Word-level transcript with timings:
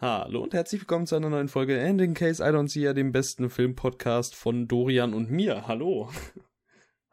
Hallo 0.00 0.42
und 0.42 0.54
herzlich 0.54 0.80
willkommen 0.80 1.06
zu 1.06 1.14
einer 1.16 1.28
neuen 1.28 1.48
Folge 1.48 1.78
And 1.80 2.00
in 2.00 2.14
Case 2.14 2.42
I 2.42 2.46
Don't 2.46 2.68
See 2.68 2.80
Ya, 2.80 2.94
dem 2.94 3.12
besten 3.12 3.50
Filmpodcast 3.50 4.34
von 4.34 4.66
Dorian 4.66 5.12
und 5.12 5.30
mir. 5.30 5.66
Hallo. 5.68 6.10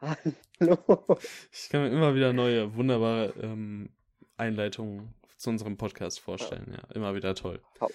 Hallo. 0.00 1.18
Ich 1.52 1.68
kann 1.68 1.82
mir 1.82 1.90
immer 1.90 2.14
wieder 2.14 2.32
neue, 2.32 2.74
wunderbare 2.76 3.34
ähm, 3.42 3.90
Einleitungen 4.38 5.14
zu 5.36 5.50
unserem 5.50 5.76
Podcast 5.76 6.20
vorstellen. 6.20 6.72
Ja, 6.72 6.94
immer 6.94 7.14
wieder 7.14 7.34
toll. 7.34 7.60
Hau 7.80 7.90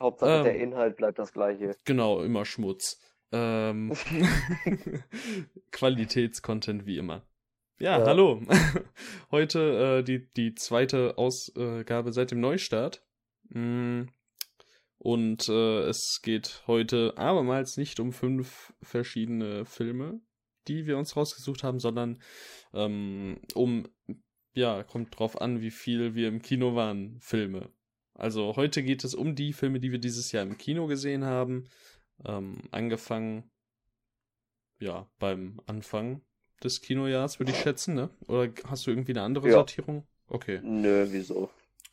Hauptsache 0.00 0.38
Ähm. 0.38 0.44
der 0.44 0.56
Inhalt 0.56 0.96
bleibt 0.96 1.18
das 1.20 1.32
gleiche. 1.32 1.76
Genau, 1.84 2.22
immer 2.22 2.44
Schmutz. 2.44 3.00
Ähm, 3.30 3.92
Qualitätscontent 5.70 6.84
wie 6.86 6.98
immer. 6.98 7.22
Ja, 7.78 8.00
Ja. 8.00 8.06
hallo. 8.06 8.42
Heute 9.30 10.00
äh, 10.00 10.02
die, 10.02 10.28
die 10.32 10.54
zweite 10.56 11.16
Ausgabe 11.16 12.12
seit 12.12 12.32
dem 12.32 12.40
Neustart. 12.40 13.04
Mm, 13.50 14.02
Und 15.02 15.48
äh, 15.48 15.80
es 15.88 16.20
geht 16.22 16.62
heute 16.68 17.14
abermals 17.16 17.76
nicht 17.76 17.98
um 17.98 18.12
fünf 18.12 18.72
verschiedene 18.82 19.64
Filme, 19.64 20.20
die 20.68 20.86
wir 20.86 20.96
uns 20.96 21.16
rausgesucht 21.16 21.64
haben, 21.64 21.80
sondern 21.80 22.22
ähm, 22.72 23.40
um, 23.54 23.88
ja, 24.54 24.84
kommt 24.84 25.18
drauf 25.18 25.40
an, 25.40 25.60
wie 25.60 25.72
viel 25.72 26.14
wir 26.14 26.28
im 26.28 26.40
Kino 26.40 26.76
waren, 26.76 27.18
Filme. 27.18 27.72
Also 28.14 28.54
heute 28.54 28.84
geht 28.84 29.02
es 29.02 29.16
um 29.16 29.34
die 29.34 29.52
Filme, 29.52 29.80
die 29.80 29.90
wir 29.90 29.98
dieses 29.98 30.30
Jahr 30.30 30.44
im 30.44 30.56
Kino 30.56 30.86
gesehen 30.86 31.24
haben. 31.24 31.68
Ähm, 32.24 32.68
angefangen, 32.70 33.50
ja, 34.78 35.10
beim 35.18 35.60
Anfang 35.66 36.22
des 36.62 36.80
Kinojahrs, 36.80 37.40
würde 37.40 37.50
ich 37.50 37.58
schätzen, 37.58 37.96
ne? 37.96 38.10
Oder 38.28 38.52
hast 38.66 38.86
du 38.86 38.92
irgendwie 38.92 39.14
eine 39.14 39.22
andere 39.22 39.48
Ja. 39.48 39.54
Sortierung? 39.54 40.06
Okay. 40.28 40.60
Nö, 40.62 41.08
wieso? 41.10 41.50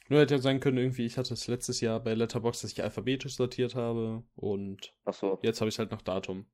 Nur 0.09 0.20
hätte 0.20 0.36
ja 0.36 0.41
sein 0.41 0.59
können, 0.59 0.77
irgendwie, 0.77 1.05
ich 1.05 1.18
hatte 1.18 1.34
es 1.34 1.48
letztes 1.48 1.80
Jahr 1.81 1.99
bei 2.02 2.13
Letterboxd, 2.13 2.63
dass 2.63 2.72
ich 2.73 2.84
alphabetisch 2.84 3.36
sortiert 3.36 3.76
habe 3.76 4.23
und 4.35 4.93
Achso. 5.05 5.40
jetzt 5.41 5.62
habe 5.62 5.70
ich 5.70 5.76
es 5.76 5.79
halt 5.79 5.91
nach 5.91 6.01
Datum. 6.01 6.48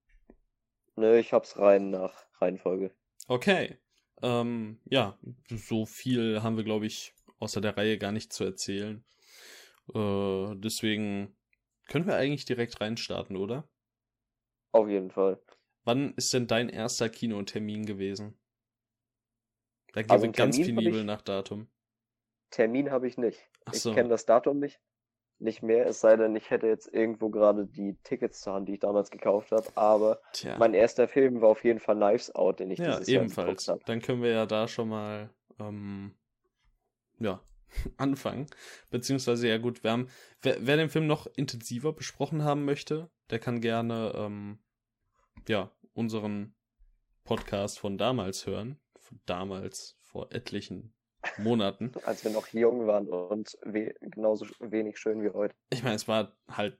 Nö, 0.97 1.17
ich 1.17 1.31
hab's 1.31 1.58
rein 1.58 1.89
nach 1.89 2.25
Reihenfolge. 2.42 2.94
Okay. 3.28 3.78
Ähm, 4.22 4.80
ja, 4.86 5.20
so 5.50 5.86
viel 5.86 6.42
haben 6.42 6.58
wir, 6.58 6.64
glaube 6.64 6.86
ich, 6.86 7.14
außer 7.39 7.62
der 7.62 7.75
Reihe 7.78 7.97
gar 7.97 8.12
nicht 8.12 8.31
zu 8.34 8.44
erzählen. 8.44 9.03
Äh, 9.94 10.56
deswegen 10.58 11.36
können 11.88 12.08
wir 12.08 12.16
eigentlich 12.17 12.45
direkt 12.45 12.81
reinstarten, 12.81 13.36
oder? 13.38 13.69
Auf 14.73 14.88
jeden 14.90 15.09
Fall. 15.09 15.42
Wann 15.86 16.14
ist 16.16 16.34
denn 16.34 16.47
dein 16.47 16.67
erster 16.67 17.08
Kinotermin 17.08 17.86
gewesen? 17.86 18.38
Da 19.94 20.03
gehen 20.03 20.09
Also 20.12 20.28
wir 20.28 20.31
ganz 20.31 20.59
penibel 20.59 21.00
ich- 21.00 21.06
nach 21.06 21.22
Datum. 21.23 21.67
Termin 22.56 22.89
habe 22.92 23.08
ich 23.08 23.17
nicht. 23.17 23.39
Ach 23.66 23.73
ich 23.73 23.81
so. 23.81 23.94
kenne 23.94 24.09
das 24.09 24.25
Datum 24.25 24.59
nicht. 24.59 24.80
Nicht 25.38 25.61
mehr, 25.61 25.86
es 25.86 26.00
sei 26.00 26.16
denn, 26.16 26.34
ich 26.38 26.50
hätte 26.50 26.67
jetzt 26.67 26.88
irgendwo 26.94 27.30
gerade 27.30 27.66
die 27.66 27.97
Tickets 28.03 28.39
zur 28.39 28.53
Hand, 28.53 28.70
die 28.70 28.75
ich 28.75 28.80
damals 28.80 29.12
gekauft 29.12 29.52
habe. 29.52 29.67
Aber 29.75 30.22
Tja. 30.31 30.58
mein 30.58 30.73
erster 30.73 31.09
Film 31.09 31.42
war 31.42 31.50
auf 31.50 31.66
jeden 31.66 31.81
Fall 31.81 31.95
Knives 31.97 32.34
Out, 32.34 32.62
den 32.62 32.72
ich 32.72 32.80
Ja, 32.80 32.92
dieses 32.94 33.08
Jahr 33.09 33.23
ebenfalls. 33.23 33.66
geguckt 33.66 33.67
habe. 33.67 33.81
Dann 33.86 34.02
können 34.02 34.22
wir 34.22 34.31
ja 34.31 34.45
da 34.45 34.70
schon 34.70 34.88
mal, 34.88 35.30
ähm, 35.59 36.16
ja, 37.20 37.42
anfangen. 37.97 38.47
Beziehungsweise, 38.92 39.50
ja 39.50 39.58
gut, 39.58 39.84
wir 39.84 39.92
haben, 39.92 40.08
wer, 40.42 40.56
wer 40.66 40.78
den 40.78 40.90
Film 40.90 41.06
noch 41.06 41.28
intensiver 41.36 41.92
besprochen 41.92 42.45
haben 42.45 42.64
möchte, 42.64 43.09
der 43.30 43.40
kann 43.40 43.59
gerne, 43.59 44.14
ähm, 44.16 44.59
ja, 45.50 45.69
unseren 45.94 46.56
Podcast 47.25 47.78
von 47.78 47.97
damals 47.97 48.45
hören. 48.47 48.80
Von 49.00 49.19
damals, 49.25 49.97
vor 50.00 50.31
etlichen 50.31 50.94
Monaten. 51.38 51.92
Als 52.06 52.23
wir 52.23 52.31
noch 52.31 52.48
jung 52.50 52.88
waren 52.88 53.08
und 53.08 53.58
we 53.64 53.94
genauso 54.02 54.45
wenig 54.59 54.98
schön 54.98 55.23
wie 55.23 55.30
heute. 55.30 55.56
Ich 55.70 55.84
meine, 55.84 55.95
es 55.95 56.08
war 56.08 56.36
halt 56.50 56.80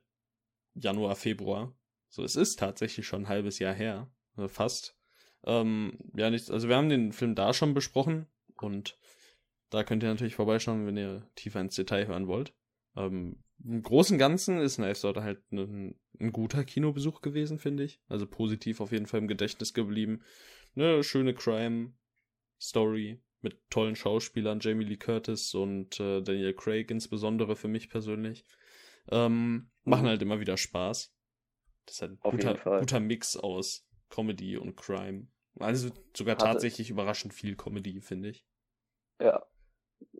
Januar, 0.74 1.16
Februar. 1.16 1.74
So, 2.08 2.22
es 2.22 2.36
ist 2.36 2.58
tatsächlich 2.58 3.06
schon 3.06 3.22
ein 3.22 3.28
halbes 3.28 3.58
Jahr 3.58 3.74
her. 3.74 4.10
Also 4.36 4.48
fast. 4.48 4.96
Ähm, 5.44 5.98
ja, 6.16 6.30
nicht, 6.30 6.50
also 6.50 6.68
wir 6.68 6.76
haben 6.76 6.88
den 6.88 7.12
Film 7.12 7.34
da 7.34 7.52
schon 7.52 7.74
besprochen 7.74 8.26
und 8.56 8.98
da 9.70 9.84
könnt 9.84 10.02
ihr 10.02 10.08
natürlich 10.08 10.34
vorbeischauen, 10.34 10.86
wenn 10.86 10.96
ihr 10.96 11.28
tiefer 11.34 11.60
ins 11.60 11.74
Detail 11.76 12.06
hören 12.06 12.26
wollt. 12.26 12.54
Ähm, 12.96 13.42
Im 13.64 13.82
Großen 13.82 14.14
und 14.14 14.18
Ganzen 14.18 14.58
ist 14.58 14.76
Knives 14.76 15.04
Out 15.04 15.16
halt 15.18 15.40
ein, 15.52 15.98
ein 16.20 16.32
guter 16.32 16.64
Kinobesuch 16.64 17.20
gewesen, 17.20 17.58
finde 17.58 17.84
ich. 17.84 18.00
Also 18.08 18.26
positiv 18.26 18.80
auf 18.80 18.92
jeden 18.92 19.06
Fall 19.06 19.20
im 19.20 19.28
Gedächtnis 19.28 19.74
geblieben. 19.74 20.22
Eine 20.74 21.02
schöne 21.02 21.34
Crime-Story 21.34 23.20
mit 23.46 23.70
tollen 23.70 23.94
Schauspielern, 23.96 24.58
Jamie 24.60 24.84
Lee 24.84 24.96
Curtis 24.96 25.54
und 25.54 26.00
äh, 26.00 26.20
Daniel 26.22 26.54
Craig 26.54 26.90
insbesondere 26.90 27.54
für 27.56 27.68
mich 27.68 27.88
persönlich. 27.88 28.44
Ähm, 29.10 29.70
machen 29.84 30.04
Mhm. 30.04 30.08
halt 30.08 30.22
immer 30.22 30.40
wieder 30.40 30.56
Spaß. 30.56 31.14
Das 31.86 31.94
ist 31.94 32.02
halt 32.02 32.12
ein 32.12 32.18
guter, 32.20 32.54
guter 32.80 32.98
Mix 33.00 33.36
aus 33.36 33.86
Comedy 34.10 34.56
und 34.56 34.76
Crime. 34.76 35.28
Also 35.60 35.90
sogar 36.16 36.34
Hatte- 36.34 36.44
tatsächlich 36.46 36.90
überraschend 36.90 37.32
viel 37.32 37.54
Comedy, 37.56 38.00
finde 38.00 38.30
ich. 38.30 38.44
Ja, 39.20 39.46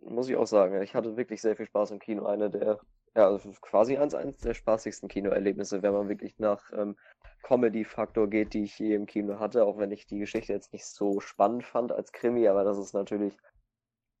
muss 0.01 0.29
ich 0.29 0.35
auch 0.37 0.47
sagen. 0.47 0.81
Ich 0.81 0.95
hatte 0.95 1.17
wirklich 1.17 1.41
sehr 1.41 1.55
viel 1.57 1.67
Spaß 1.67 1.91
im 1.91 1.99
Kino. 1.99 2.25
Eine 2.25 2.49
der, 2.49 2.79
ja, 3.17 3.27
also 3.27 3.51
quasi 3.61 3.97
eins, 3.97 4.13
eins 4.13 4.37
der 4.37 4.53
spaßigsten 4.53 5.09
Kinoerlebnisse, 5.09 5.81
wenn 5.81 5.91
man 5.93 6.07
wirklich 6.07 6.37
nach 6.37 6.71
ähm, 6.71 6.95
Comedy-Faktor 7.41 8.29
geht, 8.29 8.53
die 8.53 8.63
ich 8.63 8.77
je 8.77 8.93
im 8.93 9.07
Kino 9.07 9.39
hatte, 9.39 9.65
auch 9.65 9.79
wenn 9.79 9.91
ich 9.91 10.05
die 10.05 10.19
Geschichte 10.19 10.53
jetzt 10.53 10.71
nicht 10.71 10.85
so 10.85 11.19
spannend 11.19 11.65
fand 11.65 11.91
als 11.91 12.11
Krimi, 12.11 12.47
aber 12.47 12.63
das 12.63 12.77
ist 12.77 12.93
natürlich 12.93 13.35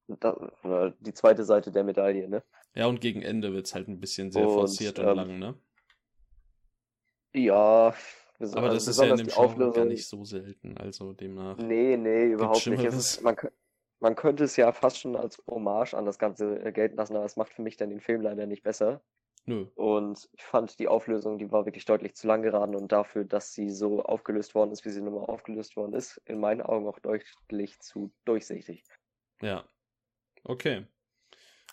da, 0.07 0.35
oder 0.63 0.91
die 0.99 1.13
zweite 1.13 1.43
Seite 1.43 1.71
der 1.71 1.83
Medaille, 1.83 2.27
ne? 2.27 2.43
Ja, 2.73 2.87
und 2.87 2.99
gegen 2.99 3.21
Ende 3.21 3.53
wird's 3.53 3.75
halt 3.75 3.87
ein 3.87 3.99
bisschen 3.99 4.31
sehr 4.31 4.47
Und, 4.47 4.53
forciert 4.55 4.97
und 4.97 5.05
ähm, 5.05 5.15
lang, 5.15 5.39
ne? 5.39 5.53
Ja, 7.35 7.93
Aber 8.39 8.69
also 8.69 8.73
das 8.73 8.87
ist 8.87 8.99
ja 8.99 9.09
in 9.09 9.17
dem 9.17 9.27
Genre 9.27 9.71
gar 9.71 9.85
Auflösung. 9.85 9.87
nicht 9.89 10.07
so 10.07 10.23
selten, 10.23 10.75
also 10.77 11.13
demnach. 11.13 11.57
Nee, 11.57 11.97
nee, 11.97 12.31
überhaupt 12.31 12.65
nicht. 12.65 12.83
Es 12.83 12.95
ist, 12.95 13.21
man, 13.21 13.35
man 13.99 14.15
könnte 14.15 14.43
es 14.43 14.55
ja 14.57 14.71
fast 14.71 14.99
schon 14.99 15.15
als 15.15 15.43
Hommage 15.49 15.93
an 15.95 16.05
das 16.05 16.19
Ganze 16.19 16.59
äh, 16.63 16.71
gelten 16.71 16.97
lassen, 16.97 17.15
aber 17.15 17.25
es 17.25 17.35
macht 17.37 17.53
für 17.53 17.61
mich 17.61 17.77
dann 17.77 17.89
den 17.89 18.01
Film 18.01 18.21
leider 18.21 18.45
nicht 18.45 18.63
besser. 18.63 19.01
Nö. 19.47 19.67
Und 19.75 20.29
ich 20.33 20.43
fand 20.43 20.79
die 20.79 20.87
Auflösung, 20.89 21.37
die 21.39 21.51
war 21.51 21.65
wirklich 21.65 21.85
deutlich 21.85 22.15
zu 22.15 22.27
lang 22.27 22.41
geraten 22.43 22.75
und 22.75 22.91
dafür, 22.91 23.25
dass 23.25 23.53
sie 23.53 23.69
so 23.69 24.03
aufgelöst 24.03 24.55
worden 24.55 24.71
ist, 24.71 24.85
wie 24.85 24.89
sie 24.91 25.01
nun 25.01 25.15
mal 25.15 25.25
aufgelöst 25.25 25.75
worden 25.77 25.93
ist, 25.93 26.17
in 26.25 26.39
meinen 26.39 26.61
Augen 26.61 26.87
auch 26.87 26.99
deutlich 26.99 27.79
zu 27.79 28.11
durchsichtig. 28.25 28.85
Ja. 29.41 29.67
Okay. 30.45 30.87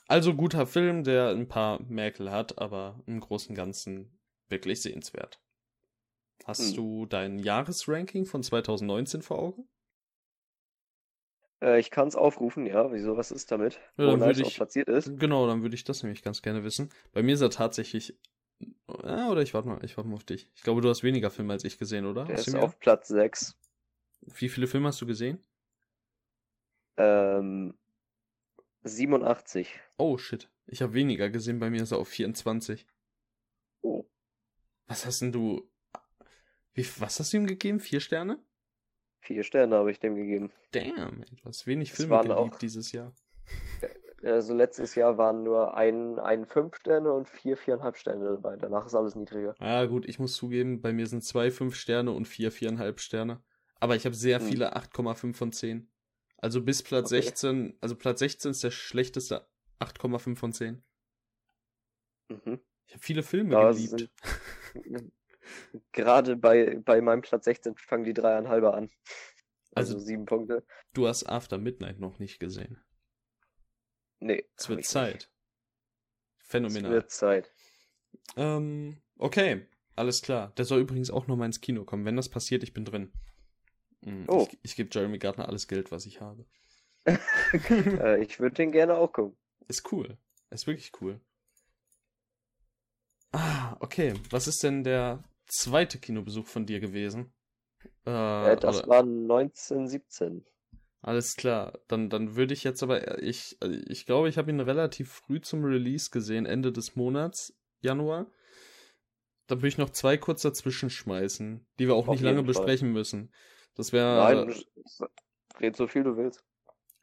Also 0.09 0.35
guter 0.37 0.67
Film, 0.67 1.05
der 1.05 1.31
ein 1.31 1.49
paar 1.49 1.83
Merkel 1.83 2.31
hat, 2.33 2.59
aber 2.59 3.03
im 3.07 3.21
Großen 3.21 3.51
und 3.51 3.57
Ganzen 3.57 4.21
wirklich 4.49 4.83
sehenswert. 4.83 5.43
Hast 6.45 6.77
Hm. 6.77 6.77
du 6.77 7.07
dein 7.07 7.41
Jahresranking 7.41 8.25
von 8.25 8.45
2019 8.45 9.21
vor 9.21 9.39
Augen? 9.41 9.69
Äh, 11.65 11.81
ich 11.81 11.91
kann 11.91 12.07
es 12.09 12.15
aufrufen, 12.15 12.67
ja, 12.67 12.93
wieso, 12.93 13.17
was 13.17 13.31
ist 13.31 13.51
damit? 13.51 13.75
Ja, 13.97 14.05
Wo 14.07 14.11
dann 14.11 14.21
Knives 14.21 14.37
würde 14.39 14.49
ich- 14.49 14.57
platziert 14.57 14.89
ist. 14.89 15.19
Genau, 15.19 15.47
dann 15.47 15.63
würde 15.63 15.75
ich 15.75 15.85
das 15.85 16.03
nämlich 16.03 16.23
ganz 16.23 16.43
gerne 16.43 16.63
wissen. 16.63 16.91
Bei 17.13 17.23
mir 17.23 17.35
ist 17.35 17.41
er 17.41 17.51
tatsächlich. 17.51 18.17
Ja, 19.03 19.31
oder 19.31 19.43
ich 19.43 19.55
warte 19.55 19.69
mal, 19.69 19.83
ich 19.85 19.97
warte 19.97 20.09
mal 20.09 20.17
auf 20.17 20.25
dich. 20.25 20.49
Ich 20.55 20.63
glaube, 20.63 20.81
du 20.81 20.89
hast 20.89 21.03
weniger 21.03 21.31
Filme 21.31 21.53
als 21.55 21.65
ich 21.65 21.79
gesehen, 21.79 22.07
oder? 22.07 22.25
Der 22.27 22.37
Aus 22.39 22.47
ist 22.47 22.55
auf 22.55 22.79
Platz 22.79 23.09
6. 23.09 23.57
Wie 24.21 24.49
viele 24.49 24.67
Filme 24.67 24.89
hast 24.89 25.01
du 25.01 25.07
gesehen? 25.07 25.43
Ähm, 26.97 27.75
87. 28.85 29.69
Oh, 29.97 30.19
shit. 30.19 30.49
Ich 30.67 30.83
habe 30.83 30.95
weniger 30.95 31.29
gesehen, 31.31 31.59
bei 31.59 31.71
mir 31.71 31.83
ist 31.83 31.93
er 31.93 31.99
auf 31.99 32.09
24. 32.09 32.87
Oh. 33.83 34.05
Was 34.87 35.05
hast 35.07 35.21
denn 35.21 35.33
du. 35.33 35.69
Wie, 36.75 36.87
was 36.99 37.19
hast 37.21 37.33
du 37.33 37.37
ihm 37.39 37.47
gegeben? 37.47 37.81
Vier 37.81 38.01
Sterne? 38.01 38.39
Vier 39.25 39.43
Sterne 39.43 39.77
habe 39.77 39.91
ich 39.91 39.99
dem 40.01 40.17
gegeben. 40.17 40.53
Damn, 40.73 41.25
hast 41.47 41.67
wenig 41.67 41.91
Es 41.91 41.97
Filme 41.97 42.17
geliebt 42.21 42.35
auch- 42.39 42.59
dieses 42.59 42.93
Jahr. 42.93 43.13
Also 44.23 44.55
letztes 44.55 44.95
Jahr 44.95 45.17
waren 45.19 45.43
nur 45.43 45.75
ein, 45.77 46.19
ein 46.19 46.47
5 46.47 46.77
Sterne 46.77 47.13
und 47.13 47.29
vier, 47.29 47.57
viereinhalb 47.57 47.97
Sterne 47.97 48.25
dabei. 48.25 48.57
Danach 48.57 48.87
ist 48.87 48.95
alles 48.95 49.15
niedriger. 49.15 49.55
Ah, 49.59 49.85
gut, 49.87 50.07
ich 50.07 50.19
muss 50.19 50.35
zugeben, 50.35 50.81
bei 50.83 50.93
mir 50.93 51.07
sind 51.07 51.25
zwei 51.25 51.51
fünf 51.51 51.75
Sterne 51.75 52.11
und 52.13 52.27
vier 52.27 52.51
viereinhalb 52.53 53.01
Sterne. 53.01 53.43
Aber 53.81 53.97
ich 53.97 54.05
habe 54.07 54.15
sehr 54.15 54.41
Hm. 54.41 54.47
viele 54.47 54.77
8,5 54.77 55.37
von 55.37 55.53
10. 55.53 55.91
Also 56.39 56.63
bis 56.63 56.83
Platz 56.83 57.07
Okay. 57.13 57.23
16, 57.23 57.77
also 57.81 57.97
Platz 57.97 58.19
16 58.21 58.51
ist 58.51 58.63
der 58.65 58.71
schlechteste 58.71 59.47
8,5 59.79 60.37
von 60.39 60.53
10. 60.53 60.83
Mhm. 62.29 62.61
Ich 62.87 62.93
habe 62.95 63.03
viele 63.03 63.23
Filme 63.23 63.51
Da 63.51 63.73
geliebt. 63.73 63.91
sind- 63.99 64.11
Gerade 65.93 66.37
bei, 66.37 66.77
bei 66.85 67.01
meinem 67.01 67.23
Platz 67.23 67.45
16 67.45 67.77
fangen 67.77 68.05
die 68.05 68.15
dreieinhalber 68.15 68.75
an. 68.75 68.91
Also, 69.75 69.95
Also- 69.95 69.99
sieben 70.07 70.25
Punkte. 70.27 70.65
Du 70.93 71.07
hast 71.09 71.25
After 71.29 71.59
Midnight 71.59 71.99
noch 71.99 72.19
nicht 72.19 72.39
gesehen. 72.39 72.83
Nee. 74.21 74.45
Es 74.57 74.69
wird 74.69 74.85
Zeit. 74.85 75.15
nicht. 75.15 75.31
Es 76.41 76.47
Phänomenal. 76.49 76.93
wird 76.93 77.11
Zeit. 77.11 77.53
Ähm, 78.37 79.03
okay, 79.19 79.67
alles 79.97 80.23
klar. 80.23 80.53
Der 80.57 80.65
soll 80.65 80.81
übrigens 80.81 81.11
auch 81.11 81.27
noch 81.27 81.37
mal 81.37 81.47
ins 81.47 81.61
Kino 81.61 81.85
kommen. 81.85 82.05
Wenn 82.05 82.17
das 82.17 82.29
passiert, 82.29 82.63
ich 82.63 82.73
bin 82.73 82.85
drin. 82.85 83.13
Hm, 84.05 84.25
Oh. 84.29 84.47
Ich, 84.51 84.59
ich 84.63 84.77
gebe 84.77 84.89
Jeremy 84.93 85.19
Gardner 85.19 85.49
alles 85.49 85.67
Geld, 85.67 85.91
was 85.91 86.07
ich 86.07 86.21
habe. 86.21 86.47
äh, 87.07 88.23
ich 88.23 88.39
würde 88.41 88.55
den 88.55 88.71
gerne 88.73 88.95
auch 88.95 89.13
gucken. 89.13 89.37
Ist 89.69 89.91
cool. 89.93 90.17
Ist 90.51 90.67
wirklich 90.67 90.93
cool. 91.01 91.21
okay, 93.81 94.15
was 94.31 94.47
ist 94.47 94.63
denn 94.63 94.85
der 94.85 95.23
zweite 95.47 95.99
Kinobesuch 95.99 96.47
von 96.47 96.67
dir 96.67 96.81
gewesen? 96.81 97.33
Äh, 98.07 98.53
äh 98.53 98.57
das 98.57 98.79
oder... 98.81 98.89
war 98.89 99.01
1917. 99.01 100.45
Alles 101.03 101.37
klar, 101.37 101.79
dann, 101.87 102.09
dann 102.09 102.35
würde 102.35 102.55
ich 102.55 102.65
jetzt 102.65 102.83
aber, 102.83 103.23
ich, 103.23 103.59
ich 103.63 104.07
glaube, 104.07 104.31
ich 104.31 104.39
habe 104.39 104.51
ihn 104.51 104.61
relativ 104.61 105.13
früh 105.13 105.39
zum 105.39 105.63
Release 105.63 106.09
gesehen, 106.11 106.47
Ende 106.47 106.73
des 106.73 106.97
Monats, 106.97 107.55
Januar. 107.81 108.27
Da 109.47 109.57
würde 109.57 109.69
ich 109.69 109.77
noch 109.77 109.91
zwei 109.91 110.17
kurz 110.17 110.41
dazwischen 110.41 110.89
schmeißen, 110.89 111.67
die 111.79 111.87
wir 111.87 111.95
auch 111.95 112.09
Auf 112.09 112.15
nicht 112.15 112.23
lange 112.23 112.39
Fall. 112.39 112.47
besprechen 112.47 112.91
müssen. 112.91 113.31
Das 113.75 113.93
wäre. 113.93 114.17
Nein, 114.17 114.55
red 115.61 115.77
so 115.77 115.87
viel 115.87 116.05
du 116.05 116.17
willst. 116.17 116.43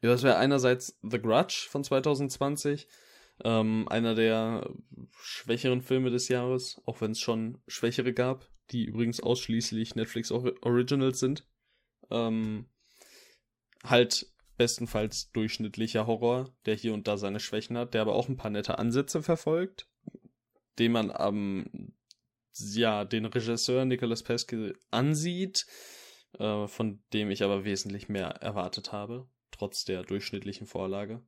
Ja, 0.02 0.10
das 0.10 0.24
wäre 0.24 0.38
einerseits 0.38 0.98
The 1.04 1.22
Grudge 1.22 1.68
von 1.70 1.84
2020, 1.84 2.88
ähm, 3.44 3.88
einer 3.90 4.16
der 4.16 4.70
schwächeren 5.20 5.82
Filme 5.82 6.10
des 6.10 6.28
Jahres, 6.28 6.82
auch 6.86 7.02
wenn 7.02 7.12
es 7.12 7.20
schon 7.20 7.62
schwächere 7.68 8.14
gab, 8.14 8.48
die 8.72 8.86
übrigens 8.86 9.22
ausschließlich 9.22 9.96
Netflix 9.96 10.32
Originals 10.32 11.20
sind. 11.20 11.48
Ähm, 12.10 12.70
halt 13.84 14.28
bestenfalls 14.58 15.32
durchschnittlicher 15.32 16.06
Horror, 16.06 16.54
der 16.66 16.76
hier 16.76 16.94
und 16.94 17.08
da 17.08 17.18
seine 17.18 17.40
Schwächen 17.40 17.78
hat, 17.78 17.94
der 17.94 18.02
aber 18.02 18.14
auch 18.14 18.30
ein 18.30 18.38
paar 18.38 18.52
nette 18.52 18.78
Ansätze 18.78 19.24
verfolgt, 19.24 19.88
den 20.78 20.92
man 20.92 21.10
am 21.10 21.66
ähm, 21.74 21.96
ja, 22.54 23.06
den 23.06 23.26
Regisseur 23.26 23.86
Nicolas 23.86 24.24
Pesce 24.24 24.74
ansieht, 24.92 25.66
äh, 26.38 26.68
von 26.68 27.02
dem 27.14 27.32
ich 27.32 27.44
aber 27.44 27.64
wesentlich 27.64 28.10
mehr 28.10 28.28
erwartet 28.28 28.92
habe, 28.92 29.28
trotz 29.52 29.86
der 29.86 30.04
durchschnittlichen 30.04 30.68
Vorlage. 30.68 31.24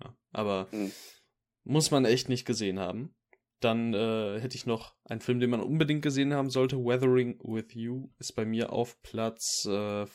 Ja, 0.00 0.16
aber 0.32 0.68
mhm. 0.72 0.92
muss 1.64 1.90
man 1.90 2.04
echt 2.04 2.28
nicht 2.28 2.44
gesehen 2.44 2.78
haben. 2.78 3.14
Dann 3.60 3.94
äh, 3.94 4.40
hätte 4.40 4.56
ich 4.56 4.66
noch 4.66 4.94
einen 5.04 5.20
Film, 5.20 5.40
den 5.40 5.50
man 5.50 5.60
unbedingt 5.60 6.02
gesehen 6.02 6.34
haben 6.34 6.50
sollte. 6.50 6.76
Weathering 6.76 7.38
with 7.42 7.72
You 7.72 8.10
ist 8.18 8.34
bei 8.34 8.44
mir 8.44 8.72
auf 8.72 9.00
Platz 9.02 9.64
äh, 9.66 10.06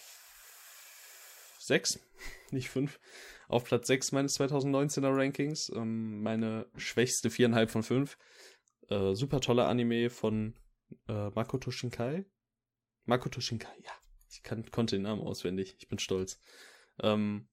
6, 1.60 2.00
nicht 2.52 2.70
5. 2.70 3.00
Auf 3.48 3.64
Platz 3.64 3.88
6 3.88 4.12
meines 4.12 4.40
2019er 4.40 5.16
Rankings. 5.16 5.72
Ähm, 5.76 6.22
meine 6.22 6.68
schwächste 6.76 7.30
4,5 7.30 7.68
von 7.68 7.84
5. 7.84 8.18
Äh, 8.90 9.16
super 9.16 9.40
toller 9.42 9.68
Anime 9.68 10.10
von 10.10 10.56
äh, 11.08 11.30
Makoto 11.30 11.72
Shinkai. 11.72 12.26
Makoto 13.06 13.42
Shinkai, 13.42 13.76
ja. 13.84 13.92
Ich 14.32 14.44
kann, 14.44 14.70
konnte 14.70 14.96
den 14.96 15.04
Namen 15.04 15.22
auswendig. 15.22 15.76
Ich 15.80 15.88
bin 15.88 15.98
stolz. 15.98 16.40
Ähm, 17.02 17.50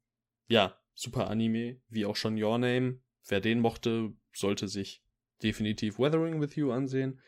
ja, 0.48 0.78
super 0.96 1.28
Anime, 1.28 1.80
wie 1.88 2.06
auch 2.06 2.16
schon 2.16 2.42
Your 2.42 2.58
Name. 2.58 2.98
Wer 3.28 3.40
den 3.40 3.60
mochte, 3.60 4.12
sollte 4.32 4.66
sich 4.66 5.04
definitiv 5.42 5.98
Weathering 5.98 6.40
with 6.40 6.56
You 6.56 6.72
ansehen. 6.72 7.20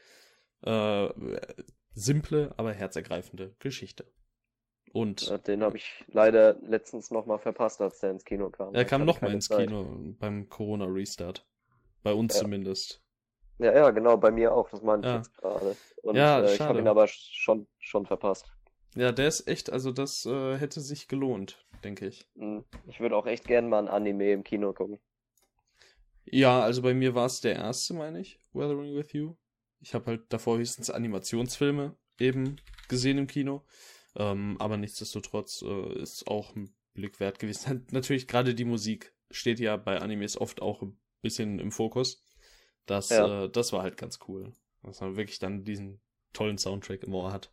Äh, 0.63 1.09
simple, 1.93 2.53
aber 2.57 2.73
herzergreifende 2.73 3.55
Geschichte. 3.59 4.11
Und 4.93 5.29
ja, 5.29 5.39
den 5.39 5.63
habe 5.63 5.77
ich 5.77 6.05
leider 6.09 6.59
letztens 6.63 7.11
nochmal 7.11 7.39
verpasst, 7.39 7.81
als 7.81 8.01
der 8.01 8.11
ins 8.11 8.25
Kino 8.25 8.49
kam. 8.51 8.75
Er 8.75 8.85
kam 8.85 9.05
nochmal 9.05 9.33
ins 9.33 9.49
Zeit. 9.49 9.69
Kino 9.69 10.15
beim 10.19 10.49
Corona 10.49 10.87
Restart. 10.87 11.47
Bei 12.03 12.13
uns 12.13 12.35
ja. 12.35 12.41
zumindest. 12.41 13.05
Ja, 13.59 13.75
ja, 13.75 13.91
genau, 13.91 14.17
bei 14.17 14.31
mir 14.31 14.55
auch, 14.55 14.71
das 14.71 14.83
meinte 14.83 15.09
ich 15.09 15.15
jetzt 15.17 15.37
gerade. 15.37 15.77
Und 16.03 16.17
ja, 16.17 16.41
äh, 16.41 16.55
ich 16.55 16.61
habe 16.61 16.79
ihn 16.79 16.87
aber 16.87 17.07
schon, 17.09 17.67
schon 17.79 18.07
verpasst. 18.07 18.51
Ja, 18.95 19.13
der 19.13 19.29
ist 19.29 19.47
echt, 19.47 19.71
also 19.71 19.93
das 19.93 20.27
äh, 20.27 20.57
hätte 20.57 20.81
sich 20.81 21.09
gelohnt, 21.09 21.65
denke 21.85 22.07
ich. 22.07 22.27
Hm, 22.37 22.65
ich 22.87 23.01
würde 23.01 23.17
auch 23.17 23.27
echt 23.27 23.47
gerne 23.47 23.69
mal 23.69 23.81
ein 23.81 23.89
Anime 23.89 24.33
im 24.33 24.45
Kino 24.45 24.73
gucken. 24.73 24.99
Ja, 26.25 26.61
also 26.61 26.83
bei 26.83 26.95
mir 26.95 27.15
war 27.15 27.27
es 27.27 27.41
der 27.41 27.57
erste, 27.57 27.95
meine 27.95 28.21
ich, 28.21 28.39
Weathering 28.53 28.95
with 28.95 29.13
You. 29.13 29.37
Ich 29.81 29.95
habe 29.95 30.07
halt 30.07 30.33
davor 30.33 30.59
höchstens 30.59 30.91
Animationsfilme 30.91 31.97
eben 32.19 32.61
gesehen 32.89 33.19
im 33.19 33.27
Kino. 33.27 33.65
Ähm, 34.17 34.57
aber 34.59 34.77
nichtsdestotrotz 34.77 35.63
äh, 35.63 35.99
ist 36.01 36.27
auch 36.27 36.55
ein 36.57 36.75
Blick 36.95 37.21
wert 37.21 37.39
gewesen. 37.39 37.87
Natürlich 37.93 38.27
gerade 38.27 38.55
die 38.55 38.65
Musik 38.65 39.15
steht 39.31 39.61
ja 39.61 39.77
bei 39.77 40.01
Animes 40.01 40.39
oft 40.39 40.61
auch 40.61 40.83
ein 40.83 40.99
bisschen 41.23 41.59
im 41.59 41.71
Fokus. 41.71 42.23
Das, 42.87 43.11
ja. 43.11 43.45
äh, 43.45 43.51
das 43.51 43.73
war 43.73 43.83
halt 43.83 43.97
ganz 43.97 44.19
cool. 44.29 44.53
Dass 44.83 45.01
man 45.01 45.17
wirklich 45.17 45.39
dann 45.39 45.65
diesen 45.65 46.01
tollen 46.33 46.59
Soundtrack 46.59 47.05
im 47.05 47.15
Ohr 47.15 47.33
hat. 47.33 47.53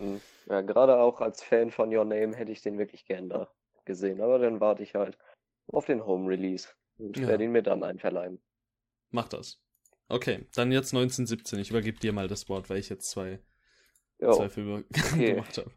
Hm. 0.00 0.20
Ja, 0.46 0.62
gerade 0.62 0.98
auch 0.98 1.20
als 1.20 1.42
Fan 1.42 1.70
von 1.70 1.94
Your 1.94 2.04
Name 2.04 2.34
hätte 2.34 2.50
ich 2.50 2.62
den 2.62 2.78
wirklich 2.78 3.04
gern 3.04 3.28
da 3.28 3.48
gesehen. 3.84 4.20
Aber 4.20 4.38
dann 4.38 4.60
warte 4.60 4.82
ich 4.82 4.94
halt 4.94 5.18
auf 5.68 5.86
den 5.86 6.04
Home 6.04 6.28
Release 6.28 6.68
und 6.98 7.18
ja. 7.18 7.28
werde 7.28 7.44
ihn 7.44 7.52
mir 7.52 7.62
dann 7.62 7.84
einverleiben. 7.84 8.40
Mach 9.10 9.28
das. 9.28 9.60
Okay, 10.08 10.46
dann 10.54 10.72
jetzt 10.72 10.92
1917. 10.92 11.60
Ich 11.60 11.70
übergebe 11.70 12.00
dir 12.00 12.12
mal 12.12 12.28
das 12.28 12.48
Wort, 12.48 12.68
weil 12.68 12.78
ich 12.78 12.88
jetzt 12.88 13.10
zwei, 13.10 13.38
zwei 14.18 14.48
Filme 14.48 14.84
okay. 15.12 15.34
gemacht 15.34 15.58
habe. 15.58 15.70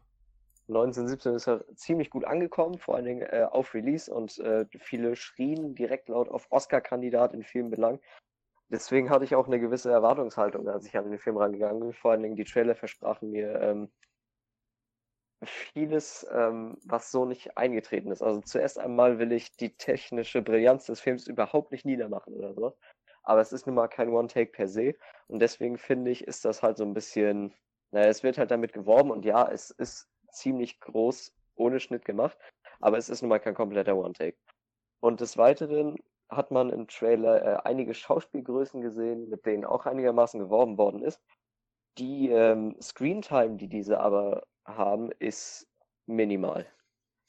1917 0.68 1.34
ist 1.34 1.46
er 1.46 1.64
ziemlich 1.76 2.08
gut 2.08 2.24
angekommen, 2.24 2.78
vor 2.78 2.96
allen 2.96 3.04
Dingen 3.04 3.22
äh, 3.22 3.46
auf 3.50 3.74
Release 3.74 4.12
und 4.12 4.38
äh, 4.38 4.64
viele 4.78 5.14
schrien 5.14 5.74
direkt 5.74 6.08
laut 6.08 6.28
auf 6.28 6.46
Oscar-Kandidat 6.50 7.34
in 7.34 7.42
vielen 7.42 7.70
Belangen. 7.70 8.00
Deswegen 8.70 9.10
hatte 9.10 9.24
ich 9.24 9.34
auch 9.34 9.46
eine 9.46 9.60
gewisse 9.60 9.90
Erwartungshaltung, 9.90 10.66
als 10.68 10.86
ich 10.86 10.96
an 10.96 11.10
den 11.10 11.18
Film 11.18 11.36
rangegangen 11.36 11.80
bin. 11.80 11.92
Vor 11.92 12.12
allen 12.12 12.22
Dingen 12.22 12.36
die 12.36 12.44
Trailer 12.44 12.74
versprachen 12.74 13.30
mir 13.30 13.60
ähm, 13.60 13.90
vieles, 15.46 16.26
ähm, 16.32 16.78
was 16.84 17.10
so 17.10 17.24
nicht 17.24 17.56
eingetreten 17.56 18.10
ist. 18.10 18.22
Also 18.22 18.40
zuerst 18.40 18.78
einmal 18.78 19.18
will 19.18 19.32
ich 19.32 19.56
die 19.56 19.76
technische 19.76 20.42
Brillanz 20.42 20.86
des 20.86 21.00
Films 21.00 21.26
überhaupt 21.26 21.72
nicht 21.72 21.84
niedermachen 21.84 22.34
oder 22.34 22.54
so. 22.54 22.76
Aber 23.22 23.40
es 23.40 23.52
ist 23.52 23.66
nun 23.66 23.76
mal 23.76 23.88
kein 23.88 24.10
One-Take 24.10 24.52
per 24.52 24.68
se. 24.68 24.94
Und 25.28 25.40
deswegen 25.40 25.78
finde 25.78 26.10
ich, 26.10 26.26
ist 26.26 26.44
das 26.44 26.62
halt 26.62 26.76
so 26.76 26.84
ein 26.84 26.94
bisschen, 26.94 27.54
naja, 27.90 28.08
es 28.08 28.22
wird 28.22 28.38
halt 28.38 28.50
damit 28.50 28.72
geworben 28.72 29.10
und 29.10 29.24
ja, 29.24 29.50
es 29.50 29.70
ist 29.70 30.08
ziemlich 30.30 30.80
groß 30.80 31.34
ohne 31.56 31.80
Schnitt 31.80 32.04
gemacht. 32.04 32.38
Aber 32.80 32.98
es 32.98 33.08
ist 33.08 33.22
nun 33.22 33.30
mal 33.30 33.38
kein 33.38 33.54
kompletter 33.54 33.96
One-Take. 33.96 34.36
Und 35.00 35.20
des 35.20 35.36
Weiteren 35.36 35.96
hat 36.28 36.50
man 36.50 36.70
im 36.70 36.88
Trailer 36.88 37.42
äh, 37.42 37.56
einige 37.64 37.94
Schauspielgrößen 37.94 38.80
gesehen, 38.80 39.28
mit 39.28 39.46
denen 39.46 39.64
auch 39.64 39.86
einigermaßen 39.86 40.40
geworben 40.40 40.78
worden 40.78 41.02
ist. 41.02 41.20
Die 41.98 42.28
ähm, 42.28 42.76
Screentime, 42.80 43.56
die 43.56 43.68
diese 43.68 44.00
aber 44.00 44.44
haben, 44.64 45.10
ist 45.18 45.68
minimal. 46.06 46.66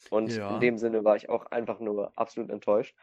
Und 0.09 0.35
ja. 0.35 0.53
in 0.53 0.59
dem 0.59 0.77
Sinne 0.77 1.03
war 1.03 1.15
ich 1.15 1.29
auch 1.29 1.45
einfach 1.47 1.79
nur 1.79 2.11
absolut 2.17 2.51
enttäuscht. 2.51 2.95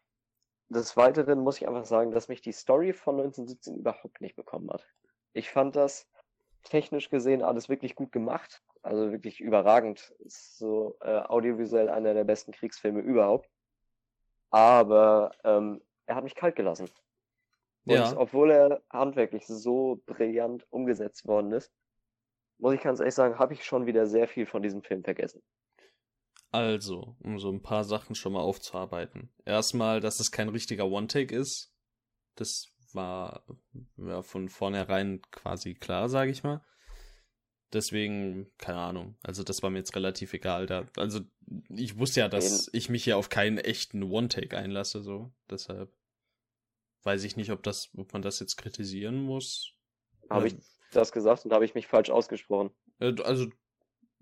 Des 0.68 0.96
Weiteren 0.96 1.40
muss 1.40 1.60
ich 1.60 1.68
einfach 1.68 1.84
sagen, 1.84 2.12
dass 2.12 2.28
mich 2.28 2.40
die 2.40 2.52
Story 2.52 2.92
von 2.92 3.16
1917 3.16 3.76
überhaupt 3.76 4.20
nicht 4.20 4.36
bekommen 4.36 4.70
hat. 4.70 4.86
Ich 5.32 5.50
fand 5.50 5.76
das 5.76 6.08
technisch 6.64 7.10
gesehen 7.10 7.42
alles 7.42 7.68
wirklich 7.68 7.94
gut 7.94 8.12
gemacht. 8.12 8.62
Also 8.82 9.12
wirklich 9.12 9.40
überragend. 9.40 10.14
Ist 10.20 10.58
so 10.58 10.96
äh, 11.00 11.18
audiovisuell 11.18 11.88
einer 11.88 12.14
der 12.14 12.24
besten 12.24 12.52
Kriegsfilme 12.52 13.00
überhaupt. 13.00 13.48
Aber 14.50 15.32
ähm, 15.44 15.82
er 16.06 16.16
hat 16.16 16.24
mich 16.24 16.34
kalt 16.34 16.56
gelassen. 16.56 16.88
Und 17.84 17.94
ja. 17.94 18.16
obwohl 18.16 18.50
er 18.50 18.82
handwerklich 18.90 19.46
so 19.46 20.00
brillant 20.06 20.66
umgesetzt 20.70 21.26
worden 21.26 21.52
ist, 21.52 21.72
muss 22.62 22.74
ich 22.74 22.80
ganz 22.80 23.00
ehrlich 23.00 23.14
sagen, 23.14 23.38
habe 23.38 23.54
ich 23.54 23.64
schon 23.64 23.86
wieder 23.86 24.06
sehr 24.06 24.28
viel 24.28 24.46
von 24.46 24.62
diesem 24.62 24.82
Film 24.82 25.02
vergessen. 25.02 25.42
Also, 26.52 27.16
um 27.20 27.38
so 27.38 27.50
ein 27.50 27.60
paar 27.62 27.82
Sachen 27.82 28.14
schon 28.14 28.34
mal 28.34 28.40
aufzuarbeiten. 28.40 29.32
Erstmal, 29.44 30.00
dass 30.00 30.20
es 30.20 30.30
kein 30.30 30.48
richtiger 30.48 30.86
One-Take 30.86 31.34
ist. 31.34 31.74
Das 32.36 32.68
war 32.92 33.44
ja, 33.96 34.22
von 34.22 34.48
vornherein 34.48 35.22
quasi 35.32 35.74
klar, 35.74 36.08
sage 36.08 36.30
ich 36.30 36.44
mal. 36.44 36.64
Deswegen, 37.72 38.52
keine 38.58 38.78
Ahnung. 38.78 39.16
Also, 39.22 39.42
das 39.42 39.62
war 39.64 39.70
mir 39.70 39.78
jetzt 39.78 39.96
relativ 39.96 40.32
egal. 40.32 40.66
Da, 40.66 40.86
also, 40.96 41.20
ich 41.68 41.98
wusste 41.98 42.20
ja, 42.20 42.28
dass 42.28 42.70
ich 42.72 42.88
mich 42.88 43.02
hier 43.02 43.16
auf 43.16 43.28
keinen 43.28 43.58
echten 43.58 44.04
One-Take 44.04 44.56
einlasse, 44.56 45.02
so. 45.02 45.32
Deshalb 45.50 45.92
weiß 47.02 47.24
ich 47.24 47.36
nicht, 47.36 47.50
ob 47.50 47.64
das, 47.64 47.90
ob 47.96 48.12
man 48.12 48.22
das 48.22 48.38
jetzt 48.38 48.56
kritisieren 48.56 49.20
muss. 49.20 49.74
Habe 50.30 50.46
ich 50.46 50.54
das 50.96 51.12
gesagt 51.12 51.44
und 51.44 51.52
habe 51.52 51.64
ich 51.64 51.74
mich 51.74 51.86
falsch 51.86 52.10
ausgesprochen? 52.10 52.70
Also, 53.00 53.48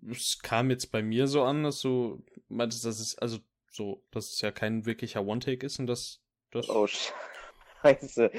es 0.08 0.38
kam 0.42 0.70
jetzt 0.70 0.90
bei 0.92 1.02
mir 1.02 1.26
so 1.26 1.42
an, 1.42 1.62
dass 1.64 1.80
du 1.80 2.24
meintest, 2.48 2.84
dass 2.84 3.00
es, 3.00 3.18
also, 3.18 3.38
so, 3.70 4.02
dass 4.10 4.32
es 4.32 4.40
ja 4.40 4.50
kein 4.50 4.86
wirklicher 4.86 5.24
One-Take 5.24 5.66
ist 5.66 5.78
und 5.78 5.86
dass 5.86 6.20
das. 6.50 6.68
Oh, 6.68 6.86
scheiße. 6.86 8.30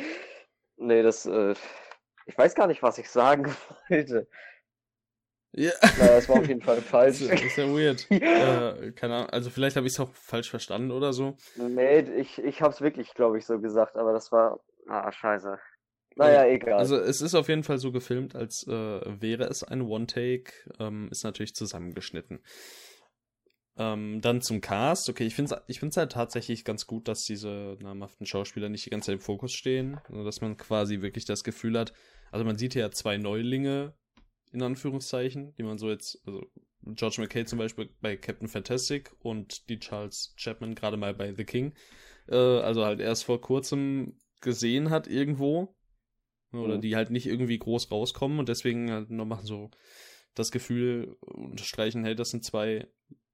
Nee, 0.77 1.03
das, 1.03 1.25
äh, 1.25 1.53
ich 2.25 2.37
weiß 2.37 2.55
gar 2.55 2.67
nicht, 2.67 2.83
was 2.83 2.97
ich 2.97 3.09
sagen 3.09 3.45
wollte. 3.89 4.27
Ja. 5.53 5.71
Naja, 5.81 6.15
das 6.15 6.29
war 6.29 6.37
auf 6.37 6.47
jeden 6.47 6.61
Fall 6.61 6.81
falsch. 6.81 7.19
Das 7.19 7.41
ist 7.41 7.57
ja 7.57 7.67
weird. 7.67 8.09
äh, 8.11 8.91
keine 8.93 9.15
Ahnung, 9.15 9.29
also 9.29 9.49
vielleicht 9.49 9.75
habe 9.75 9.87
ich 9.87 9.93
es 9.93 9.99
auch 9.99 10.13
falsch 10.13 10.49
verstanden 10.49 10.91
oder 10.91 11.13
so. 11.13 11.35
Nee, 11.55 11.99
ich, 11.99 12.39
ich 12.39 12.61
habe 12.61 12.73
es 12.73 12.81
wirklich, 12.81 13.13
glaube 13.13 13.37
ich, 13.37 13.45
so 13.45 13.59
gesagt, 13.59 13.97
aber 13.97 14.13
das 14.13 14.31
war. 14.31 14.59
Ah, 14.87 15.11
scheiße. 15.11 15.59
Naja, 16.15 16.45
egal. 16.45 16.73
Also 16.73 16.97
es 16.97 17.21
ist 17.21 17.35
auf 17.35 17.49
jeden 17.49 17.63
Fall 17.63 17.77
so 17.77 17.91
gefilmt, 17.91 18.35
als 18.35 18.67
äh, 18.67 18.71
wäre 18.71 19.45
es 19.45 19.63
ein 19.63 19.81
One-Take, 19.81 20.51
ähm, 20.79 21.07
ist 21.11 21.23
natürlich 21.23 21.55
zusammengeschnitten. 21.55 22.41
Ähm, 23.77 24.19
dann 24.21 24.41
zum 24.41 24.59
Cast. 24.59 25.09
Okay, 25.09 25.25
ich 25.25 25.35
finde 25.35 25.55
es 25.55 25.61
ich 25.67 25.79
find's 25.79 25.97
halt 25.97 26.11
tatsächlich 26.11 26.65
ganz 26.65 26.85
gut, 26.85 27.07
dass 27.07 27.23
diese 27.23 27.77
namhaften 27.81 28.25
Schauspieler 28.25 28.69
nicht 28.69 28.85
die 28.85 28.89
ganze 28.89 29.07
Zeit 29.07 29.15
im 29.15 29.21
Fokus 29.21 29.53
stehen, 29.53 29.99
sondern 30.07 30.25
dass 30.25 30.41
man 30.41 30.57
quasi 30.57 31.01
wirklich 31.01 31.25
das 31.25 31.43
Gefühl 31.43 31.79
hat, 31.79 31.93
Also 32.31 32.45
man 32.45 32.57
sieht 32.57 32.75
ja 32.75 32.91
zwei 32.91 33.17
Neulinge, 33.17 33.93
in 34.51 34.61
Anführungszeichen, 34.61 35.55
die 35.57 35.63
man 35.63 35.77
so 35.77 35.89
jetzt, 35.89 36.21
also 36.25 36.45
George 36.83 37.21
McKay 37.21 37.45
zum 37.45 37.59
Beispiel 37.59 37.89
bei 38.01 38.17
Captain 38.17 38.47
Fantastic 38.47 39.11
und 39.19 39.69
die 39.69 39.79
Charles 39.79 40.33
Chapman 40.37 40.75
gerade 40.75 40.97
mal 40.97 41.13
bei 41.13 41.33
The 41.33 41.45
King. 41.45 41.73
Äh, 42.27 42.35
also 42.35 42.83
halt 42.83 42.99
erst 42.99 43.23
vor 43.23 43.39
kurzem 43.39 44.17
gesehen 44.41 44.89
hat 44.89 45.07
irgendwo. 45.07 45.75
Oder 46.51 46.77
mhm. 46.77 46.81
die 46.81 46.95
halt 46.95 47.11
nicht 47.11 47.27
irgendwie 47.27 47.59
groß 47.59 47.91
rauskommen 47.91 48.39
und 48.39 48.49
deswegen 48.49 48.91
halt 48.91 49.09
noch 49.09 49.25
machen 49.25 49.45
so 49.45 49.71
das 50.35 50.51
Gefühl 50.51 51.17
unterstreichen, 51.21 52.03
hey, 52.03 52.15
das 52.15 52.31
sind 52.31 52.43
zwei 52.43 52.87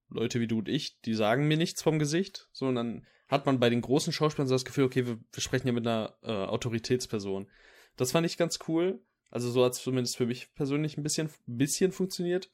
Leute 0.09 0.39
wie 0.39 0.47
du 0.47 0.59
und 0.59 0.69
ich, 0.69 1.01
die 1.01 1.13
sagen 1.13 1.47
mir 1.47 1.57
nichts 1.57 1.81
vom 1.81 2.00
Gesicht, 2.00 2.47
sondern 2.51 3.05
hat 3.27 3.45
man 3.45 3.59
bei 3.59 3.69
den 3.69 3.81
großen 3.81 4.13
Schauspielern 4.13 4.47
so 4.47 4.55
das 4.55 4.65
Gefühl, 4.65 4.86
okay, 4.86 5.05
wir, 5.05 5.19
wir 5.31 5.41
sprechen 5.41 5.67
ja 5.67 5.74
mit 5.74 5.86
einer 5.86 6.17
äh, 6.24 6.31
Autoritätsperson. 6.31 7.50
Das 7.97 8.12
fand 8.12 8.25
ich 8.25 8.38
ganz 8.38 8.59
cool. 8.67 9.01
Also 9.29 9.51
so 9.51 9.65
hat 9.65 9.74
es 9.74 9.81
zumindest 9.81 10.15
für 10.15 10.25
mich 10.25 10.53
persönlich 10.53 10.97
ein 10.97 11.03
bisschen, 11.03 11.29
bisschen 11.45 11.91
funktioniert. 11.91 12.50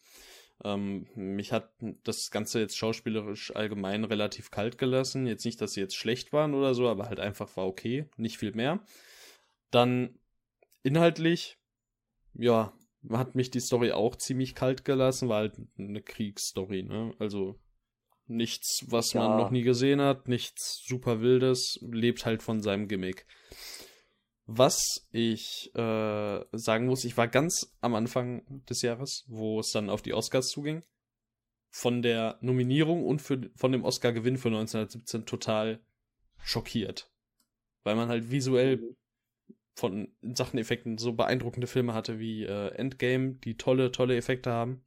Ähm, 0.64 1.08
mich 1.16 1.52
hat 1.52 1.74
das 2.04 2.32
Ganze 2.32 2.60
jetzt 2.60 2.78
schauspielerisch 2.78 3.56
allgemein 3.56 4.04
relativ 4.04 4.50
kalt 4.50 4.78
gelassen. 4.78 5.28
Jetzt 5.28 5.46
nicht, 5.46 5.62
dass 5.62 5.74
sie 5.74 5.82
jetzt 5.82 5.96
schlecht 5.96 6.34
waren 6.34 6.56
oder 6.56 6.74
so, 6.74 6.88
aber 6.88 7.08
halt 7.08 7.20
einfach 7.20 7.56
war 7.56 7.68
okay, 7.68 8.10
nicht 8.18 8.38
viel 8.38 8.54
mehr. 8.54 8.84
Dann 9.70 10.18
inhaltlich, 10.84 11.58
ja, 12.34 12.74
hat 13.10 13.36
mich 13.36 13.52
die 13.52 13.60
Story 13.60 13.92
auch 13.92 14.16
ziemlich 14.16 14.56
kalt 14.56 14.86
gelassen, 14.86 15.30
war 15.30 15.38
halt 15.38 15.58
eine 15.78 16.02
Kriegsstory, 16.02 16.84
ne? 16.84 17.14
Also 17.20 17.60
nichts, 18.28 18.86
was 18.88 19.14
ja. 19.14 19.28
man 19.28 19.38
noch 19.38 19.52
nie 19.52 19.64
gesehen 19.64 20.02
hat, 20.02 20.28
nichts 20.28 20.84
super 20.86 21.22
wildes, 21.22 21.80
lebt 21.82 22.26
halt 22.26 22.42
von 22.42 22.62
seinem 22.62 22.88
Gimmick. 22.88 23.26
Was 24.46 25.08
ich 25.12 25.72
äh, 25.76 26.46
sagen 26.52 26.86
muss, 26.86 27.06
ich 27.06 27.16
war 27.18 27.28
ganz 27.28 27.76
am 27.82 27.96
Anfang 27.96 28.64
des 28.66 28.82
Jahres, 28.82 29.26
wo 29.28 29.60
es 29.60 29.72
dann 29.72 29.90
auf 29.90 30.02
die 30.02 30.14
Oscars 30.14 30.50
zuging, 30.50 30.84
von 31.70 32.02
der 32.02 32.38
Nominierung 32.42 33.06
und 33.06 33.22
für, 33.22 33.50
von 33.56 33.72
dem 33.72 33.84
Oscar-Gewinn 33.84 34.38
für 34.38 34.50
1917 34.50 35.26
total 35.26 35.82
schockiert. 36.38 37.10
Weil 37.84 37.96
man 37.96 38.10
halt 38.10 38.32
visuell 38.32 38.78
mhm. 38.78 38.96
Von 39.74 40.10
Sachen 40.22 40.60
Effekten 40.60 40.98
so 40.98 41.14
beeindruckende 41.14 41.68
Filme 41.68 41.94
hatte 41.94 42.20
wie 42.20 42.44
äh, 42.44 42.70
Endgame, 42.76 43.34
die 43.34 43.58
tolle, 43.58 43.92
tolle 43.92 44.16
Effekte 44.16 44.52
haben. 44.52 44.84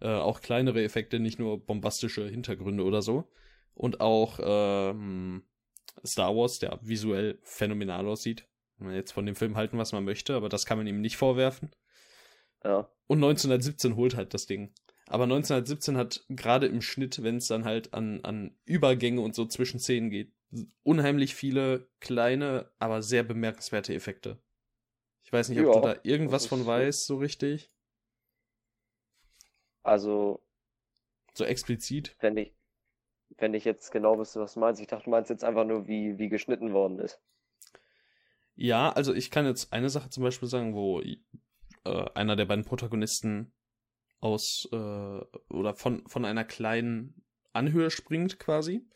Äh, 0.00 0.08
auch 0.08 0.40
kleinere 0.40 0.82
Effekte, 0.82 1.18
nicht 1.18 1.38
nur 1.38 1.64
bombastische 1.64 2.28
Hintergründe 2.28 2.84
oder 2.84 3.02
so. 3.02 3.30
Und 3.74 4.00
auch 4.00 4.38
ähm, 4.42 5.44
Star 6.04 6.36
Wars, 6.36 6.58
der 6.58 6.78
visuell 6.82 7.38
phänomenal 7.42 8.06
aussieht. 8.06 8.46
Man 8.76 8.94
jetzt 8.94 9.12
von 9.12 9.26
dem 9.26 9.34
Film 9.34 9.56
halten, 9.56 9.78
was 9.78 9.92
man 9.92 10.04
möchte, 10.04 10.34
aber 10.34 10.48
das 10.48 10.66
kann 10.66 10.78
man 10.78 10.86
ihm 10.86 11.00
nicht 11.00 11.16
vorwerfen. 11.16 11.70
Ja. 12.62 12.88
Und 13.06 13.18
1917 13.18 13.96
holt 13.96 14.16
halt 14.16 14.34
das 14.34 14.46
Ding. 14.46 14.72
Aber 15.06 15.24
1917 15.24 15.96
hat 15.96 16.24
gerade 16.28 16.66
im 16.66 16.82
Schnitt, 16.82 17.22
wenn 17.22 17.36
es 17.36 17.48
dann 17.48 17.64
halt 17.64 17.94
an, 17.94 18.20
an 18.24 18.56
Übergänge 18.66 19.20
und 19.20 19.34
so 19.34 19.46
zwischen 19.46 19.80
Szenen 19.80 20.10
geht, 20.10 20.32
unheimlich 20.82 21.34
viele 21.34 21.88
kleine, 22.00 22.70
aber 22.78 23.02
sehr 23.02 23.22
bemerkenswerte 23.22 23.94
Effekte. 23.94 24.40
Ich 25.22 25.32
weiß 25.32 25.50
nicht, 25.50 25.60
ob 25.60 25.66
ja, 25.66 25.72
du 25.72 25.80
da 25.80 26.00
irgendwas 26.04 26.46
von 26.46 26.64
weißt, 26.64 27.06
so 27.06 27.18
richtig. 27.18 27.70
Also. 29.82 30.42
So 31.34 31.44
explizit? 31.44 32.16
Wenn 32.20 32.36
ich, 32.36 32.54
wenn 33.36 33.54
ich 33.54 33.64
jetzt 33.64 33.90
genau 33.90 34.18
wüsste, 34.18 34.40
was 34.40 34.54
du 34.54 34.60
meinst. 34.60 34.80
Ich 34.80 34.86
dachte, 34.86 35.04
du 35.04 35.10
meinst 35.10 35.30
jetzt 35.30 35.44
einfach 35.44 35.64
nur, 35.64 35.86
wie, 35.86 36.18
wie 36.18 36.28
geschnitten 36.28 36.72
worden 36.72 36.98
ist. 36.98 37.20
Ja, 38.54 38.90
also 38.90 39.14
ich 39.14 39.30
kann 39.30 39.46
jetzt 39.46 39.72
eine 39.72 39.90
Sache 39.90 40.10
zum 40.10 40.24
Beispiel 40.24 40.48
sagen, 40.48 40.74
wo 40.74 41.00
äh, 41.00 41.16
einer 42.14 42.34
der 42.34 42.46
beiden 42.46 42.64
Protagonisten 42.64 43.52
aus 44.20 44.68
äh, 44.72 44.76
oder 44.76 45.74
von, 45.74 46.06
von 46.08 46.24
einer 46.24 46.44
kleinen 46.44 47.22
Anhöhe 47.52 47.90
springt 47.90 48.38
quasi. 48.38 48.88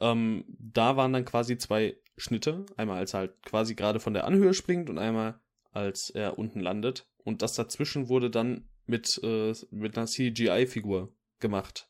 Ähm, 0.00 0.44
da 0.48 0.96
waren 0.96 1.12
dann 1.12 1.24
quasi 1.24 1.58
zwei 1.58 1.96
Schnitte. 2.16 2.66
Einmal 2.76 2.98
als 2.98 3.14
er 3.14 3.20
halt 3.20 3.42
quasi 3.42 3.74
gerade 3.74 4.00
von 4.00 4.14
der 4.14 4.24
Anhöhe 4.24 4.54
springt 4.54 4.90
und 4.90 4.98
einmal 4.98 5.40
als 5.72 6.10
er 6.10 6.38
unten 6.38 6.60
landet. 6.60 7.08
Und 7.24 7.42
das 7.42 7.54
dazwischen 7.54 8.08
wurde 8.08 8.30
dann 8.30 8.68
mit, 8.86 9.20
äh, 9.22 9.52
mit 9.70 9.96
einer 9.96 10.06
CGI-Figur 10.06 11.14
gemacht. 11.40 11.88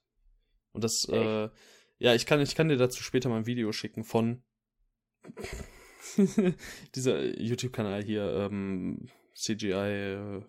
Und 0.73 0.85
das, 0.85 1.09
äh, 1.09 1.49
ja, 1.99 2.15
ich 2.15 2.27
kann, 2.27 2.41
ich 2.41 2.55
kann 2.55 2.69
dir 2.69 2.77
dazu 2.77 3.03
später 3.03 3.29
mal 3.29 3.39
ein 3.39 3.47
Video 3.47 3.73
schicken 3.73 4.05
von 4.05 4.43
dieser 6.95 7.41
YouTube-Kanal 7.41 8.03
hier, 8.03 8.31
ähm, 8.33 9.09
CGI-Typen 9.35 10.43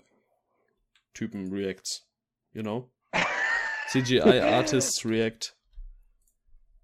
äh, 1.48 1.52
Reacts. 1.52 2.08
You 2.52 2.64
know? 2.64 2.92
CGI 3.90 4.42
Artists 4.42 5.06
React. 5.06 5.59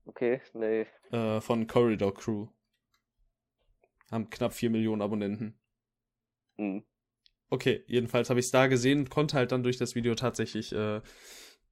Okay, 0.05 0.41
nee. 0.53 0.85
Äh, 1.11 1.41
von 1.41 1.67
Corridor 1.67 2.13
Crew. 2.13 2.47
Haben 4.11 4.29
knapp 4.29 4.53
4 4.53 4.69
Millionen 4.69 5.01
Abonnenten. 5.01 5.59
Mhm. 6.57 6.85
Okay, 7.49 7.83
jedenfalls 7.87 8.29
habe 8.29 8.39
ich 8.39 8.47
es 8.47 8.51
da 8.51 8.67
gesehen 8.67 8.99
und 8.99 9.09
konnte 9.09 9.37
halt 9.37 9.51
dann 9.51 9.63
durch 9.63 9.77
das 9.77 9.95
Video 9.95 10.15
tatsächlich 10.15 10.73
äh, 10.73 11.01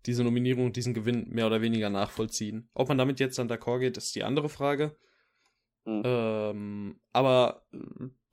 diese 0.05 0.23
Nominierung, 0.23 0.73
diesen 0.73 0.93
Gewinn 0.93 1.29
mehr 1.29 1.47
oder 1.47 1.61
weniger 1.61 1.89
nachvollziehen. 1.89 2.69
Ob 2.73 2.89
man 2.89 2.97
damit 2.97 3.19
jetzt 3.19 3.39
an 3.39 3.49
d'accord 3.49 3.79
geht, 3.79 3.97
ist 3.97 4.15
die 4.15 4.23
andere 4.23 4.49
Frage. 4.49 4.95
Mhm. 5.85 6.01
Ähm, 6.05 7.01
aber 7.11 7.65
äh, 7.73 7.77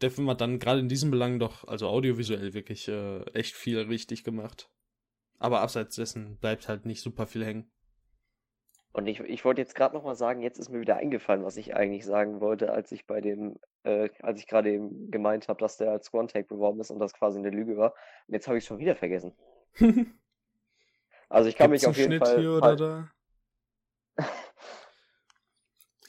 der 0.01 0.11
Film 0.11 0.29
hat 0.31 0.41
dann 0.41 0.59
gerade 0.59 0.81
in 0.81 0.89
diesem 0.89 1.11
Belang 1.11 1.39
doch, 1.39 1.67
also 1.67 1.89
audiovisuell 1.89 2.55
wirklich 2.55 2.89
äh, 2.89 3.23
echt 3.33 3.55
viel 3.55 3.79
richtig 3.79 4.25
gemacht. 4.25 4.71
Aber 5.39 5.61
abseits 5.61 5.97
dessen 5.97 6.39
bleibt 6.39 6.69
halt 6.69 6.87
nicht 6.87 7.01
super 7.01 7.27
viel 7.27 7.45
hängen. 7.45 7.71
Und 8.93 9.07
ich, 9.07 9.21
ich 9.21 9.45
wollte 9.45 9.61
jetzt 9.61 9.75
gerade 9.77 9.95
nochmal 9.95 10.17
sagen, 10.17 10.43
jetzt 10.43 10.59
ist 10.59 10.69
mir 10.69 10.81
wieder 10.81 10.97
eingefallen, 10.97 11.45
was 11.45 11.57
ich 11.57 11.75
eigentlich 11.77 12.05
sagen 12.05 12.41
wollte, 12.41 12.73
als 12.73 12.91
ich 12.91 13.07
bei 13.07 13.21
dem, 13.21 13.59
äh, 13.85 14.09
als 14.21 14.41
ich 14.41 14.49
gerade 14.49 14.73
eben 14.73 15.11
gemeint 15.11 15.49
habe, 15.49 15.61
dass 15.61 15.77
der 15.77 15.93
als 15.93 16.13
One-Take 16.13 16.49
beworben 16.49 16.81
ist 16.81 16.91
und 16.91 16.99
das 16.99 17.13
quasi 17.13 17.39
eine 17.39 17.51
Lüge 17.51 17.77
war. 17.77 17.95
Und 18.27 18.35
jetzt 18.35 18.49
habe 18.49 18.59
ich 18.59 18.65
es 18.65 18.69
schon 18.69 18.79
wieder 18.79 18.97
vergessen. 18.97 19.33
also 21.29 21.49
ich 21.49 21.57
kann 21.57 21.71
Gibt's 21.71 21.83
mich 21.83 21.91
auf 21.91 21.97
jeden 21.97 22.13
Schnitt 22.13 22.27
Fall. 22.27 22.41
Hier 22.41 22.53
oder 22.53 22.77
da? 22.77 23.11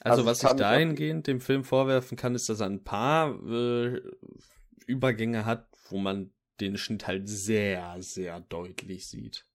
Also, 0.04 0.22
also 0.22 0.30
was 0.30 0.42
ich 0.42 0.58
dahingehend 0.58 1.28
dem 1.28 1.40
Film 1.40 1.62
vorwerfen 1.62 2.16
kann, 2.16 2.34
ist, 2.34 2.48
dass 2.48 2.58
er 2.58 2.66
ein 2.66 2.82
paar 2.82 3.40
äh, 3.48 4.02
Übergänge 4.84 5.44
hat, 5.44 5.68
wo 5.90 5.98
man 5.98 6.32
den 6.60 6.76
Schnitt 6.76 7.06
halt 7.06 7.28
sehr, 7.28 7.94
sehr 8.00 8.40
deutlich 8.40 9.06
sieht. 9.06 9.46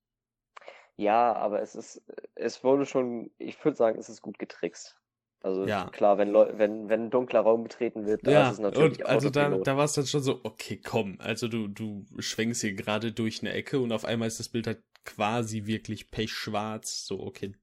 Ja, 0.98 1.34
aber 1.34 1.62
es 1.62 1.76
ist, 1.76 2.02
es 2.36 2.64
wurde 2.64 2.86
schon, 2.86 3.32
ich 3.38 3.64
würde 3.64 3.78
sagen, 3.78 4.00
es 4.00 4.10
ist 4.10 4.22
gut 4.22 4.40
getrickst. 4.40 4.98
Also 5.42 5.66
ja. 5.66 5.90
klar, 5.92 6.18
wenn, 6.18 6.34
wenn, 6.34 6.90
wenn 6.90 7.06
ein 7.06 7.10
dunkler 7.12 7.42
Raum 7.42 7.64
betreten 7.64 8.06
wird, 8.06 8.26
da 8.26 8.32
ja, 8.32 8.48
ist 8.48 8.54
es 8.54 8.60
natürlich 8.60 9.00
und 9.00 9.06
Also 9.06 9.30
da, 9.30 9.50
da 9.50 9.78
war 9.78 9.86
es 9.86 9.94
dann 9.94 10.08
schon 10.08 10.24
so, 10.24 10.42
okay, 10.44 10.82
komm, 10.84 11.18
also 11.20 11.48
du, 11.48 11.68
du 11.68 12.06
schwenkst 12.18 12.62
hier 12.62 12.74
gerade 12.74 13.12
durch 13.12 13.42
eine 13.42 13.54
Ecke 13.54 13.80
und 13.80 13.92
auf 13.92 14.04
einmal 14.04 14.28
ist 14.28 14.40
das 14.40 14.50
Bild 14.50 14.66
halt 14.66 14.82
quasi 15.06 15.66
wirklich 15.68 16.10
pechschwarz. 16.10 17.06
So, 17.06 17.22
okay, 17.22 17.54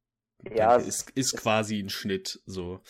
ja, 0.55 0.77
es, 0.77 0.87
ist, 0.87 1.11
ist 1.11 1.37
quasi 1.37 1.81
ein 1.81 1.91
Schnitt, 1.91 2.41
so. 2.47 2.81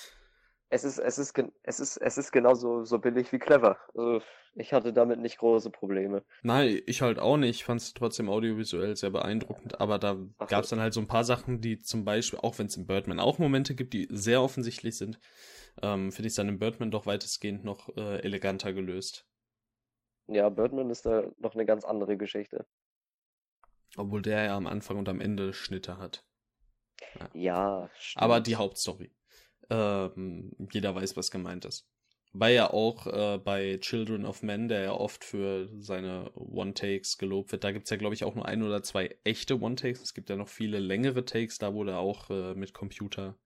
Es 0.71 0.85
ist, 0.85 0.99
es 0.99 1.18
ist, 1.18 1.35
es 1.62 1.80
ist, 1.80 1.97
es 1.99 2.18
ist 2.18 2.33
genauso 2.33 2.85
so 2.85 2.99
billig 2.99 3.33
wie 3.33 3.38
clever. 3.38 3.78
Also 3.94 4.21
ich 4.56 4.73
hatte 4.73 4.92
damit 4.92 5.21
nicht 5.21 5.38
große 5.38 5.71
Probleme. 5.71 6.25
Nein, 6.42 6.80
ich 6.87 7.02
halt 7.02 7.18
auch 7.18 7.37
nicht. 7.37 7.56
Ich 7.56 7.64
fand 7.64 7.80
es 7.80 7.92
trotzdem 7.94 8.28
audiovisuell 8.28 8.97
sehr 8.97 9.11
beeindruckend. 9.11 9.80
Aber 9.80 9.99
da 9.99 10.16
gab 10.47 10.64
es 10.64 10.71
dann 10.71 10.80
halt 10.80 10.94
so 10.94 11.00
ein 11.00 11.09
paar 11.09 11.25
Sachen, 11.25 11.61
die 11.61 11.80
zum 11.80 12.04
Beispiel, 12.04 12.38
auch 12.40 12.59
wenn 12.59 12.66
es 12.66 12.76
im 12.76 12.87
Birdman 12.87 13.21
auch 13.21 13.38
Momente 13.38 13.75
gibt, 13.75 13.94
die 13.94 14.06
sehr 14.11 14.42
offensichtlich 14.42 14.97
sind, 14.97 15.18
ähm, 15.83 16.12
finde 16.12 16.28
ich 16.28 16.33
es 16.33 16.37
dann 16.37 16.49
im 16.49 16.59
Birdman 16.59 16.90
doch 16.90 17.06
weitestgehend 17.06 17.64
noch 17.64 17.97
äh, 17.97 18.21
eleganter 18.21 18.73
gelöst. 18.73 19.26
Ja, 20.28 20.49
Birdman 20.49 20.90
ist 20.90 21.04
da 21.04 21.25
noch 21.38 21.54
eine 21.54 21.66
ganz 21.66 21.85
andere 21.85 22.16
Geschichte. 22.16 22.64
Obwohl 23.97 24.23
der 24.23 24.44
ja 24.44 24.56
am 24.56 24.66
Anfang 24.66 24.99
und 24.99 25.09
am 25.09 25.21
Ende 25.21 25.52
Schnitte 25.52 25.99
hat. 25.99 26.25
Ja, 27.18 27.28
ja 27.35 27.90
aber 28.14 28.40
die 28.40 28.56
Hauptstory. 28.56 29.11
Ähm, 29.71 30.52
jeder 30.73 30.94
weiß, 30.94 31.16
was 31.16 31.30
gemeint 31.30 31.64
ist. 31.64 31.87
Weil 32.33 32.54
ja 32.56 32.71
auch 32.71 33.06
äh, 33.06 33.38
bei 33.38 33.78
Children 33.78 34.26
of 34.26 34.42
Men, 34.42 34.66
der 34.66 34.83
ja 34.83 34.92
oft 34.92 35.25
für 35.25 35.71
seine 35.78 36.33
One-Takes 36.35 37.16
gelobt 37.16 37.52
wird, 37.52 37.62
da 37.62 37.71
gibt 37.71 37.85
es 37.85 37.90
ja, 37.90 37.97
glaube 37.97 38.14
ich, 38.14 38.25
auch 38.25 38.35
nur 38.35 38.47
ein 38.47 38.62
oder 38.62 38.83
zwei 38.83 39.16
echte 39.23 39.61
One-Takes. 39.61 40.02
Es 40.02 40.14
gibt 40.14 40.30
ja 40.30 40.37
noch 40.37 40.49
viele 40.49 40.80
längere 40.80 41.25
Takes, 41.25 41.59
da 41.59 41.75
wurde 41.75 41.97
auch 41.97 42.30
äh, 42.30 42.54
mit 42.54 42.75
Computer 42.75 43.38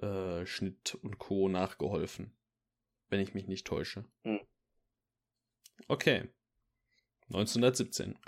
äh, 0.00 0.46
Schnitt 0.46 0.94
und 1.02 1.18
Co. 1.18 1.48
nachgeholfen. 1.48 2.34
Wenn 3.10 3.20
ich 3.20 3.34
mich 3.34 3.48
nicht 3.48 3.66
täusche. 3.66 4.06
Hm. 4.22 4.40
Okay. 5.88 6.28
1917. 7.28 8.18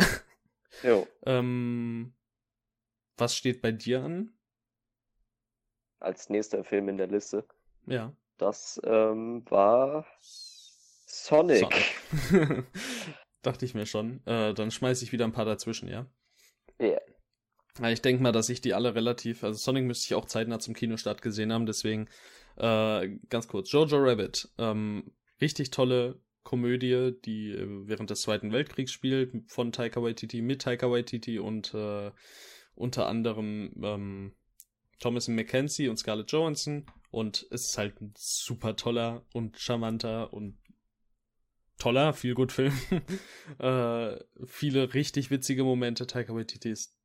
Jo. 0.82 1.06
ähm, 1.26 2.14
was 3.16 3.34
steht 3.34 3.62
bei 3.62 3.72
dir 3.72 4.02
an? 4.02 4.35
Als 6.00 6.28
nächster 6.28 6.64
Film 6.64 6.88
in 6.88 6.98
der 6.98 7.06
Liste. 7.06 7.44
Ja. 7.86 8.12
Das 8.38 8.80
ähm, 8.84 9.44
war 9.48 10.06
Sonic. 10.20 11.58
Sonic. 11.60 12.64
Dachte 13.42 13.64
ich 13.64 13.74
mir 13.74 13.86
schon. 13.86 14.20
Äh, 14.26 14.54
dann 14.54 14.70
schmeiße 14.70 15.04
ich 15.04 15.12
wieder 15.12 15.24
ein 15.24 15.32
paar 15.32 15.44
dazwischen, 15.44 15.88
ja? 15.88 16.06
Ja. 16.78 16.98
Ja, 17.78 17.90
Ich 17.90 18.02
denke 18.02 18.22
mal, 18.22 18.32
dass 18.32 18.48
ich 18.48 18.60
die 18.60 18.74
alle 18.74 18.94
relativ, 18.94 19.44
also 19.44 19.58
Sonic 19.58 19.84
müsste 19.84 20.06
ich 20.06 20.14
auch 20.14 20.24
zeitnah 20.24 20.58
zum 20.58 20.74
Kinostart 20.74 21.22
gesehen 21.22 21.52
haben, 21.52 21.66
deswegen 21.66 22.08
äh, 22.56 23.08
ganz 23.28 23.48
kurz. 23.48 23.70
Jojo 23.70 23.98
Rabbit, 23.98 24.48
ähm, 24.58 25.12
richtig 25.40 25.70
tolle 25.70 26.20
Komödie, 26.42 27.12
die 27.24 27.52
äh, 27.52 27.66
während 27.86 28.10
des 28.10 28.22
Zweiten 28.22 28.52
Weltkriegs 28.52 28.92
spielt, 28.92 29.32
von 29.48 29.72
Taika 29.72 30.02
Waititi, 30.02 30.42
mit 30.42 30.62
Taika 30.62 30.90
Waititi 30.90 31.38
und 31.38 31.74
äh, 31.74 32.10
unter 32.74 33.06
anderem 33.06 33.72
ähm, 33.82 34.32
Thomas 34.98 35.28
Mackenzie 35.28 35.88
und 35.88 35.96
Scarlett 35.98 36.32
Johansson 36.32 36.86
und 37.10 37.46
es 37.50 37.66
ist 37.70 37.78
halt 37.78 38.00
ein 38.00 38.12
super 38.16 38.76
toller 38.76 39.24
und 39.32 39.58
charmanter 39.58 40.32
und 40.32 40.58
toller, 41.78 42.12
viel 42.14 42.34
gut 42.34 42.52
Film. 42.52 42.72
äh, 43.58 44.16
viele 44.46 44.94
richtig 44.94 45.30
witzige 45.30 45.64
Momente. 45.64 46.06
Taika 46.06 46.34
Waititi 46.34 46.70
ist 46.70 46.96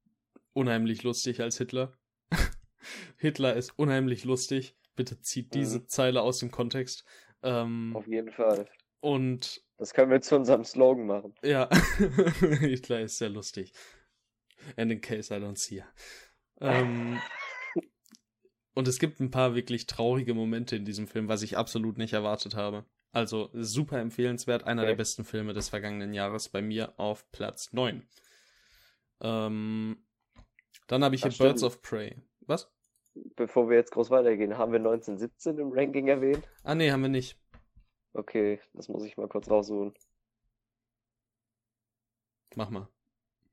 unheimlich 0.54 1.04
lustig 1.04 1.42
als 1.42 1.58
Hitler. 1.58 1.98
Hitler 3.18 3.56
ist 3.56 3.78
unheimlich 3.78 4.24
lustig. 4.24 4.76
Bitte 4.96 5.20
zieht 5.22 5.54
diese 5.54 5.80
Mhm. 5.80 5.88
Zeile 5.88 6.22
aus 6.22 6.40
dem 6.40 6.52
Kontext. 6.52 7.06
Ähm, 7.44 7.94
Auf 7.96 8.08
jeden 8.08 8.32
Fall. 8.32 8.70
und 9.00 9.62
Das 9.78 9.94
können 9.94 10.12
wir 10.12 10.22
zu 10.22 10.36
unserem 10.36 10.64
Slogan 10.64 11.06
machen. 11.08 11.34
ja, 11.44 11.68
Hitler 12.60 13.02
ist 13.02 13.18
sehr 13.18 13.30
lustig. 13.30 13.74
And 14.78 14.92
in 14.92 15.02
case 15.02 15.34
I 15.36 15.40
don't 15.40 15.58
see 15.58 15.78
her. 15.82 15.92
Ähm, 16.60 17.20
und 18.74 18.88
es 18.88 19.00
gibt 19.00 19.20
ein 19.20 19.32
paar 19.32 19.56
wirklich 19.56 19.86
traurige 19.88 20.34
Momente 20.34 20.76
in 20.76 20.86
diesem 20.86 21.08
Film, 21.08 21.28
was 21.28 21.42
ich 21.42 21.58
absolut 21.58 21.98
nicht 21.98 22.14
erwartet 22.14 22.56
habe. 22.56 22.86
Also 23.12 23.50
super 23.54 24.00
empfehlenswert, 24.00 24.64
einer 24.66 24.84
Okay. 24.84 24.92
der 24.92 24.96
besten 24.96 25.26
Filme 25.26 25.54
des 25.54 25.70
vergangenen 25.70 26.14
Jahres 26.14 26.48
bei 26.50 26.62
mir 26.62 26.98
auf 26.98 27.30
Platz 27.32 27.74
9. 27.74 28.08
Ähm, 29.22 29.98
dann 30.88 31.04
habe 31.04 31.16
ich 31.16 31.22
hier 31.22 31.32
Das 31.32 31.38
Birds 31.38 31.60
stimmt. 31.62 31.74
of 31.74 31.82
Prey. 31.82 32.16
Was? 32.42 32.72
Bevor 33.36 33.70
wir 33.70 33.76
jetzt 33.78 33.92
groß 33.92 34.10
weitergehen, 34.10 34.58
haben 34.58 34.72
wir 34.72 34.80
1917 34.80 35.58
im 35.60 35.72
Ranking 35.74 36.08
erwähnt? 36.08 36.48
Ah, 36.64 36.76
nee, 36.76 36.90
haben 36.92 37.02
wir 37.02 37.10
nicht. 37.10 37.38
Okay, 38.14 38.60
das 38.74 38.88
muss 38.88 39.04
ich 39.04 39.18
mal 39.18 39.28
kurz 39.28 39.50
raussuchen. 39.50 39.94
Mach 42.56 42.70
mal. 42.70 42.88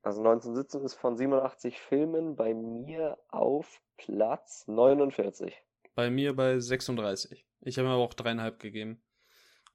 Also 0.01 0.21
1917 0.21 0.81
ist 0.85 0.93
von 0.95 1.17
87 1.17 1.79
Filmen 1.79 2.35
bei 2.35 2.53
mir 2.53 3.17
auf 3.29 3.81
Platz 3.97 4.65
49. 4.67 5.53
Bei 5.95 6.09
mir 6.09 6.35
bei 6.35 6.59
36. 6.59 7.45
Ich 7.61 7.77
habe 7.77 7.87
mir 7.87 7.93
aber 7.95 8.03
auch 8.03 8.13
dreieinhalb 8.13 8.59
gegeben. 8.59 9.01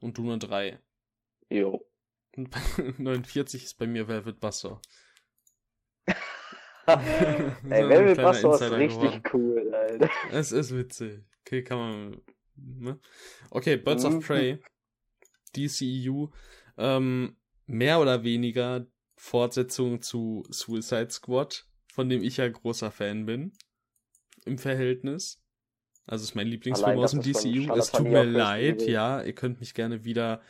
Und 0.00 0.16
du 0.18 0.22
nur 0.22 0.38
drei. 0.38 0.78
Jo. 1.50 1.86
Und 2.36 2.50
bei 2.50 2.60
49 2.98 3.64
ist 3.64 3.78
bei 3.78 3.86
mir 3.86 4.08
Velvet 4.08 4.40
Buster. 4.40 4.80
Ey, 6.86 7.88
Velvet 7.88 8.16
Buster 8.20 8.54
ist 8.54 8.72
richtig 8.72 9.34
cool, 9.34 9.74
Alter. 9.74 10.10
Es 10.32 10.52
ist 10.52 10.76
witzig. 10.76 11.22
Okay, 11.40 11.62
kann 11.62 11.78
man. 11.78 12.22
Ne? 12.56 12.98
Okay, 13.50 13.76
Birds 13.76 14.04
Mhm. 14.04 14.18
of 14.18 14.26
Prey. 14.26 14.58
DCEU. 15.56 16.28
Ähm, 16.76 17.36
mehr 17.66 18.00
oder 18.00 18.22
weniger 18.22 18.86
Fortsetzung 19.24 20.02
zu 20.02 20.44
Suicide 20.50 21.10
Squad, 21.10 21.64
von 21.90 22.10
dem 22.10 22.22
ich 22.22 22.36
ja 22.36 22.46
großer 22.46 22.90
Fan 22.90 23.24
bin. 23.24 23.52
Im 24.44 24.58
Verhältnis. 24.58 25.42
Also 26.04 26.24
ist 26.24 26.34
mein 26.34 26.46
Lieblingsfilm 26.46 26.90
Allein 26.90 27.04
aus 27.04 27.12
dem 27.12 27.22
DCU. 27.22 27.72
Es 27.74 27.90
tut 27.90 28.06
mir 28.06 28.24
leid, 28.24 28.82
ja. 28.82 29.22
Ihr 29.22 29.34
könnt 29.34 29.60
mich 29.60 29.72
gerne 29.72 30.04
wieder 30.04 30.42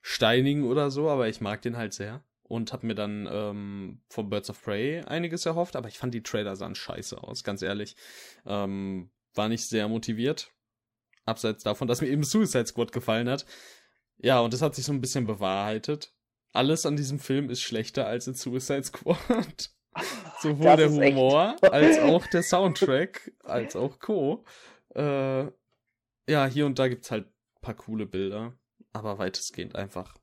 steinigen 0.00 0.64
oder 0.64 0.90
so, 0.90 1.10
aber 1.10 1.28
ich 1.28 1.42
mag 1.42 1.60
den 1.60 1.76
halt 1.76 1.92
sehr. 1.92 2.24
Und 2.42 2.72
hab 2.72 2.84
mir 2.84 2.94
dann 2.94 3.28
ähm, 3.30 4.00
von 4.08 4.30
Birds 4.30 4.48
of 4.48 4.62
Prey 4.62 5.02
einiges 5.02 5.44
erhofft, 5.44 5.76
aber 5.76 5.88
ich 5.88 5.98
fand 5.98 6.14
die 6.14 6.22
Trailer 6.22 6.56
sahen 6.56 6.74
scheiße 6.74 7.22
aus, 7.22 7.44
ganz 7.44 7.60
ehrlich. 7.60 7.96
Ähm, 8.46 9.10
war 9.34 9.50
nicht 9.50 9.66
sehr 9.66 9.88
motiviert. 9.88 10.52
Abseits 11.26 11.64
davon, 11.64 11.86
dass 11.86 12.00
mir 12.00 12.08
eben 12.08 12.24
Suicide 12.24 12.66
Squad 12.66 12.92
gefallen 12.92 13.28
hat. 13.28 13.44
Ja, 14.16 14.40
und 14.40 14.54
das 14.54 14.62
hat 14.62 14.74
sich 14.74 14.86
so 14.86 14.92
ein 14.92 15.02
bisschen 15.02 15.26
bewahrheitet. 15.26 16.15
Alles 16.52 16.86
an 16.86 16.96
diesem 16.96 17.18
Film 17.18 17.50
ist 17.50 17.60
schlechter 17.62 18.06
als 18.06 18.26
in 18.26 18.34
Suicide 18.34 18.84
Squad. 18.84 19.70
Sowohl 20.40 20.76
der 20.76 20.86
ist 20.86 20.98
echt- 20.98 21.14
Humor, 21.14 21.56
als 21.72 21.98
auch 21.98 22.26
der 22.26 22.42
Soundtrack, 22.42 23.32
als 23.44 23.76
auch 23.76 23.98
Co. 23.98 24.44
Äh, 24.94 25.44
ja, 26.28 26.46
hier 26.46 26.66
und 26.66 26.78
da 26.78 26.88
gibt's 26.88 27.10
halt 27.10 27.26
ein 27.26 27.60
paar 27.60 27.74
coole 27.74 28.06
Bilder, 28.06 28.58
aber 28.92 29.18
weitestgehend 29.18 29.74
einfach. 29.76 30.14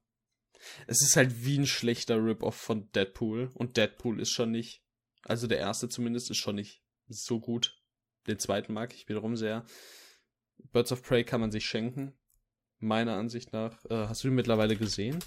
Es 0.88 1.02
ist 1.02 1.16
halt 1.18 1.44
wie 1.46 1.58
ein 1.58 1.66
schlechter 1.68 2.18
Rip-Off 2.24 2.56
von 2.56 2.92
Deadpool 2.92 3.52
und 3.56 3.78
Deadpool 3.78 4.20
ist 4.20 4.32
schon 4.32 4.52
nicht, 4.52 4.84
also 5.24 5.48
der 5.48 5.60
erste 5.60 5.90
zumindest 5.90 6.32
ist 6.32 6.38
schon 6.38 6.56
nicht 6.56 6.84
so 7.08 7.40
gut. 7.40 7.82
Den 8.28 8.40
zweiten 8.40 8.74
mag 8.74 8.94
ich 8.94 9.10
wiederum 9.10 9.36
sehr. 9.36 9.66
Birds 10.72 10.92
of 10.92 11.04
Prey 11.04 11.24
kann 11.26 11.42
man 11.42 11.52
sich 11.52 11.66
schenken, 11.66 12.14
meiner 12.80 13.16
Ansicht 13.16 13.52
nach. 13.52 13.84
Äh, 13.86 14.08
hast 14.08 14.24
du 14.24 14.30
den 14.30 14.36
mittlerweile 14.36 14.78
gesehen? 14.78 15.20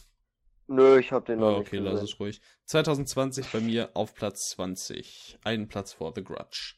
Nö, 0.68 0.98
ich 0.98 1.12
hab 1.12 1.24
den 1.26 1.38
noch 1.40 1.54
Ah, 1.54 1.58
nicht 1.58 1.68
okay, 1.68 1.78
lass 1.78 2.02
es 2.02 2.18
ruhig. 2.18 2.40
2020 2.64 3.52
bei 3.52 3.60
mir 3.60 3.90
auf 3.94 4.14
Platz 4.14 4.50
20. 4.50 5.38
Einen 5.44 5.68
Platz 5.68 5.92
vor 5.92 6.12
The 6.14 6.24
Grudge. 6.24 6.74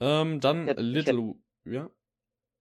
Ähm, 0.00 0.40
dann 0.40 0.62
Ich 0.68 0.68
hätt- 0.68 0.78
ich 0.78 0.84
Little. 0.84 1.34
ja? 1.64 1.90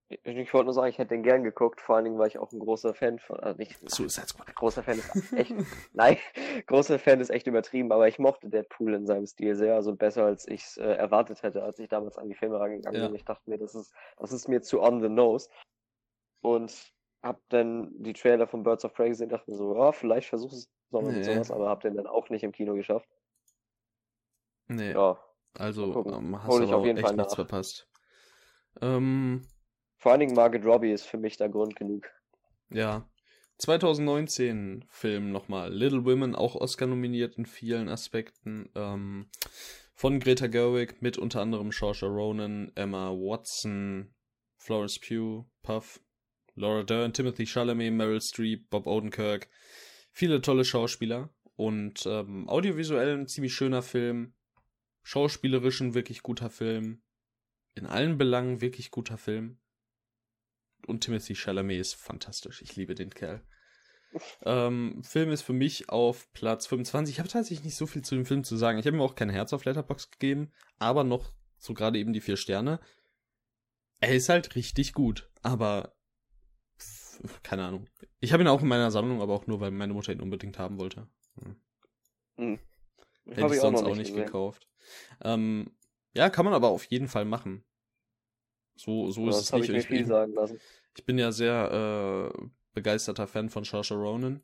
Ich, 0.10 0.26
ich 0.26 0.54
wollte 0.54 0.66
nur 0.66 0.74
sagen, 0.74 0.88
ich 0.90 0.98
hätte 0.98 1.10
den 1.10 1.22
gern 1.24 1.44
geguckt, 1.44 1.82
vor 1.82 1.98
allen 1.98 2.06
Dingen, 2.06 2.18
weil 2.18 2.30
ich 2.30 2.40
auch 2.40 2.52
ein 2.54 2.60
großer 2.60 2.94
Fan 2.94 3.20
von, 3.20 3.40
also 3.42 3.58
nicht, 3.58 3.78
Suicide 3.90 4.28
Squad. 4.28 4.56
großer 4.56 4.82
Fan 4.82 4.98
ist 5.00 5.34
echt, 5.34 5.54
nein, 5.94 6.18
großer 6.66 6.98
Fan 6.98 7.20
ist 7.20 7.30
echt 7.30 7.46
übertrieben, 7.46 7.92
aber 7.92 8.08
ich 8.08 8.18
mochte 8.18 8.48
Deadpool 8.50 8.94
in 8.94 9.06
seinem 9.06 9.26
Stil 9.26 9.54
sehr, 9.56 9.76
also 9.76 9.94
besser 9.96 10.24
als 10.26 10.48
ich 10.48 10.64
es 10.64 10.78
äh, 10.78 10.84
erwartet 10.86 11.44
hätte, 11.44 11.62
als 11.62 11.78
ich 11.80 11.90
damals 11.90 12.18
an 12.18 12.30
die 12.30 12.36
Filme 12.36 12.58
rangegangen 12.60 13.02
Ja. 13.02 13.08
bin. 13.08 13.16
Ich 13.16 13.26
dachte 13.26 13.50
mir, 13.50 13.58
das 13.58 13.76
ist, 13.76 13.94
das 14.18 14.32
ist 14.32 14.48
mir 14.48 14.62
zu 14.62 14.82
on 14.82 15.02
the 15.02 15.10
nose. 15.10 15.50
Und 16.42 16.74
hab 17.28 17.42
dann 17.50 17.92
die 18.02 18.14
Trailer 18.14 18.48
von 18.48 18.64
Birds 18.64 18.86
of 18.86 18.94
Prey 18.94 19.10
gesehen, 19.10 19.30
dachte 19.30 19.52
mir 19.52 19.58
so, 19.58 19.76
ja, 19.76 19.92
vielleicht 19.92 20.30
versuch 20.30 20.52
es 20.54 20.70
nochmal 20.90 21.12
mit 21.14 21.26
Nee. 21.26 21.34
sowas, 21.34 21.52
aber 21.52 21.70
hab 21.70 21.82
den 21.82 21.96
dann 21.96 22.08
auch 22.08 22.30
nicht 22.30 22.44
im 22.44 22.52
Kino 22.52 22.74
geschafft. 22.74 23.08
Nee, 24.68 24.92
Ja, 24.92 25.18
also 25.58 26.04
ähm, 26.06 26.42
hast 26.44 26.60
du 26.60 26.74
auf 26.74 26.86
jeden 26.86 26.98
echt 26.98 27.08
Fall 27.08 27.16
nichts 27.16 27.32
nach. 27.32 27.36
verpasst. 27.36 27.88
Ähm, 28.82 29.48
vor 29.98 30.12
allen 30.12 30.20
Dingen 30.20 30.36
Margaret 30.36 30.66
Robbie 30.66 30.92
ist 30.92 31.06
für 31.06 31.18
mich 31.18 31.38
da 31.38 31.48
Grund 31.48 31.76
genug. 31.76 32.08
ja. 32.70 33.08
2019 33.60 34.86
Film 34.88 35.32
nochmal. 35.32 35.74
Little 35.74 36.06
Women, 36.06 36.36
auch 36.36 36.54
Oscar 36.54 36.86
nominiert 36.86 37.40
in 37.40 37.48
vielen 37.48 37.90
Aspekten. 37.90 38.70
Ähm, 38.76 39.32
von 39.96 40.20
Greta 40.20 40.46
Gerwig 40.46 41.02
mit 41.02 41.18
unter 41.18 41.42
anderem 41.42 41.72
Saoirse 41.72 42.06
Ronan, 42.06 42.72
Emma 42.76 43.10
Watson, 43.10 44.14
Florence 44.58 45.00
Pugh, 45.00 45.46
Puff, 45.64 46.00
Laura 46.58 46.84
Dern, 46.84 47.14
Timothy 47.14 47.46
Chalamet, 47.46 47.94
Meryl 47.94 48.20
Streep, 48.20 48.70
Bob 48.70 48.88
Odenkirk. 48.88 49.48
Viele 50.12 50.42
tolle 50.42 50.66
Schauspieler 50.66 51.30
und 51.56 52.06
ähm, 52.08 52.50
audiovisuell 52.50 53.16
ein 53.16 53.28
ziemlich 53.28 53.54
schöner 53.54 53.84
Film. 53.84 54.34
Schauspielerisch 55.04 55.82
ein 55.82 55.94
wirklich 55.94 56.24
guter 56.24 56.50
Film. 56.50 57.04
In 57.76 57.86
allen 57.86 58.18
Belangen 58.18 58.60
wirklich 58.60 58.90
guter 58.90 59.20
Film. 59.20 59.60
Und 60.88 61.02
Timothy 61.02 61.36
Chalamet 61.36 61.80
ist 61.80 61.94
fantastisch. 61.94 62.64
Ich 62.64 62.76
liebe 62.76 62.96
den 62.96 63.12
Kerl. 63.12 63.44
Ähm, 64.44 65.04
Film 65.04 65.32
ist 65.32 65.44
für 65.44 65.54
mich 65.54 65.90
auf 65.90 66.32
Platz 66.34 66.66
25. 66.66 67.16
Ich 67.16 67.20
habe 67.20 67.30
tatsächlich 67.30 67.66
nicht 67.66 67.76
so 67.76 67.86
viel 67.86 68.02
zu 68.02 68.16
dem 68.16 68.26
Film 68.26 68.44
zu 68.44 68.58
sagen. 68.58 68.80
Ich 68.80 68.88
habe 68.88 68.98
ihm 68.98 69.02
auch 69.02 69.16
kein 69.16 69.30
Herz 69.30 69.54
auf 69.54 69.66
Letterbox 69.66 70.10
gegeben, 70.10 70.52
aber 70.80 71.04
noch 71.04 71.34
so 71.60 71.76
gerade 71.76 72.00
eben 72.00 72.14
die 72.14 72.22
vier 72.22 72.38
Sterne. 72.38 72.80
Er 74.00 74.16
ist 74.16 74.30
halt 74.30 74.56
richtig 74.56 74.94
gut, 74.94 75.30
aber 75.44 75.97
keine 77.44 77.66
Ahnung. 77.66 77.90
Ich 78.20 78.34
habe 78.34 78.44
ihn 78.44 78.48
auch 78.48 78.62
in 78.62 78.68
meiner 78.68 78.92
Sammlung, 78.92 79.22
aber 79.22 79.34
auch 79.34 79.48
nur, 79.48 79.60
weil 79.60 79.72
meine 79.72 79.94
Mutter 79.94 80.12
ihn 80.12 80.22
unbedingt 80.22 80.58
haben 80.60 80.78
wollte. 80.78 81.08
Hm. 82.38 82.60
Hätte 83.26 83.42
Hab 83.42 83.52
ich 83.52 83.56
ich 83.56 83.62
sonst 83.62 83.84
auch 83.84 83.96
nicht 83.96 84.14
gesehen. 84.14 84.26
gekauft. 84.26 84.68
Ähm, 85.24 85.76
ja, 86.14 86.30
kann 86.30 86.46
man 86.46 86.54
aber 86.54 86.70
auf 86.70 86.86
jeden 86.86 87.08
Fall 87.08 87.26
machen. 87.26 87.64
So, 88.76 89.10
so 89.12 89.28
ist 89.30 89.38
es 89.38 89.52
nicht. 89.52 89.70
ich 89.70 89.72
mir 89.72 89.78
Ich, 89.80 89.88
viel 89.88 90.02
ich, 90.02 90.08
sagen 90.08 90.34
lassen. 90.34 90.60
ich 90.96 91.06
bin 91.06 91.18
ja 91.18 91.32
sehr 91.32 92.32
äh, 92.34 92.48
begeisterter 92.74 93.28
Fan 93.28 93.50
von 93.50 93.64
Saoirse 93.64 93.96
Ronan. 93.96 94.44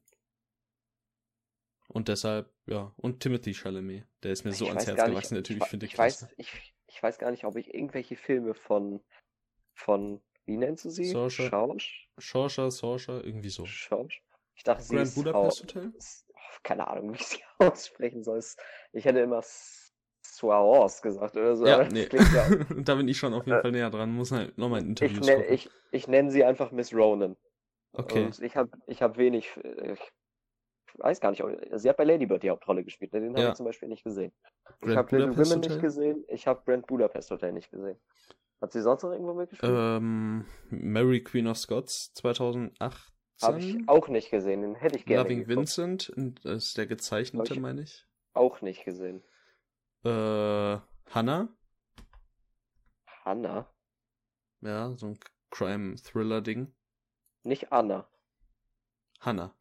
Und 1.88 2.08
deshalb, 2.08 2.52
ja, 2.66 2.94
und 2.98 3.20
Timothy 3.20 3.54
Chalamet. 3.54 4.06
Der 4.24 4.32
ist 4.32 4.44
mir 4.46 4.54
so 4.54 4.66
Ich 4.66 4.70
ans 4.70 4.88
weiß 4.88 4.88
Herz 4.88 4.98
nicht, 4.98 5.10
gewachsen, 5.12 5.36
der 5.36 5.44
Typ. 5.44 5.58
ich, 5.58 5.64
Ich 5.64 5.70
finde 5.70 5.86
ich 5.86 5.94
klasse. 5.94 6.26
weiß, 6.26 6.34
ich, 6.38 6.74
ich 6.88 7.04
weiß 7.04 7.20
gar 7.20 7.32
nicht, 7.32 7.46
ob 7.46 7.56
ich 7.58 7.74
irgendwelche 7.74 8.16
Filme 8.16 8.54
von, 8.56 9.02
von, 9.76 10.22
wie 10.45 10.58
nennst 10.58 10.86
du 10.86 10.89
sie? 10.89 11.12
Schausch? 11.12 12.08
Saoirse, 12.19 12.71
Saoirse, 12.71 13.21
irgendwie 13.23 13.49
so. 13.49 13.65
Schausch? 13.65 14.21
Ich 14.56 14.63
dachte, 14.63 14.84
sie 14.84 14.95
Grand 14.95 15.08
ist 15.08 15.15
Budapest 15.15 15.63
Hotel? 15.63 15.91
oh, 15.95 16.39
keine 16.63 16.88
Ahnung, 16.88 17.12
wie 17.13 17.15
ich 17.17 17.25
sie 17.27 17.39
aussprechen 17.60 18.23
soll. 18.23 18.41
Ich 18.91 19.06
hätte 19.06 19.19
immer 19.19 19.41
Suarez 20.25 21.01
gesagt 21.01 21.36
oder 21.36 21.56
so. 21.56 21.65
Ja, 21.65 21.84
nee. 21.89 22.08
ja, 22.12 22.49
da 22.84 22.95
bin 22.95 23.08
ich 23.08 23.17
schon 23.17 23.34
auf 23.34 23.45
jeden 23.45 23.58
Äh, 23.60 23.62
Fall 23.62 23.71
näher 23.71 23.89
dran. 23.89 24.12
Muss 24.13 24.32
halt 24.32 24.58
nochmal 24.58 24.82
ein 24.82 24.89
Interview 24.89 25.19
ich 25.19 25.25
nenne 25.25 25.45
ich, 25.47 25.69
ich 25.91 26.08
nenn 26.08 26.29
sie 26.29 26.43
einfach 26.43 26.71
Miss 26.71 26.93
Ronan. 26.93 27.36
Okay. 27.93 28.25
Und 28.25 28.39
ich 28.41 28.56
habe 28.56 28.71
ich 28.88 29.01
hab 29.01 29.17
wenig, 29.17 29.49
äh, 29.63 29.93
ich 29.93 29.99
weiß 30.99 31.19
gar 31.19 31.32
nicht, 31.32 31.43
ob- 31.43 31.58
sie 31.73 31.89
hat 31.89 31.97
bei 31.97 32.03
Lady 32.03 32.25
Bird 32.25 32.43
die 32.43 32.49
Hauptrolle 32.49 32.84
gespielt, 32.84 33.13
ne? 33.13 33.21
den 33.21 33.32
habe 33.34 33.41
Ja. 33.43 33.49
ich 33.49 33.56
zum 33.56 33.65
Beispiel 33.65 33.89
nicht 33.89 34.03
gesehen. 34.03 34.32
Ich 34.82 34.88
Grand 34.88 34.97
habe 35.12 35.17
Little 35.17 35.38
Women 35.38 35.60
nicht 35.60 35.82
gesehen, 35.82 36.23
ich 36.27 36.47
habe 36.47 36.62
Grand 36.65 36.88
Budapest 36.88 37.32
Hotel 37.32 37.51
nicht 37.53 37.69
gesehen. 37.71 37.99
Hat 38.63 38.71
sie 38.71 38.82
sonst 38.82 39.04
noch 39.04 39.12
irgendwo 39.12 39.34
mitgespielt? 39.34 39.73
Ähm, 39.76 40.45
Mary 40.69 41.21
Queen 41.21 41.47
of 41.47 41.58
Scots 41.58 42.13
2018. 42.13 42.80
habe 43.41 43.60
ich 43.60 43.89
auch 43.89 44.08
nicht 44.08 44.32
gesehen, 44.32 44.62
den 44.62 44.76
hätte 44.76 44.95
ich 44.95 45.06
gerne 45.06 45.23
Loving 45.23 45.39
geguckt. 45.39 45.58
Vincent 45.58 46.13
das 46.45 46.67
ist 46.67 46.78
der 46.78 46.88
gezeichnete, 46.88 47.49
Hab 47.49 47.58
ich- 47.58 47.62
meine 47.62 47.82
ich. 47.82 48.08
Auch 48.34 48.62
nicht 48.62 48.86
gesehen. 48.86 49.21
Äh, 50.06 50.78
Hannah, 51.10 51.49
Hannah? 53.26 53.69
ja, 54.62 54.95
so 54.95 55.08
ein 55.08 55.19
Crime-Thriller-Ding. 55.52 56.73
Nicht 57.43 57.73
Anna. 57.73 58.08
Hannah, 59.19 59.54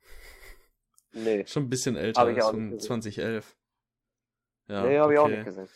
Nee. 1.10 1.44
schon 1.48 1.64
ein 1.64 1.70
bisschen 1.70 1.96
älter, 1.96 2.20
Hab 2.20 2.28
ich 2.28 2.36
ist 2.38 2.44
auch 2.44 2.50
von 2.52 2.68
nicht 2.68 2.78
gesehen. 2.78 3.02
2011. 3.02 3.56
Ja, 4.68 4.86
nee, 4.86 4.96
habe 5.00 5.12
ich 5.12 5.18
auch 5.18 5.24
okay. 5.24 5.34
nicht 5.38 5.44
gesehen. 5.44 5.68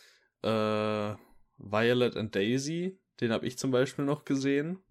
Äh, 0.43 1.15
Violet 1.57 2.15
and 2.15 2.33
Daisy, 2.33 2.97
den 3.19 3.31
habe 3.31 3.45
ich 3.47 3.57
zum 3.57 3.71
Beispiel 3.71 4.05
noch 4.05 4.25
gesehen. 4.25 4.83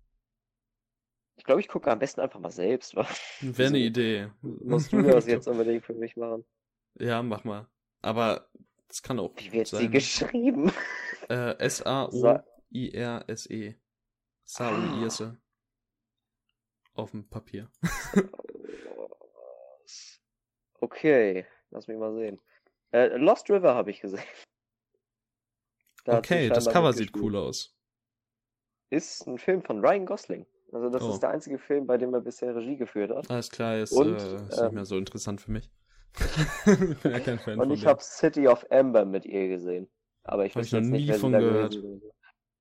Ich 1.37 1.45
glaube, 1.45 1.61
ich 1.61 1.69
gucke 1.69 1.91
am 1.91 1.99
besten 1.99 2.21
einfach 2.21 2.41
mal 2.41 2.51
selbst. 2.51 2.97
wa? 2.97 3.07
Wäre 3.41 3.69
eine. 3.69 3.79
Idee. 3.79 4.31
Musst 4.43 4.93
du 4.93 5.03
das 5.03 5.27
jetzt 5.27 5.47
unbedingt 5.49 5.85
für 5.85 5.95
mich 5.95 6.17
machen? 6.17 6.45
Ja, 6.99 7.23
mach 7.23 7.45
mal. 7.45 7.69
Aber 8.01 8.49
es 8.89 9.03
kann 9.03 9.19
auch 9.19 9.35
Wie 9.37 9.53
wird 9.53 9.67
sie 9.67 9.77
sein. 9.77 9.91
geschrieben? 9.91 10.73
Äh, 11.29 11.59
S-A-O-I-R-S-E. 11.59 12.45
S-A-O-I-S-E. 14.47 15.33
Auf 16.95 17.11
dem 17.11 17.29
Papier. 17.29 17.71
Okay, 20.81 21.47
lass 21.71 21.89
mich 21.89 21.97
mal 21.97 22.15
sehen. 22.15 22.41
Äh, 22.93 23.17
Lost 23.17 23.51
River 23.51 23.75
habe 23.75 23.91
ich 23.91 24.01
gesehen. 24.01 24.23
Da 26.05 26.13
sie 26.13 26.19
Okay, 26.19 26.49
das 26.49 26.69
Cover 26.69 26.93
sieht 26.93 27.17
cool 27.17 27.35
aus. 27.37 27.76
Ist 28.91 29.27
ein 29.27 29.39
Film 29.39 29.63
von 29.63 29.85
Ryan 29.85 30.07
Gosling. 30.07 30.47
Also 30.73 30.91
das 30.91 31.03
Oh. 31.03 31.13
ist 31.13 31.23
der 31.23 31.31
einzige 31.31 31.59
Film, 31.59 31.87
bei 31.87 31.97
dem 31.97 32.13
er 32.15 32.21
bisher 32.21 32.55
Regie 32.55 32.77
geführt 32.77 33.11
hat. 33.11 33.31
Alles 33.31 33.51
klar, 33.51 33.79
ist, 33.79 33.93
Und, 33.93 34.09
äh, 34.09 34.37
ist 34.37 34.59
ähm, 34.59 34.65
nicht 34.65 34.75
mehr 34.75 34.85
so 34.85 34.97
interessant 34.97 35.41
für 35.41 35.51
mich. 35.51 35.71
ich 36.67 36.99
bin 37.03 37.13
ja 37.13 37.21
kein 37.21 37.39
Fan 37.39 37.59
Und 37.61 37.71
ich 37.73 37.87
habe 37.87 38.03
City 38.03 38.49
of 38.49 38.67
Amber 38.71 39.05
mit 39.05 39.27
ihr 39.27 39.49
gesehen. 39.49 39.89
Aber 40.25 40.45
ich 40.47 40.57
weiß 40.57 40.73
noch 40.73 40.81
nicht, 40.81 41.07
nie 41.09 41.13
sie 41.13 41.19
von 41.19 41.33
gehört. 41.33 41.83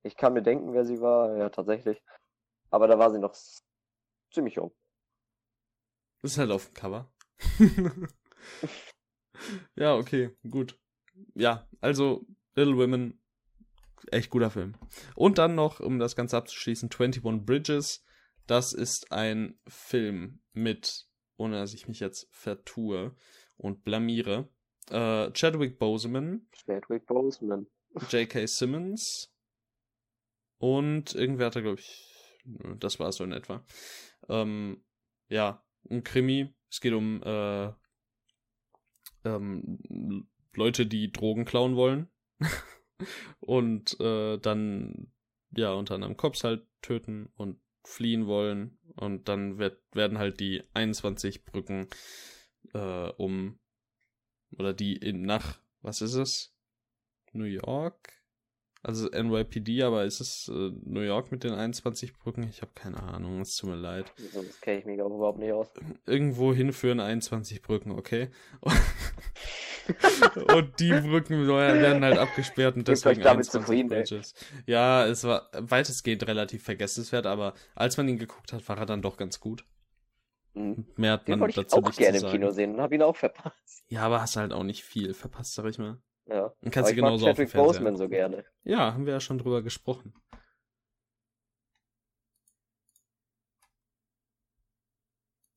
Ich 0.04 0.16
kann 0.18 0.34
mir 0.34 0.44
denken, 0.44 0.74
wer 0.74 0.86
sie 0.86 1.02
war. 1.02 1.36
Ja, 1.38 1.50
tatsächlich. 1.50 2.02
Aber 2.70 2.88
da 2.88 3.00
war 3.00 3.12
sie 3.12 3.20
noch 3.20 3.36
ziemlich 4.32 4.56
jung. 4.56 4.72
Ist 6.22 6.38
halt 6.38 6.52
auf 6.52 6.66
dem 6.66 6.74
Cover. 6.74 7.12
ja, 9.76 9.96
okay, 9.96 10.32
gut. 10.50 10.78
Ja, 11.36 11.68
also 11.82 12.26
Little 12.56 12.78
Women, 12.78 13.20
echt 14.12 14.30
guter 14.30 14.50
Film. 14.50 14.76
Und 15.16 15.38
dann 15.38 15.56
noch, 15.56 15.80
um 15.80 16.00
das 16.00 16.16
Ganze 16.16 16.38
abzuschließen, 16.38 16.90
21 16.92 17.46
Bridges. 17.46 18.04
Das 18.48 18.74
ist 18.74 19.12
ein 19.12 19.60
Film 19.68 20.42
mit, 20.54 21.08
ohne 21.38 21.58
dass 21.58 21.74
ich 21.74 21.88
mich 21.88 22.00
jetzt 22.00 22.28
vertue 22.32 23.16
und 23.58 23.84
blamiere, 23.84 24.50
äh, 24.92 25.32
Chadwick 25.32 25.80
Boseman, 25.80 26.48
Chadwick 26.52 27.06
Boseman. 27.08 27.68
J.K. 28.10 28.46
Simmons 28.46 29.34
und 30.58 31.16
irgendwer 31.16 31.48
hat 31.48 31.56
da, 31.56 31.62
glaube 31.62 31.80
ich, 31.80 32.42
das 32.80 33.00
war 33.00 33.10
es 33.10 33.16
so 33.16 33.24
in 33.24 33.32
etwa. 33.32 33.66
Ähm, 34.30 34.84
ja, 35.28 35.64
ein 35.90 36.04
Krimi. 36.04 36.54
Es 36.70 36.82
geht 36.82 36.94
um 36.94 37.24
äh, 37.24 37.72
ähm, 39.24 40.28
Leute, 40.54 40.86
die 40.86 41.12
Drogen 41.12 41.46
klauen 41.46 41.76
wollen 41.76 42.10
und 43.40 44.00
äh, 44.00 44.38
dann 44.38 45.12
ja 45.52 45.74
unter 45.74 45.96
anderem 45.96 46.18
Cops 46.18 46.44
halt 46.44 46.68
töten 46.82 47.30
und 47.36 47.60
fliehen 47.84 48.28
wollen. 48.28 48.78
Und 48.96 49.28
dann 49.30 49.58
wird, 49.58 49.82
werden 49.94 50.18
halt 50.18 50.40
die 50.40 50.64
21 50.74 51.46
Brücken 51.46 51.88
äh, 52.74 53.10
um 53.18 53.60
oder 54.58 54.74
die 54.74 54.96
in 54.96 55.24
nach 55.24 55.60
was 55.82 56.02
ist 56.02 56.16
es? 56.16 56.52
New 57.32 57.44
York? 57.44 58.12
Also 58.82 59.08
NYPD 59.08 59.84
aber 59.84 60.04
ist 60.06 60.20
es 60.20 60.48
äh, 60.48 60.72
New 60.84 61.02
York 61.02 61.32
mit 61.32 61.44
den 61.44 61.54
21 61.54 62.14
Brücken? 62.14 62.44
Ich 62.44 62.62
habe 62.62 62.72
keine 62.74 63.02
Ahnung 63.02 63.42
es 63.42 63.56
tut 63.56 63.70
mir 63.70 63.76
leid. 63.76 64.12
Sonst 64.32 64.62
kenne 64.62 64.80
ich 64.80 64.86
mich 64.86 65.02
auch 65.02 65.14
überhaupt 65.14 65.40
nicht 65.40 65.52
aus. 65.52 65.68
irgendwo 66.06 66.54
hinführen 66.54 67.00
21 67.00 67.62
Brücken, 67.62 67.92
okay? 67.92 68.30
und 70.56 70.80
die 70.80 70.92
Brücken 70.92 71.48
werden 71.48 72.04
halt 72.04 72.18
abgesperrt 72.18 72.76
und 72.76 72.88
deswegen 72.88 73.22
damit 73.22 73.46
21 73.48 73.52
zufrieden, 73.52 73.92
ey. 73.92 74.02
Bridges. 74.02 74.34
Ja, 74.66 75.06
es 75.06 75.24
war 75.24 75.50
weitestgehend 75.54 76.28
relativ 76.28 76.64
vergessenswert, 76.64 77.26
aber 77.26 77.54
als 77.76 77.98
man 77.98 78.08
ihn 78.08 78.18
geguckt 78.18 78.54
hat, 78.54 78.68
war 78.68 78.78
er 78.78 78.86
dann 78.86 79.02
doch 79.02 79.18
ganz 79.18 79.40
gut. 79.40 79.66
Mhm. 80.54 80.86
Mehr 80.96 81.14
hat 81.14 81.28
Den 81.28 81.40
man 81.40 81.50
ich 81.50 81.56
dazu 81.56 81.78
auch 81.78 81.82
nicht 81.82 81.98
gerne 81.98 82.18
zu 82.18 82.26
im 82.26 82.32
sagen. 82.32 82.40
Kino 82.40 82.52
sehen 82.52 82.76
und 82.76 82.82
habe 82.82 82.96
ihn 82.96 83.02
auch 83.02 83.16
verpasst. 83.16 83.84
Ja, 83.88 84.04
aber 84.04 84.22
hast 84.22 84.38
halt 84.38 84.54
auch 84.54 84.64
nicht 84.64 84.84
viel 84.84 85.14
verpasst, 85.14 85.54
sag 85.54 85.66
ich 85.66 85.78
mal. 85.78 86.02
Ja. 86.28 86.54
Und 86.62 86.72
kannst 86.72 86.90
du 86.90 86.96
ich 86.96 87.02
mag 87.02 87.10
genauso 87.10 87.28
auf 87.28 87.38
dem 87.38 87.50
Boseman 87.50 87.98
so 87.98 88.10
gerne. 88.10 88.46
Ja, 88.64 88.94
haben 88.94 89.06
wir 89.06 89.14
ja 89.14 89.20
schon 89.20 89.38
drüber 89.38 89.62
gesprochen. 89.62 90.14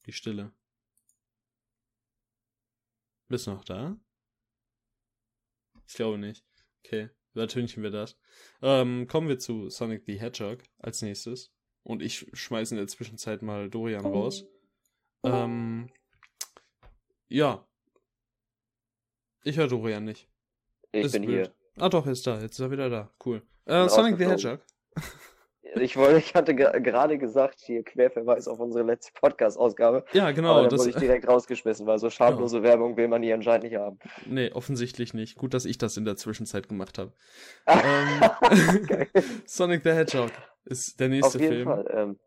Die 0.06 0.12
Stille. 0.12 0.52
Bist 3.28 3.46
du 3.46 3.52
noch 3.52 3.64
da? 3.64 3.96
Ich 5.88 5.94
glaube 5.94 6.18
nicht. 6.18 6.44
Okay, 6.84 7.08
übertünchen 7.34 7.82
wir 7.82 7.90
das. 7.90 8.16
Ähm, 8.62 9.08
kommen 9.08 9.28
wir 9.28 9.38
zu 9.38 9.70
Sonic 9.70 10.04
the 10.06 10.20
Hedgehog 10.20 10.62
als 10.78 11.02
nächstes. 11.02 11.50
Und 11.82 12.02
ich 12.02 12.26
schmeiße 12.34 12.74
in 12.74 12.78
der 12.78 12.86
Zwischenzeit 12.86 13.42
mal 13.42 13.70
Dorian 13.70 14.04
raus. 14.04 14.44
Ähm, 15.24 15.90
ja. 17.28 17.66
Ich 19.42 19.56
höre 19.56 19.68
Dorian 19.68 20.04
nicht. 20.04 20.28
Ich 20.92 21.06
Ist 21.06 21.12
bin 21.12 21.24
blöd. 21.26 21.52
Ah 21.76 21.88
doch, 21.88 22.04
er 22.06 22.12
ist 22.12 22.26
da. 22.26 22.40
Jetzt 22.40 22.54
ist 22.54 22.60
er 22.60 22.70
wieder 22.70 22.90
da. 22.90 23.10
Cool. 23.24 23.42
Äh, 23.64 23.88
Sonic 23.88 24.18
the. 24.18 24.26
Hedgehog. 24.26 24.60
Ich 25.74 25.96
wollte, 25.96 26.18
ich 26.18 26.34
hatte 26.34 26.54
ge- 26.54 26.80
gerade 26.80 27.18
gesagt, 27.18 27.60
hier 27.60 27.82
Querverweis 27.84 28.48
auf 28.48 28.58
unsere 28.58 28.84
letzte 28.84 29.12
Podcast-Ausgabe. 29.20 30.04
Ja, 30.12 30.30
genau. 30.30 30.52
aber 30.52 30.60
dann 30.62 30.70
Das, 30.70 30.80
wurde 30.80 30.90
ich 30.90 30.96
direkt 30.96 31.28
rausgeschmissen, 31.28 31.86
weil 31.86 31.98
so 31.98 32.08
schamlose 32.10 32.62
Werbung 32.62 32.96
will 32.96 33.08
man 33.08 33.22
hier 33.22 33.34
anscheinend 33.34 33.64
nicht 33.64 33.76
haben. 33.76 33.98
nee, 34.26 34.50
offensichtlich 34.52 35.12
nicht. 35.14 35.36
Gut, 35.36 35.52
dass 35.54 35.64
ich 35.66 35.76
das 35.76 35.96
in 35.96 36.04
der 36.04 36.16
Zwischenzeit 36.16 36.68
gemacht 36.68 36.98
habe. 36.98 37.12
Ähm. 37.68 39.06
Sonic 39.46 39.82
the 39.84 39.90
Hedgehog 39.90 40.30
ist 40.64 40.98
der 41.00 41.06
auf 41.06 41.10
nächste 41.10 41.38
jeden 41.38 41.52
Film. 41.52 41.64
Fall. 41.66 41.86
Ähm, 41.92 42.18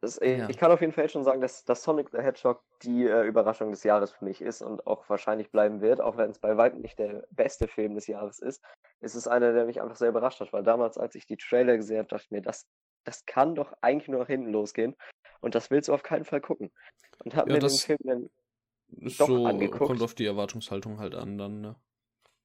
das, 0.00 0.18
äh, 0.18 0.38
Ja. 0.38 0.48
Ich 0.48 0.56
kann 0.56 0.70
auf 0.70 0.80
jeden 0.80 0.92
Fall 0.92 1.04
jetzt 1.04 1.12
schon 1.12 1.24
sagen, 1.24 1.40
dass, 1.40 1.64
dass 1.64 1.82
Sonic 1.82 2.10
the 2.10 2.18
Hedgehog 2.18 2.62
die 2.82 3.04
äh, 3.06 3.22
Überraschung 3.26 3.70
des 3.70 3.82
Jahres 3.84 4.12
für 4.12 4.24
mich 4.24 4.40
ist 4.40 4.62
und 4.62 4.86
auch 4.86 5.08
wahrscheinlich 5.08 5.50
bleiben 5.50 5.80
wird, 5.80 6.00
auch 6.00 6.16
wenn 6.16 6.30
es 6.30 6.38
bei 6.38 6.56
weitem 6.56 6.80
nicht 6.80 6.98
der 6.98 7.26
beste 7.30 7.68
Film 7.68 7.94
des 7.94 8.06
Jahres 8.06 8.38
ist. 8.38 8.62
ist 9.00 9.14
Es 9.14 9.26
einer, 9.28 9.52
der 9.52 9.64
mich 9.66 9.80
einfach 9.82 9.96
sehr 9.96 10.08
überrascht 10.10 10.40
hat, 10.40 10.52
weil 10.52 10.62
damals, 10.62 10.98
als 10.98 11.14
ich 11.14 11.26
die 11.26 11.36
Trailer 11.36 11.76
gesehen 11.76 11.98
habe, 11.98 12.08
dachte 12.08 12.24
ich 12.24 12.30
mir, 12.30 12.42
das, 12.42 12.66
das 13.04 13.24
kann 13.26 13.54
doch 13.54 13.72
eigentlich 13.80 14.08
nur 14.08 14.20
nach 14.20 14.26
hinten 14.28 14.50
losgehen 14.50 14.96
und 15.40 15.54
das 15.54 15.70
willst 15.70 15.88
du 15.88 15.94
auf 15.94 16.02
keinen 16.02 16.24
Fall 16.24 16.40
gucken. 16.40 16.70
Und 17.24 17.34
habe 17.34 17.50
Ja, 17.50 17.54
mir 17.56 17.60
das- 17.60 17.76
den 17.78 17.96
Film 17.98 17.98
dann 18.04 18.30
Ist 19.06 19.20
doch 19.20 19.26
so, 19.26 19.44
angeguckt. 19.46 19.84
kommt 19.86 20.02
auf 20.02 20.14
die 20.14 20.26
Erwartungshaltung 20.26 20.98
halt 21.00 21.14
an 21.14 21.38
dann, 21.38 21.60
ne? 21.60 21.76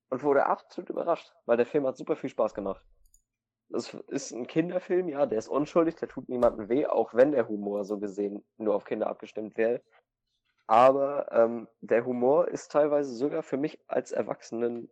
und 0.10 0.22
wurde 0.22 0.46
absolut 0.46 0.90
überrascht, 0.92 1.34
weil 1.46 1.58
der 1.58 1.66
Film 1.66 1.88
hat 1.88 1.98
super 1.98 2.16
viel 2.16 2.30
Spaß 2.30 2.54
gemacht. 2.54 2.86
Das 3.70 3.94
ist 4.08 4.32
ein 4.32 4.46
Kinderfilm, 4.46 5.10
ja, 5.10 5.26
der 5.26 5.40
ist 5.40 5.48
unschuldig, 5.48 5.96
der 5.96 6.08
tut 6.08 6.30
niemandem 6.30 6.70
weh, 6.70 6.86
auch 6.86 7.14
wenn 7.14 7.32
der 7.32 7.48
Humor 7.48 7.86
so 7.86 7.98
gesehen 7.98 8.44
nur 8.58 8.76
auf 8.76 8.86
Kinder 8.86 9.08
abgestimmt 9.08 9.58
wäre. 9.58 9.82
Aber 10.68 11.32
ähm, 11.32 11.68
der 11.82 12.06
Humor 12.06 12.48
ist 12.48 12.72
teilweise 12.72 13.14
sogar 13.16 13.44
für 13.44 13.58
mich 13.58 13.80
als 13.88 14.12
Erwachsenen, 14.12 14.90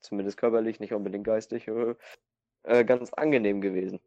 zumindest 0.00 0.38
körperlich, 0.38 0.80
nicht 0.80 0.92
unbedingt 0.92 1.24
geistig, 1.24 1.68
äh, 1.68 1.94
äh, 2.64 2.84
ganz 2.84 3.12
angenehm 3.12 3.60
gewesen. 3.60 4.00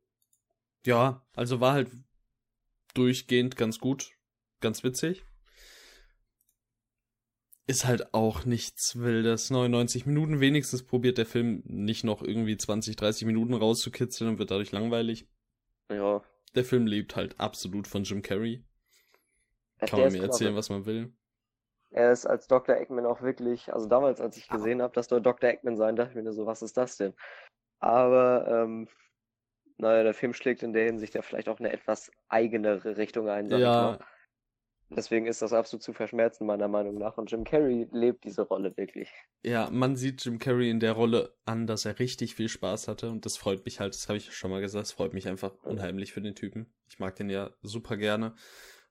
Ja, 0.85 1.21
also 1.35 1.61
war 1.61 1.73
halt 1.73 1.91
durchgehend 2.93 3.55
ganz 3.55 3.79
gut, 3.79 4.17
ganz 4.59 4.83
witzig. 4.83 5.25
Ist 7.71 7.85
halt 7.85 8.13
auch 8.13 8.43
nichts 8.43 8.99
Wildes. 8.99 9.49
99 9.49 10.05
Minuten 10.05 10.41
wenigstens 10.41 10.83
probiert 10.83 11.17
der 11.17 11.25
Film 11.25 11.63
nicht 11.65 12.03
noch 12.03 12.21
irgendwie 12.21 12.57
20, 12.57 12.97
30 12.97 13.25
Minuten 13.25 13.53
rauszukitzeln 13.53 14.31
und 14.31 14.39
wird 14.39 14.51
dadurch 14.51 14.73
langweilig. 14.73 15.25
Ja. 15.89 16.21
Der 16.53 16.65
Film 16.65 16.85
lebt 16.85 17.15
halt 17.15 17.39
absolut 17.39 17.87
von 17.87 18.03
Jim 18.03 18.21
Carrey. 18.21 18.65
Äh, 19.77 19.85
Kann 19.85 20.01
man 20.01 20.11
mir 20.11 20.21
erzählen, 20.21 20.53
was 20.53 20.69
man 20.69 20.85
will. 20.85 21.13
Er 21.91 22.11
ist 22.11 22.25
als 22.25 22.47
Dr. 22.47 22.75
Eggman 22.75 23.05
auch 23.05 23.21
wirklich, 23.21 23.71
also 23.71 23.87
damals, 23.87 24.19
als 24.19 24.35
ich 24.35 24.49
gesehen 24.49 24.81
habe, 24.81 24.93
das 24.93 25.07
soll 25.07 25.21
Dr. 25.21 25.49
Eggman 25.49 25.77
sein, 25.77 25.95
dachte 25.95 26.09
ich 26.09 26.15
mir 26.17 26.23
nur 26.23 26.33
so, 26.33 26.45
was 26.45 26.61
ist 26.61 26.75
das 26.75 26.97
denn? 26.97 27.13
Aber 27.79 28.47
ähm, 28.49 28.89
naja, 29.77 30.03
der 30.03 30.13
Film 30.13 30.33
schlägt 30.33 30.61
in 30.61 30.73
der 30.73 30.83
Hinsicht 30.83 31.15
ja 31.15 31.21
vielleicht 31.21 31.47
auch 31.47 31.59
eine 31.59 31.71
etwas 31.71 32.11
eigenere 32.27 32.97
Richtung 32.97 33.29
ein, 33.29 33.47
sag 33.47 33.59
Ja. 33.61 33.93
ich 33.93 33.99
mal. 33.99 34.05
Deswegen 34.95 35.25
ist 35.25 35.41
das 35.41 35.53
absolut 35.53 35.83
zu 35.83 35.93
verschmerzen, 35.93 36.45
meiner 36.45 36.67
Meinung 36.67 36.97
nach. 36.97 37.17
Und 37.17 37.31
Jim 37.31 37.43
Carrey 37.43 37.87
lebt 37.91 38.25
diese 38.25 38.41
Rolle 38.41 38.75
wirklich. 38.75 39.09
Ja, 39.43 39.69
man 39.71 39.95
sieht 39.95 40.23
Jim 40.25 40.37
Carrey 40.37 40.69
in 40.69 40.79
der 40.79 40.91
Rolle 40.93 41.33
an, 41.45 41.65
dass 41.65 41.85
er 41.85 41.97
richtig 41.97 42.35
viel 42.35 42.49
Spaß 42.49 42.87
hatte 42.87 43.09
und 43.09 43.25
das 43.25 43.37
freut 43.37 43.63
mich 43.65 43.79
halt, 43.79 43.93
das 43.95 44.07
habe 44.09 44.17
ich 44.17 44.33
schon 44.35 44.51
mal 44.51 44.61
gesagt, 44.61 44.83
das 44.83 44.91
freut 44.91 45.13
mich 45.13 45.27
einfach 45.27 45.53
unheimlich 45.63 46.11
für 46.13 46.21
den 46.21 46.35
Typen. 46.35 46.73
Ich 46.89 46.99
mag 46.99 47.15
den 47.15 47.29
ja 47.29 47.51
super 47.61 47.95
gerne. 47.95 48.35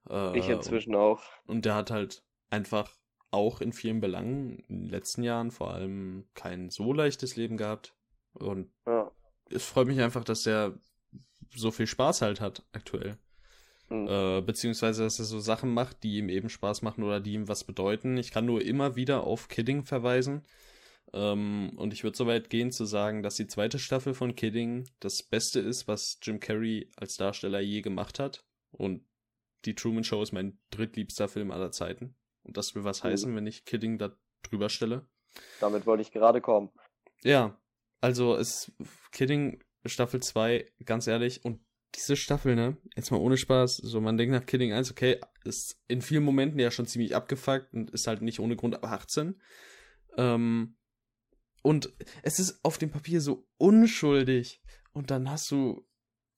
Äh, 0.08 0.38
Ich 0.38 0.48
inzwischen 0.48 0.94
auch. 0.94 1.22
Und 1.46 1.64
der 1.66 1.74
hat 1.74 1.90
halt 1.90 2.24
einfach 2.48 2.96
auch 3.30 3.60
in 3.60 3.72
vielen 3.72 4.00
Belangen 4.00 4.58
in 4.68 4.80
den 4.80 4.88
letzten 4.88 5.22
Jahren 5.22 5.50
vor 5.50 5.72
allem 5.72 6.28
kein 6.34 6.70
so 6.70 6.92
leichtes 6.92 7.36
Leben 7.36 7.56
gehabt. 7.56 7.94
Und 8.32 8.72
Ja. 8.86 9.10
es 9.50 9.64
freut 9.66 9.86
mich 9.86 10.00
einfach, 10.00 10.24
dass 10.24 10.46
er 10.46 10.78
so 11.54 11.70
viel 11.70 11.86
Spaß 11.86 12.22
halt 12.22 12.40
hat 12.40 12.64
aktuell. 12.72 13.18
Hm. 13.90 14.06
Äh, 14.08 14.40
beziehungsweise, 14.42 15.02
dass 15.02 15.18
er 15.18 15.24
so 15.24 15.40
Sachen 15.40 15.74
macht, 15.74 16.02
die 16.04 16.16
ihm 16.18 16.28
eben 16.28 16.48
Spaß 16.48 16.82
machen 16.82 17.02
oder 17.04 17.20
die 17.20 17.34
ihm 17.34 17.48
was 17.48 17.64
bedeuten. 17.64 18.16
Ich 18.16 18.30
kann 18.30 18.46
nur 18.46 18.62
immer 18.62 18.96
wieder 18.96 19.24
auf 19.24 19.48
Kidding 19.48 19.84
verweisen. 19.84 20.42
Ähm, 21.12 21.72
und 21.76 21.92
ich 21.92 22.04
würde 22.04 22.16
so 22.16 22.26
weit 22.26 22.50
gehen 22.50 22.70
zu 22.70 22.84
sagen, 22.84 23.22
dass 23.22 23.34
die 23.34 23.48
zweite 23.48 23.80
Staffel 23.80 24.14
von 24.14 24.36
Kidding 24.36 24.88
das 25.00 25.24
Beste 25.24 25.58
ist, 25.58 25.88
was 25.88 26.18
Jim 26.22 26.38
Carrey 26.38 26.88
als 26.96 27.16
Darsteller 27.16 27.60
je 27.60 27.82
gemacht 27.82 28.20
hat. 28.20 28.44
Und 28.70 29.04
die 29.64 29.74
Truman 29.74 30.04
Show 30.04 30.22
ist 30.22 30.32
mein 30.32 30.58
drittliebster 30.70 31.28
Film 31.28 31.50
aller 31.50 31.72
Zeiten. 31.72 32.14
Und 32.44 32.56
das 32.56 32.74
will 32.74 32.84
was 32.84 33.02
Mhm. 33.02 33.08
heißen, 33.08 33.36
wenn 33.36 33.46
ich 33.46 33.64
Kidding 33.64 33.98
da 33.98 34.16
drüber 34.42 34.68
stelle. 34.68 35.06
Damit 35.60 35.84
wollte 35.86 36.02
ich 36.02 36.12
gerade 36.12 36.40
kommen. 36.40 36.70
Ja, 37.22 37.60
also 38.00 38.36
es 38.36 38.72
Kidding 39.10 39.62
Staffel 39.84 40.22
2, 40.22 40.66
ganz 40.84 41.06
ehrlich, 41.06 41.44
und 41.44 41.60
diese 41.94 42.16
Staffel, 42.16 42.54
ne, 42.54 42.76
jetzt 42.96 43.10
mal 43.10 43.18
ohne 43.18 43.36
Spaß, 43.36 43.78
so 43.78 44.00
man 44.00 44.16
denkt 44.16 44.32
nach 44.32 44.46
Kidding 44.46 44.72
1, 44.72 44.90
okay, 44.90 45.20
ist 45.44 45.82
in 45.88 46.02
vielen 46.02 46.24
Momenten 46.24 46.60
ja 46.60 46.70
schon 46.70 46.86
ziemlich 46.86 47.14
abgefuckt 47.14 47.72
und 47.74 47.90
ist 47.90 48.06
halt 48.06 48.22
nicht 48.22 48.40
ohne 48.40 48.56
Grund 48.56 48.74
ab 48.74 48.84
18. 48.84 49.40
Ähm, 50.16 50.76
und 51.62 51.92
es 52.22 52.38
ist 52.38 52.64
auf 52.64 52.78
dem 52.78 52.90
Papier 52.90 53.20
so 53.20 53.46
unschuldig. 53.58 54.62
Und 54.92 55.10
dann 55.10 55.30
hast 55.30 55.50
du 55.50 55.86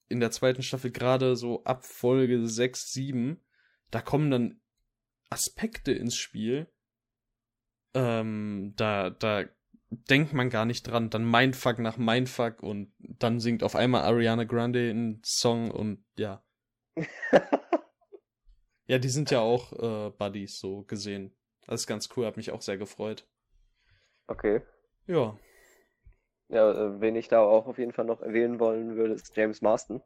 in 0.09 0.19
der 0.19 0.31
zweiten 0.31 0.63
Staffel 0.63 0.91
gerade 0.91 1.35
so 1.35 1.63
ab 1.63 1.85
Folge 1.85 2.47
6, 2.47 2.91
7, 2.91 3.41
da 3.89 4.01
kommen 4.01 4.31
dann 4.31 4.61
Aspekte 5.29 5.91
ins 5.91 6.15
Spiel. 6.15 6.67
Ähm, 7.93 8.73
da, 8.75 9.09
da 9.09 9.45
denkt 10.09 10.33
man 10.33 10.49
gar 10.49 10.65
nicht 10.65 10.83
dran. 10.83 11.09
Dann 11.09 11.29
Mindfuck 11.29 11.79
nach 11.79 11.97
Mindfuck 11.97 12.61
und 12.63 12.93
dann 12.99 13.39
singt 13.39 13.63
auf 13.63 13.75
einmal 13.75 14.03
Ariana 14.03 14.43
Grande 14.43 14.89
einen 14.89 15.21
Song 15.23 15.71
und 15.71 16.03
ja. 16.17 16.43
Ja, 18.85 18.97
die 18.97 19.09
sind 19.09 19.31
ja 19.31 19.39
auch 19.39 19.71
äh, 19.73 20.11
Buddies 20.11 20.59
so 20.59 20.83
gesehen. 20.83 21.33
Das 21.65 21.81
ist 21.81 21.87
ganz 21.87 22.09
cool, 22.15 22.25
hat 22.25 22.37
mich 22.37 22.51
auch 22.51 22.61
sehr 22.61 22.77
gefreut. 22.77 23.25
Okay. 24.27 24.61
Ja. 25.07 25.37
Ja, 26.49 26.71
äh, 26.71 27.01
wen 27.01 27.15
ich 27.15 27.29
da 27.29 27.39
auch 27.39 27.67
auf 27.67 27.77
jeden 27.77 27.93
Fall 27.93 28.05
noch 28.05 28.21
erwähnen 28.21 28.59
wollen 28.59 28.95
würde, 28.95 29.13
ist 29.13 29.35
James 29.35 29.61
Marston. 29.61 30.01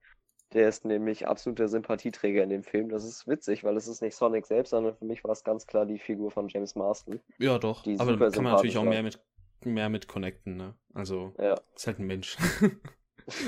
Der 0.54 0.70
ist 0.70 0.86
nämlich 0.86 1.28
absoluter 1.28 1.68
Sympathieträger 1.68 2.44
in 2.44 2.50
dem 2.50 2.64
Film. 2.64 2.90
Das 2.90 3.04
ist 3.04 3.28
witzig, 3.28 3.64
weil 3.64 3.76
es 3.76 3.88
ist 3.88 4.02
nicht 4.02 4.16
Sonic 4.16 4.46
selbst, 4.46 4.70
sondern 4.70 4.96
für 4.96 5.04
mich 5.04 5.24
war 5.24 5.32
es 5.32 5.44
ganz 5.44 5.68
klar 5.68 5.86
die 5.86 6.00
Figur 6.00 6.32
von 6.32 6.48
James 6.48 6.76
Marston. 6.76 7.20
Ja, 7.38 7.58
doch. 7.60 7.84
Die 7.84 8.00
Aber 8.00 8.16
da 8.16 8.30
kann 8.30 8.44
man 8.44 8.54
natürlich 8.54 8.78
auch 8.78 8.84
mehr 8.84 9.04
mit, 9.04 9.20
mehr 9.66 9.90
mit 9.90 10.08
connecten, 10.08 10.56
ne? 10.58 10.76
Also, 10.94 11.34
Ja. 11.40 11.56
ist 11.76 11.88
halt 11.88 12.00
ein 12.00 12.08
Mensch. 12.08 12.38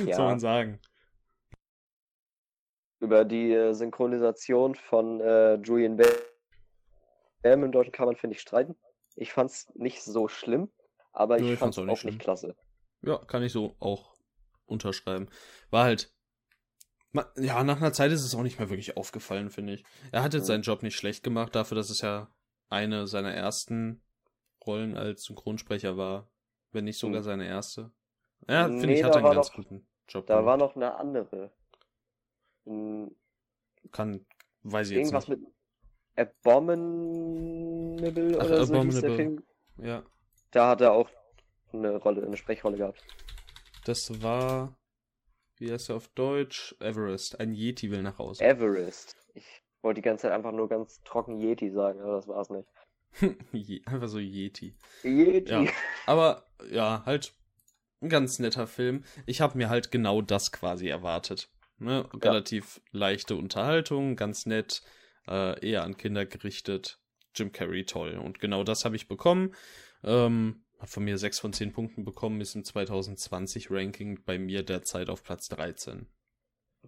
Ja. 0.06 0.15
Soll 0.15 0.26
man 0.26 0.39
sagen. 0.39 0.80
Über 3.00 3.24
die 3.24 3.54
äh, 3.54 3.74
Synchronisation 3.74 4.76
von 4.76 5.22
äh, 5.22 5.56
Julian 5.56 5.98
Bam 5.98 7.63
im 7.63 7.72
Deutschen 7.72 7.93
kann 7.93 8.06
man, 8.08 8.17
finde 8.17 8.36
ich, 8.36 8.41
streiten. 8.41 8.76
Ich 9.15 9.32
fand's 9.32 9.72
nicht 9.76 10.04
so 10.04 10.28
schlimm, 10.28 10.69
aber 11.13 11.38
ich 11.38 11.43
ich 11.43 11.60
fand's 11.60 11.78
fand's 11.78 11.78
auch 11.78 11.84
auch 11.84 12.04
nicht, 12.04 12.06
nicht 12.06 12.19
klasse. 12.19 12.56
Ja, 13.02 13.17
kann 13.19 13.43
ich 13.43 13.54
so 13.54 13.76
auch 13.80 14.13
unterschreiben. 14.65 15.30
War 15.69 15.86
halt. 15.86 16.13
Ja, 17.38 17.63
nach 17.63 17.78
einer 17.78 17.91
Zeit 17.93 18.12
ist 18.12 18.24
es 18.24 18.36
auch 18.36 18.43
nicht 18.43 18.60
mehr 18.60 18.69
wirklich 18.69 18.95
aufgefallen, 18.95 19.50
finde 19.50 19.74
ich. 19.74 19.84
Er 20.12 20.22
hat 20.22 20.34
jetzt 20.34 20.43
Mhm. 20.43 20.48
seinen 20.48 20.62
Job 20.63 20.84
nicht 20.84 20.95
schlecht 20.95 21.24
gemacht, 21.24 21.56
dafür, 21.56 21.76
dass 21.76 21.89
es 21.89 22.02
ja 22.02 22.30
eine 22.69 23.08
seiner 23.08 23.34
ersten 23.34 24.04
Rollen 24.65 24.98
als 24.98 25.24
Synchronsprecher 25.24 25.98
war. 25.98 26.30
Wenn 26.72 26.86
nicht 26.86 26.98
sogar 27.00 27.22
Mhm. 27.22 27.26
seine 27.26 27.48
erste. 27.48 27.91
Ja, 28.48 28.65
finde 28.67 28.86
Nee, 28.88 28.93
ich, 28.95 29.04
hat 29.04 29.12
er 29.12 29.15
einen 29.17 29.26
war 29.26 29.36
ganz 29.36 29.50
noch- 29.50 29.56
guten 29.56 29.88
Job 30.08 30.26
Da 30.28 30.45
war 30.45 30.58
gemacht. 30.58 30.60
noch 30.60 30.76
eine 30.76 30.95
andere. 30.95 31.52
Hm, 32.65 33.15
Kann, 33.91 34.26
weiß 34.63 34.89
ich 34.89 34.98
jetzt 34.98 35.08
Irgendwas 35.08 35.28
nicht. 35.28 35.41
mit 35.41 35.50
Abominable 36.17 38.38
Ach, 38.39 38.45
oder 38.45 38.65
so 38.65 38.82
hieß 38.84 39.02
der 39.02 39.10
Abominable. 39.12 39.15
Film. 39.15 39.43
Ja, 39.78 40.04
Da 40.52 40.69
hat 40.69 40.82
er 40.82 40.93
auch 40.93 41.10
eine 41.72 41.95
Rolle, 41.98 42.26
eine 42.26 42.38
Sprechrolle 42.38 42.78
gehabt. 42.78 43.04
das 43.86 44.22
war, 44.22 44.76
wie 45.58 45.72
heißt 45.72 45.89
er 45.89 45.95
auf 45.95 46.08
Deutsch? 46.10 46.76
Everest. 46.80 47.39
Ein 47.39 47.54
Yeti 47.54 47.89
will 47.91 48.02
nach 48.02 48.17
Hause. 48.19 48.43
Everest. 48.43 49.15
Ich 49.36 49.45
wollte 49.82 50.02
die 50.02 50.06
ganze 50.06 50.24
Zeit 50.24 50.32
einfach 50.34 50.52
nur 50.52 50.67
ganz 50.67 51.02
trocken 51.04 51.39
Yeti 51.39 51.69
sagen, 51.72 52.02
aber 52.02 52.13
das 52.13 52.28
war's 52.28 52.50
nicht. 52.50 52.67
Einfach 53.86 54.08
so 54.08 54.19
Yeti. 54.19 54.76
Yeti. 55.04 55.52
Ja. 55.52 55.65
Aber 56.06 56.45
ja, 56.72 57.04
halt 57.06 57.34
ein 58.02 58.10
ganz 58.10 58.39
netter 58.39 58.67
Film. 58.67 59.04
Ich 59.26 59.41
habe 59.41 59.58
mir 59.58 59.69
halt 59.69 59.91
genau 59.91 60.22
das 60.22 60.52
quasi 60.52 60.88
erwartet. 60.88 61.50
Ne? 61.78 62.08
Relativ 62.13 62.82
leichte 62.91 63.36
Unterhaltung, 63.36 64.15
ganz 64.15 64.45
nett, 64.45 64.82
äh, 65.28 65.60
eher 65.65 65.84
an 65.84 65.98
Kinder 65.98 66.26
gerichtet. 66.26 67.00
Jim 67.36 67.52
Carrey 67.52 67.86
toll. 67.86 68.17
Und 68.17 68.39
genau 68.39 68.63
das 68.63 68.86
habe 68.86 68.95
ich 68.95 69.08
bekommen. 69.08 69.56
Ähm, 70.04 70.63
hat 70.80 70.89
von 70.89 71.04
mir 71.04 71.17
6 71.17 71.39
von 71.39 71.54
10 71.54 71.74
Punkten 71.74 72.06
bekommen, 72.06 72.41
ist 72.41 72.56
im 72.56 72.63
2020 72.63 73.69
Ranking 73.69 74.24
bei 74.26 74.39
mir 74.39 74.63
derzeit 74.63 75.10
auf 75.10 75.24
Platz 75.24 75.50
13. 75.50 76.08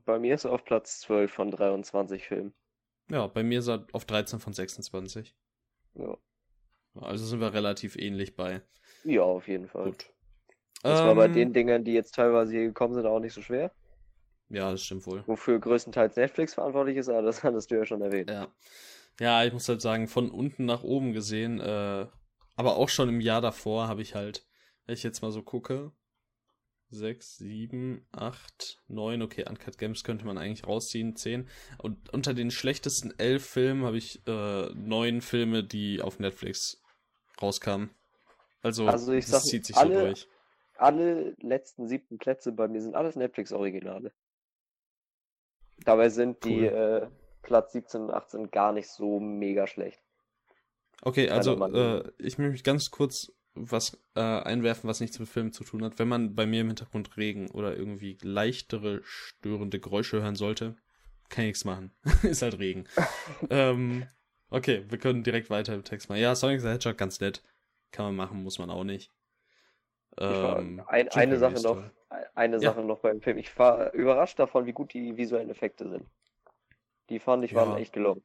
Bei 0.05 0.17
mir 0.17 0.35
ist 0.35 0.45
er 0.45 0.53
auf 0.53 0.63
Platz 0.63 1.01
12 1.01 1.31
von 1.31 1.51
23 1.51 2.27
Filmen. 2.27 2.53
Ja, 3.09 3.27
bei 3.27 3.43
mir 3.43 3.59
ist 3.59 3.67
er 3.67 3.85
auf 3.91 4.05
13 4.05 4.39
von 4.39 4.53
26. 4.53 5.35
Ja. 5.95 6.17
Also 6.95 7.25
sind 7.25 7.41
wir 7.41 7.53
relativ 7.53 7.95
ähnlich 7.97 8.35
bei. 8.37 8.61
ja, 9.03 9.21
auf 9.23 9.47
jeden 9.47 9.67
Fall. 9.67 9.91
Gut. 9.91 10.09
Das 10.83 11.03
war 11.03 11.15
bei 11.15 11.27
Ähm, 11.27 11.33
den 11.33 11.53
Dingern, 11.53 11.83
die 11.83 11.93
jetzt 11.93 12.15
teilweise 12.15 12.53
hier 12.53 12.65
gekommen 12.65 12.93
sind, 12.95 13.05
auch 13.05 13.19
nicht 13.19 13.33
so 13.33 13.41
schwer. 13.41 13.71
Ja, 14.49 14.71
das 14.71 14.83
stimmt 14.83 15.05
wohl. 15.07 15.25
Wofür 15.25 15.59
größtenteils 15.59 16.15
Netflix 16.15 16.53
verantwortlich 16.53 16.97
ist, 16.97 17.09
aber 17.09 17.23
das 17.23 17.43
hattest 17.43 17.71
du 17.71 17.75
ja 17.75 17.85
schon 17.87 18.01
erwähnt. 18.01 18.29
Ja. 18.29 18.53
Ja, 19.19 19.43
ich 19.43 19.53
muss 19.53 19.69
halt 19.69 19.81
sagen, 19.81 20.07
von 20.07 20.31
unten 20.31 20.65
nach 20.65 20.83
oben 20.83 21.13
gesehen, 21.13 21.59
äh, 21.59 22.07
aber 22.55 22.77
auch 22.77 22.89
schon 22.89 23.09
im 23.09 23.21
Jahr 23.21 23.41
davor 23.41 23.87
habe 23.87 24.01
ich 24.01 24.15
halt, 24.15 24.47
wenn 24.85 24.95
ich 24.95 25.03
jetzt 25.03 25.21
mal 25.21 25.31
so 25.31 25.43
gucke, 25.43 25.91
6, 26.91 27.37
7, 27.37 28.05
8, 28.11 28.81
9, 28.87 29.21
okay, 29.21 29.45
Uncut 29.49 29.77
Games 29.77 30.03
könnte 30.03 30.25
man 30.25 30.37
eigentlich 30.37 30.67
rausziehen, 30.67 31.15
10. 31.15 31.47
Und 31.77 32.13
unter 32.13 32.33
den 32.33 32.51
schlechtesten 32.51 33.13
11 33.17 33.45
Filmen 33.45 33.85
habe 33.85 33.97
ich 33.97 34.21
äh, 34.27 34.69
9 34.73 35.21
Filme, 35.21 35.63
die 35.63 36.01
auf 36.01 36.19
Netflix 36.19 36.81
rauskamen. 37.41 37.89
Also, 38.61 38.87
Also 38.87 39.13
ich 39.13 39.25
das 39.25 39.43
sag, 39.43 39.49
zieht 39.49 39.65
sich 39.65 39.75
alle- 39.77 39.95
so 39.95 40.05
durch. 40.05 40.27
Alle 40.75 41.35
letzten 41.41 41.87
siebten 41.87 42.17
Plätze 42.17 42.51
bei 42.51 42.67
mir 42.67 42.81
sind 42.81 42.95
alles 42.95 43.15
Netflix-Originale. 43.15 44.11
Dabei 45.85 46.09
sind 46.09 46.43
die 46.43 46.61
Cool. 46.67 47.09
äh, 47.09 47.09
Platz 47.43 47.71
17 47.73 48.01
und 48.01 48.11
18 48.11 48.51
gar 48.51 48.71
nicht 48.73 48.89
so 48.89 49.19
mega 49.19 49.67
schlecht. 49.67 50.01
Okay, 51.03 51.29
also 51.29 51.53
äh, 51.67 52.11
ich 52.19 52.37
möchte 52.37 52.63
ganz 52.63 52.91
kurz 52.91 53.31
was 53.53 53.97
äh, 54.15 54.21
einwerfen, 54.21 54.89
was 54.89 54.99
nichts 54.99 55.19
mit 55.19 55.27
Film 55.27 55.51
zu 55.51 55.63
tun 55.63 55.83
hat. 55.83 55.99
Wenn 55.99 56.07
man 56.07 56.35
bei 56.35 56.45
mir 56.45 56.61
im 56.61 56.67
Hintergrund 56.67 57.17
Regen 57.17 57.49
oder 57.51 57.75
irgendwie 57.75 58.17
leichtere 58.21 59.01
störende 59.03 59.79
Geräusche 59.79 60.21
hören 60.21 60.35
sollte, 60.35 60.75
kann 61.29 61.43
ich 61.43 61.49
nichts 61.49 61.65
machen. 61.65 61.91
Ist 62.23 62.41
halt 62.41 62.59
Regen. 62.59 62.85
ähm, 63.49 64.07
okay, 64.49 64.85
wir 64.89 64.97
können 64.97 65.23
direkt 65.23 65.49
weiter 65.49 65.73
im 65.73 65.83
Text 65.83 66.09
machen. 66.09 66.21
Ja, 66.21 66.35
Sonic 66.35 66.61
the 66.61 66.67
Hedgehog 66.67 66.97
ganz 66.97 67.19
nett. 67.19 67.43
Kann 67.91 68.05
man 68.05 68.15
machen, 68.15 68.43
muss 68.43 68.57
man 68.57 68.69
auch 68.69 68.85
nicht. 68.85 69.11
Ähm, 70.17 70.81
ein, 70.87 71.09
eine 71.09 71.37
Sache 71.37 71.55
noch, 71.55 71.75
toll. 71.75 71.91
eine 72.35 72.55
Ja. 72.55 72.71
Sache 72.71 72.81
noch 72.81 72.99
beim 72.99 73.21
Film. 73.21 73.37
Ich 73.37 73.57
war 73.57 73.93
überrascht 73.93 74.39
davon, 74.39 74.65
wie 74.65 74.73
gut 74.73 74.93
die 74.93 75.17
visuellen 75.17 75.49
Effekte 75.49 75.89
sind. 75.89 76.05
Die 77.09 77.19
fand 77.19 77.43
ich 77.43 77.53
waren 77.53 77.71
Ja, 77.71 77.77
echt 77.77 77.93
gelungen. 77.93 78.23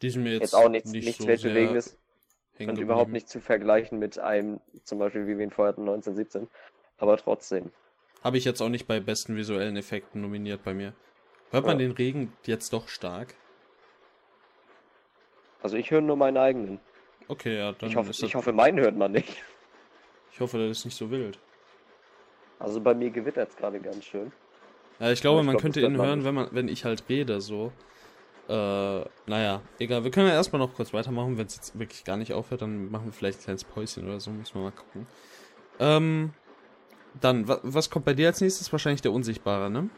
Die 0.00 0.10
sind 0.10 0.22
mir 0.22 0.32
jetzt, 0.32 0.40
Jetzt 0.40 0.54
auch 0.54 0.68
nichts, 0.68 0.90
nicht 0.90 1.04
nichts 1.04 1.22
so 1.22 1.28
Weltbewegendes 1.28 1.92
hängen 1.92 2.07
und 2.60 2.78
überhaupt 2.78 3.10
nicht 3.10 3.28
zu 3.28 3.40
vergleichen 3.40 3.98
mit 3.98 4.18
einem, 4.18 4.60
zum 4.84 4.98
Beispiel 4.98 5.26
wie 5.26 5.38
wir 5.38 5.44
ihn 5.44 5.50
vorher 5.50 5.72
hatten, 5.72 5.82
1917. 5.82 6.48
Aber 6.98 7.16
trotzdem. 7.16 7.70
Habe 8.24 8.38
ich 8.38 8.44
jetzt 8.44 8.60
auch 8.60 8.68
nicht 8.68 8.86
bei 8.88 8.98
besten 8.98 9.36
visuellen 9.36 9.76
Effekten 9.76 10.20
nominiert 10.20 10.64
bei 10.64 10.74
mir. 10.74 10.92
Hört 11.50 11.66
man 11.66 11.78
Ja. 11.78 11.86
den 11.86 11.92
Regen 11.92 12.32
jetzt 12.44 12.72
doch 12.72 12.88
stark? 12.88 13.34
Also 15.62 15.76
ich 15.76 15.90
höre 15.90 16.00
nur 16.00 16.16
meinen 16.16 16.36
eigenen. 16.36 16.80
Okay, 17.28 17.58
ja, 17.58 17.72
dann 17.72 17.90
Ich 17.90 17.96
hoffe, 17.96 18.08
das 18.08 18.22
ich 18.22 18.34
hoffe, 18.34 18.52
meinen 18.52 18.78
hört 18.80 18.96
man 18.96 19.12
nicht. 19.12 19.42
Ich 20.32 20.40
hoffe, 20.40 20.58
das 20.58 20.78
ist 20.78 20.84
nicht 20.84 20.96
so 20.96 21.10
wild. 21.10 21.38
Also 22.58 22.80
bei 22.80 22.94
mir 22.94 23.10
gewittert 23.10 23.50
es 23.50 23.56
gerade 23.56 23.78
ganz 23.80 24.04
schön. 24.04 24.32
Ja, 24.98 25.10
ich 25.12 25.20
glaube, 25.20 25.40
ich 25.40 25.46
man 25.46 25.54
glaub, 25.54 25.62
könnte 25.62 25.80
ihn 25.80 25.96
hören, 25.96 26.24
wenn 26.24 26.34
man, 26.34 26.48
wenn 26.52 26.68
ich 26.68 26.84
halt 26.84 27.04
rede, 27.08 27.40
so. 27.40 27.72
Äh, 28.48 29.04
naja, 29.26 29.60
egal. 29.78 30.04
Wir 30.04 30.10
können 30.10 30.28
ja 30.28 30.34
erstmal 30.34 30.60
noch 30.60 30.74
kurz 30.74 30.94
weitermachen. 30.94 31.36
Wenn 31.36 31.46
es 31.46 31.56
jetzt 31.56 31.78
wirklich 31.78 32.04
gar 32.04 32.16
nicht 32.16 32.32
aufhört, 32.32 32.62
dann 32.62 32.90
machen 32.90 33.06
wir 33.06 33.12
vielleicht 33.12 33.40
ein 33.40 33.44
kleines 33.44 33.64
Päuschen 33.64 34.06
oder 34.06 34.20
so. 34.20 34.30
Muss 34.30 34.54
man 34.54 34.64
mal 34.64 34.72
gucken. 34.72 35.06
Ähm, 35.78 36.32
dann, 37.20 37.46
wa 37.46 37.60
was 37.62 37.90
kommt 37.90 38.06
bei 38.06 38.14
dir 38.14 38.28
als 38.28 38.40
nächstes? 38.40 38.72
Wahrscheinlich 38.72 39.02
der 39.02 39.12
Unsichtbare, 39.12 39.70
ne? 39.70 39.90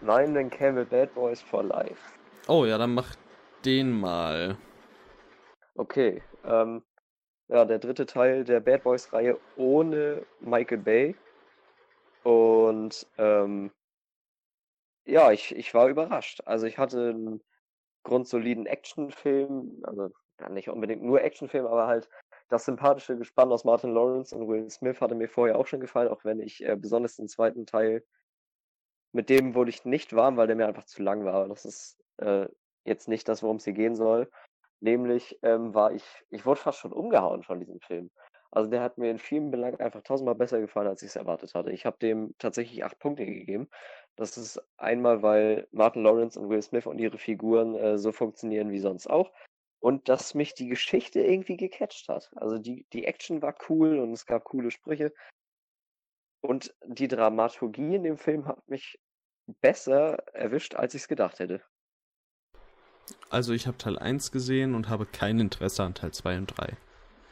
Nein, 0.00 0.34
dann 0.34 0.50
käme 0.50 0.84
Bad 0.84 1.14
Boys 1.14 1.40
for 1.40 1.62
Life. 1.62 2.14
Oh 2.48 2.64
ja, 2.64 2.78
dann 2.78 2.94
mach 2.94 3.14
den 3.64 3.92
mal. 3.92 4.56
Okay, 5.74 6.22
ähm, 6.44 6.82
ja, 7.48 7.64
der 7.64 7.78
dritte 7.78 8.06
Teil 8.06 8.44
der 8.44 8.60
Bad 8.60 8.82
Boys-Reihe 8.82 9.38
ohne 9.56 10.26
Michael 10.40 10.78
Bay. 10.78 11.16
Und 12.24 13.06
ähm, 13.16 13.70
ja, 15.04 15.32
ich, 15.32 15.54
ich 15.56 15.72
war 15.74 15.88
überrascht. 15.88 16.42
Also 16.44 16.66
ich 16.66 16.78
hatte 16.78 17.10
einen 17.10 17.40
grundsoliden 18.08 18.66
Actionfilm, 18.66 19.82
also 19.84 20.10
ja, 20.40 20.48
nicht 20.48 20.68
unbedingt 20.68 21.02
nur 21.02 21.22
Actionfilm, 21.22 21.66
aber 21.66 21.86
halt 21.86 22.08
das 22.48 22.64
sympathische 22.64 23.16
Gespann 23.16 23.52
aus 23.52 23.64
Martin 23.64 23.92
Lawrence 23.92 24.34
und 24.34 24.48
Will 24.48 24.68
Smith 24.70 25.00
hatte 25.00 25.14
mir 25.14 25.28
vorher 25.28 25.58
auch 25.58 25.66
schon 25.66 25.80
gefallen, 25.80 26.08
auch 26.08 26.24
wenn 26.24 26.40
ich 26.40 26.64
äh, 26.64 26.76
besonders 26.76 27.16
den 27.16 27.28
zweiten 27.28 27.66
Teil 27.66 28.02
mit 29.12 29.30
dem 29.30 29.54
wurde 29.54 29.70
ich 29.70 29.84
nicht 29.84 30.14
warm, 30.14 30.36
weil 30.36 30.46
der 30.46 30.56
mir 30.56 30.66
einfach 30.66 30.84
zu 30.84 31.02
lang 31.02 31.24
war. 31.24 31.48
Das 31.48 31.64
ist 31.64 31.98
äh, 32.18 32.46
jetzt 32.84 33.08
nicht 33.08 33.28
das, 33.28 33.42
worum 33.42 33.56
es 33.56 33.64
hier 33.64 33.72
gehen 33.72 33.96
soll. 33.96 34.30
Nämlich 34.80 35.38
ähm, 35.42 35.74
war 35.74 35.92
ich, 35.92 36.04
ich 36.30 36.46
wurde 36.46 36.60
fast 36.60 36.78
schon 36.78 36.92
umgehauen 36.92 37.42
von 37.42 37.58
diesem 37.58 37.80
Film. 37.80 38.10
Also 38.50 38.70
der 38.70 38.80
hat 38.80 38.96
mir 38.96 39.10
in 39.10 39.18
vielen 39.18 39.50
Belangen 39.50 39.80
einfach 39.80 40.02
tausendmal 40.02 40.34
besser 40.34 40.60
gefallen, 40.60 40.88
als 40.88 41.02
ich 41.02 41.08
es 41.08 41.16
erwartet 41.16 41.54
hatte. 41.54 41.70
Ich 41.72 41.84
habe 41.84 41.98
dem 41.98 42.34
tatsächlich 42.38 42.84
acht 42.84 42.98
Punkte 42.98 43.26
gegeben. 43.26 43.68
Das 44.18 44.36
ist 44.36 44.60
einmal, 44.78 45.22
weil 45.22 45.68
Martin 45.70 46.02
Lawrence 46.02 46.38
und 46.38 46.48
Will 46.48 46.60
Smith 46.60 46.86
und 46.86 46.98
ihre 46.98 47.18
Figuren 47.18 47.76
äh, 47.76 47.98
so 47.98 48.10
funktionieren 48.10 48.72
wie 48.72 48.80
sonst 48.80 49.06
auch. 49.06 49.32
Und 49.78 50.08
dass 50.08 50.34
mich 50.34 50.54
die 50.54 50.66
Geschichte 50.66 51.20
irgendwie 51.20 51.56
gecatcht 51.56 52.08
hat. 52.08 52.28
Also 52.34 52.58
die, 52.58 52.84
die 52.92 53.04
Action 53.04 53.42
war 53.42 53.54
cool 53.68 54.00
und 54.00 54.12
es 54.12 54.26
gab 54.26 54.42
coole 54.42 54.72
Sprüche. 54.72 55.14
Und 56.40 56.74
die 56.84 57.06
Dramaturgie 57.06 57.94
in 57.94 58.02
dem 58.02 58.18
Film 58.18 58.46
hat 58.46 58.68
mich 58.68 58.98
besser 59.60 60.18
erwischt, 60.34 60.74
als 60.74 60.94
ich 60.94 61.02
es 61.02 61.08
gedacht 61.08 61.38
hätte. 61.38 61.62
Also 63.30 63.52
ich 63.52 63.68
habe 63.68 63.78
Teil 63.78 64.00
1 64.00 64.32
gesehen 64.32 64.74
und 64.74 64.88
habe 64.88 65.06
kein 65.06 65.38
Interesse 65.38 65.84
an 65.84 65.94
Teil 65.94 66.10
2 66.10 66.38
und 66.38 66.58
3. 66.58 66.76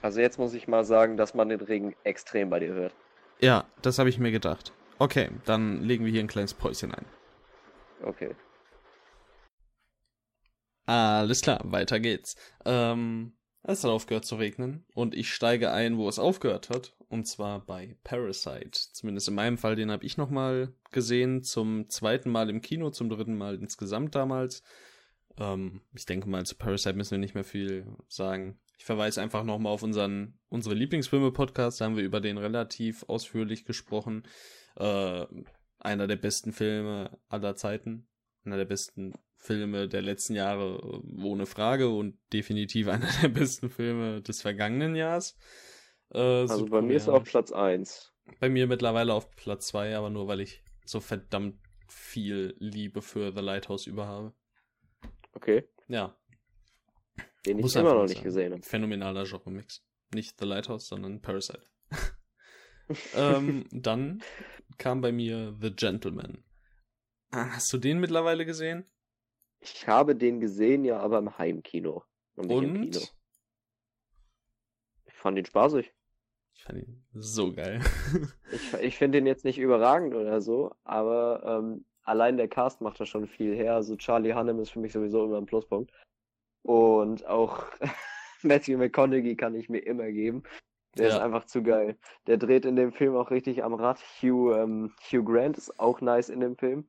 Also 0.02 0.20
jetzt 0.20 0.38
muss 0.38 0.54
ich 0.54 0.68
mal 0.68 0.84
sagen, 0.84 1.16
dass 1.16 1.34
man 1.34 1.48
den 1.48 1.60
Regen 1.60 1.96
extrem 2.04 2.48
bei 2.48 2.60
dir 2.60 2.74
hört. 2.74 2.94
Ja, 3.40 3.64
das 3.82 3.98
habe 3.98 4.08
ich 4.08 4.20
mir 4.20 4.30
gedacht. 4.30 4.72
Okay, 4.98 5.30
dann 5.44 5.82
legen 5.82 6.04
wir 6.04 6.12
hier 6.12 6.20
ein 6.20 6.26
kleines 6.26 6.54
Päuschen 6.54 6.94
ein. 6.94 7.04
Okay. 8.02 8.34
Alles 10.86 11.42
klar, 11.42 11.60
weiter 11.64 12.00
geht's. 12.00 12.36
Ähm, 12.64 13.36
es 13.62 13.82
hat 13.82 13.90
aufgehört 13.90 14.24
zu 14.24 14.36
regnen 14.36 14.84
und 14.94 15.14
ich 15.14 15.32
steige 15.32 15.72
ein, 15.72 15.98
wo 15.98 16.08
es 16.08 16.18
aufgehört 16.18 16.70
hat. 16.70 16.94
Und 17.08 17.26
zwar 17.26 17.64
bei 17.64 17.96
Parasite. 18.04 18.70
Zumindest 18.92 19.28
in 19.28 19.34
meinem 19.34 19.58
Fall, 19.58 19.76
den 19.76 19.90
habe 19.90 20.04
ich 20.04 20.16
nochmal 20.16 20.72
gesehen. 20.92 21.42
Zum 21.42 21.88
zweiten 21.88 22.30
Mal 22.30 22.48
im 22.48 22.62
Kino, 22.62 22.90
zum 22.90 23.08
dritten 23.08 23.36
Mal 23.36 23.56
insgesamt 23.56 24.14
damals. 24.14 24.62
Ähm, 25.38 25.82
ich 25.94 26.06
denke 26.06 26.28
mal, 26.28 26.46
zu 26.46 26.56
Parasite 26.56 26.94
müssen 26.94 27.12
wir 27.12 27.18
nicht 27.18 27.34
mehr 27.34 27.44
viel 27.44 27.86
sagen. 28.08 28.58
Ich 28.78 28.84
verweise 28.84 29.20
einfach 29.20 29.44
nochmal 29.44 29.72
auf 29.72 29.82
unseren, 29.82 30.38
unsere 30.48 30.74
Lieblingsfilme-Podcast. 30.74 31.80
Da 31.80 31.86
haben 31.86 31.96
wir 31.96 32.04
über 32.04 32.20
den 32.20 32.38
relativ 32.38 33.04
ausführlich 33.08 33.64
gesprochen. 33.64 34.24
Äh, 34.76 35.26
einer 35.78 36.06
der 36.06 36.16
besten 36.16 36.52
Filme 36.52 37.18
aller 37.28 37.54
Zeiten. 37.56 38.08
Einer 38.44 38.56
der 38.56 38.64
besten 38.64 39.12
Filme 39.36 39.88
der 39.88 40.02
letzten 40.02 40.34
Jahre, 40.34 40.76
äh, 40.76 41.22
ohne 41.24 41.46
Frage. 41.46 41.88
Und 41.88 42.18
definitiv 42.32 42.88
einer 42.88 43.08
der 43.22 43.28
besten 43.28 43.70
Filme 43.70 44.22
des 44.22 44.42
vergangenen 44.42 44.94
Jahres. 44.96 45.36
Äh, 46.12 46.18
Also 46.18 46.66
bei 46.66 46.82
mir 46.82 46.96
ist 46.96 47.06
er 47.08 47.14
auf 47.14 47.24
Platz 47.24 47.52
1. 47.52 48.12
Bei 48.40 48.48
mir 48.48 48.66
mittlerweile 48.66 49.14
auf 49.14 49.30
Platz 49.36 49.68
2, 49.68 49.96
aber 49.96 50.10
nur 50.10 50.26
weil 50.28 50.40
ich 50.40 50.62
so 50.84 51.00
verdammt 51.00 51.58
viel 51.88 52.56
Liebe 52.58 53.00
für 53.02 53.32
The 53.32 53.40
Lighthouse 53.40 53.86
über 53.86 54.06
habe. 54.06 54.32
Okay. 55.32 55.68
Ja, 55.86 56.16
Den 57.44 57.60
ich 57.60 57.76
immer 57.76 57.94
noch 57.94 58.02
nicht 58.02 58.14
sagen. 58.14 58.24
gesehen 58.24 58.52
habe. 58.54 58.62
phänomenaler 58.62 59.24
Genre-Mix. 59.24 59.84
Nicht 60.14 60.40
The 60.40 60.46
Lighthouse, 60.46 60.88
sondern 60.88 61.20
Parasite. 61.20 61.62
ähm, 63.14 63.64
dann 63.72 64.22
kam 64.78 65.00
bei 65.00 65.12
mir 65.12 65.54
The 65.60 65.74
Gentleman. 65.74 66.44
Ah, 67.30 67.50
Hast 67.54 67.72
du 67.72 67.78
den 67.78 67.98
mittlerweile 68.00 68.44
gesehen? 68.46 68.84
Ich 69.60 69.86
habe 69.88 70.14
den 70.14 70.40
gesehen, 70.40 70.84
ja, 70.84 70.98
aber 71.00 71.18
im 71.18 71.36
Heimkino. 71.38 72.04
Und 72.36 72.48
nicht 72.48 72.62
im 72.62 72.76
Und? 72.76 72.90
Kino. 72.92 73.04
Ich 75.06 75.14
fand 75.14 75.38
ihn 75.38 75.46
spaßig. 75.46 75.92
Ich 76.54 76.62
fand 76.62 76.78
ihn 76.78 77.04
so 77.12 77.52
geil. 77.52 77.80
Ich, 78.52 78.72
ich 78.74 78.96
finde 78.96 79.18
den 79.18 79.26
jetzt 79.26 79.44
nicht 79.44 79.58
überragend 79.58 80.14
oder 80.14 80.40
so, 80.40 80.72
aber 80.84 81.42
ähm, 81.44 81.84
allein 82.04 82.36
der 82.36 82.46
Cast 82.48 82.80
macht 82.80 83.00
da 83.00 83.04
schon 83.04 83.26
viel 83.26 83.56
her. 83.56 83.74
Also 83.74 83.96
Charlie 83.96 84.32
Hunnam 84.34 84.60
ist 84.60 84.70
für 84.70 84.78
mich 84.78 84.92
sowieso 84.92 85.24
immer 85.24 85.38
ein 85.38 85.46
Pluspunkt. 85.46 85.90
Und 86.62 87.26
auch 87.26 87.64
Matthew 88.42 88.78
McConaughey 88.78 89.34
kann 89.36 89.54
ich 89.56 89.68
mir 89.68 89.80
immer 89.80 90.10
geben. 90.12 90.44
Der 90.98 91.08
ist 91.08 91.14
Ja. 91.14 91.22
einfach 91.24 91.44
zu 91.44 91.62
geil. 91.62 91.96
Der 92.26 92.36
dreht 92.38 92.64
in 92.64 92.76
dem 92.76 92.92
Film 92.92 93.16
auch 93.16 93.30
richtig 93.30 93.62
am 93.64 93.74
Rad. 93.74 93.98
Hugh, 94.22 94.54
ähm, 94.56 94.92
Hugh 95.10 95.22
Grant 95.24 95.58
ist 95.58 95.78
auch 95.78 96.00
nice 96.00 96.28
in 96.28 96.40
dem 96.40 96.56
Film. 96.56 96.88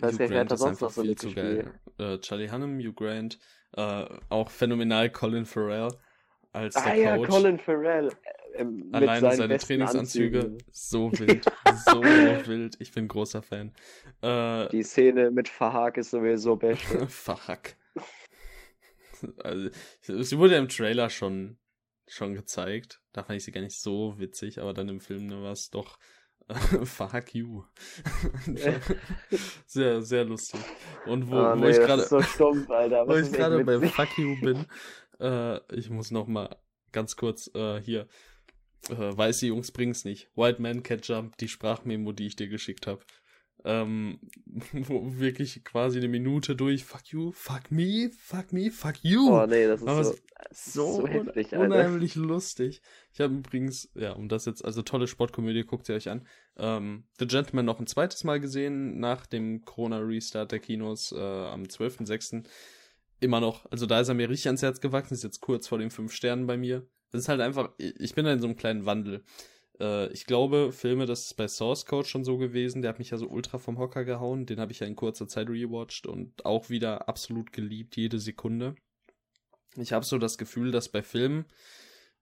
Weiß 0.00 0.14
Hugh 0.18 0.28
Grant 0.28 0.52
ist 0.52 0.60
sonst 0.60 0.80
noch 0.80 0.90
so 0.90 1.02
viel 1.02 1.16
zu 1.16 1.34
geil. 1.34 1.72
Äh, 1.98 2.18
Charlie 2.18 2.50
Hunnam, 2.50 2.78
Hugh 2.78 2.92
Grant, 2.94 3.38
äh, 3.76 4.04
auch 4.28 4.50
phänomenal 4.50 5.10
Colin 5.10 5.44
Farrell 5.46 5.88
als 6.52 6.76
Ah 6.76 6.84
der 6.86 6.94
ja, 6.96 7.16
Coach. 7.16 7.28
Colin 7.28 7.58
Farrell. 7.58 8.08
äh, 8.54 8.60
ähm, 8.62 8.90
seinen 8.92 9.36
seine 9.36 9.58
Trainingsanzüge, 9.58 10.38
Anzügen. 10.40 10.62
so 10.70 11.12
wild, 11.18 11.44
so 11.84 12.02
wild. 12.02 12.76
Ich 12.80 12.92
bin 12.92 13.08
großer 13.08 13.42
Fan. 13.42 13.72
Äh, 14.22 14.68
Die 14.70 14.82
Szene 14.82 15.30
mit 15.30 15.48
Fahak 15.48 15.96
ist 15.98 16.10
sowieso 16.10 16.56
beste. 16.56 17.06
Fuck. 17.08 17.74
Also, 19.42 19.70
sie 20.00 20.38
wurde 20.38 20.54
ja 20.54 20.58
im 20.60 20.68
Trailer 20.68 21.10
schon, 21.10 21.58
schon 22.08 22.34
gezeigt. 22.34 23.00
Da 23.12 23.22
fand 23.22 23.38
ich 23.38 23.44
sie 23.44 23.52
gar 23.52 23.60
nicht 23.60 23.80
so 23.80 24.18
witzig, 24.18 24.60
aber 24.60 24.74
dann 24.74 24.88
im 24.88 25.00
Film 25.00 25.26
ne, 25.26 25.42
war 25.42 25.52
es 25.52 25.70
doch 25.70 25.98
Fuck 26.84 27.34
you. 27.34 27.64
sehr, 29.66 30.02
sehr 30.02 30.24
lustig. 30.24 30.60
Und 31.06 31.30
wo, 31.30 31.36
wo 31.36 31.54
nee, 31.56 31.70
ich 31.70 31.76
gerade 31.76 32.04
so 32.04 32.18
wo 32.38 33.16
ich 33.16 33.32
gerade 33.32 33.62
bei. 33.64 33.80
Fuck 33.88 34.18
you 34.18 34.40
bin, 34.40 34.66
äh, 35.20 35.60
ich 35.74 35.90
muss 35.90 36.10
noch 36.10 36.26
mal 36.26 36.56
ganz 36.92 37.16
kurz 37.16 37.50
äh, 37.54 37.80
hier 37.82 38.08
äh, 38.88 38.94
weiße 38.96 39.46
Jungs 39.46 39.72
bring's 39.72 40.04
nicht. 40.04 40.30
White 40.36 40.62
Man 40.62 40.82
Can't 40.82 41.06
Jump, 41.06 41.36
die 41.36 41.48
Sprachmemo, 41.48 42.12
die 42.12 42.26
ich 42.26 42.36
dir 42.36 42.48
geschickt 42.48 42.86
habe. 42.86 43.02
Ähm, 43.64 44.20
wo 44.72 45.18
wirklich 45.18 45.64
quasi 45.64 45.98
eine 45.98 46.08
Minute 46.08 46.54
durch 46.54 46.84
Fuck 46.84 47.08
you, 47.08 47.32
fuck 47.32 47.70
me, 47.70 48.10
fuck 48.16 48.52
me, 48.52 48.70
fuck 48.70 48.94
you. 49.02 49.30
Oh 49.30 49.46
nee, 49.46 49.66
das 49.66 49.80
ist 49.82 49.88
Aber 49.88 50.04
so, 50.04 50.14
so, 50.52 50.92
so 50.92 51.02
un- 51.02 51.10
heftig, 51.10 51.52
Alter. 51.52 51.64
unheimlich 51.64 52.14
lustig. 52.14 52.80
Ich 53.12 53.20
habe 53.20 53.34
übrigens, 53.34 53.90
ja, 53.94 54.12
um 54.12 54.28
das 54.28 54.44
jetzt, 54.44 54.64
also 54.64 54.82
tolle 54.82 55.08
Sportkomödie, 55.08 55.64
guckt 55.64 55.88
ihr 55.88 55.96
euch 55.96 56.08
an. 56.08 56.26
Ähm, 56.56 57.04
The 57.18 57.26
Gentleman 57.26 57.64
noch 57.66 57.80
ein 57.80 57.86
zweites 57.88 58.22
Mal 58.24 58.38
gesehen, 58.40 59.00
nach 59.00 59.26
dem 59.26 59.64
Corona-Restart 59.64 60.52
der 60.52 60.60
Kinos 60.60 61.12
äh, 61.12 61.18
am 61.18 61.64
12.06. 61.64 62.44
Immer 63.20 63.40
noch, 63.40 63.66
also 63.72 63.86
da 63.86 64.00
ist 64.00 64.08
er 64.08 64.14
mir 64.14 64.30
richtig 64.30 64.46
ans 64.46 64.62
Herz 64.62 64.80
gewachsen, 64.80 65.14
ist 65.14 65.24
jetzt 65.24 65.40
kurz 65.40 65.66
vor 65.66 65.78
den 65.78 65.90
fünf 65.90 66.12
Sternen 66.12 66.46
bei 66.46 66.56
mir. 66.56 66.86
Das 67.10 67.22
ist 67.22 67.28
halt 67.28 67.40
einfach, 67.40 67.70
ich 67.78 68.14
bin 68.14 68.24
da 68.24 68.32
in 68.32 68.40
so 68.40 68.46
einem 68.46 68.56
kleinen 68.56 68.86
Wandel. 68.86 69.24
Äh, 69.80 70.12
ich 70.12 70.26
glaube, 70.26 70.72
Filme, 70.72 71.06
das 71.06 71.26
ist 71.26 71.34
bei 71.34 71.48
Source 71.48 71.86
Code 71.86 72.06
schon 72.08 72.24
so 72.24 72.38
gewesen, 72.38 72.82
der 72.82 72.90
hat 72.90 72.98
mich 72.98 73.10
ja 73.10 73.18
so 73.18 73.28
ultra 73.28 73.58
vom 73.58 73.78
Hocker 73.78 74.04
gehauen, 74.04 74.46
den 74.46 74.60
habe 74.60 74.72
ich 74.72 74.80
ja 74.80 74.86
in 74.86 74.96
kurzer 74.96 75.28
Zeit 75.28 75.48
rewatcht 75.48 76.06
und 76.06 76.44
auch 76.44 76.70
wieder 76.70 77.08
absolut 77.08 77.52
geliebt, 77.52 77.96
jede 77.96 78.18
Sekunde. 78.18 78.74
Ich 79.76 79.92
habe 79.92 80.04
so 80.04 80.18
das 80.18 80.38
Gefühl, 80.38 80.72
dass 80.72 80.88
bei 80.88 81.02
Filmen, 81.02 81.46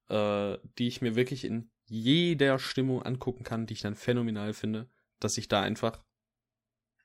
äh, 0.09 0.59
die 0.78 0.89
ich 0.89 1.01
mir 1.01 1.16
wirklich 1.16 1.45
in 1.45 1.70
jeder 1.87 2.59
Stimmung 2.59 3.03
angucken 3.03 3.45
kann, 3.45 3.66
die 3.66 3.74
ich 3.74 3.83
dann 3.83 3.95
phänomenal 3.95 4.53
finde, 4.53 4.91
dass 5.20 5.39
ich 5.39 5.49
da 5.49 5.62
einfach 5.62 6.05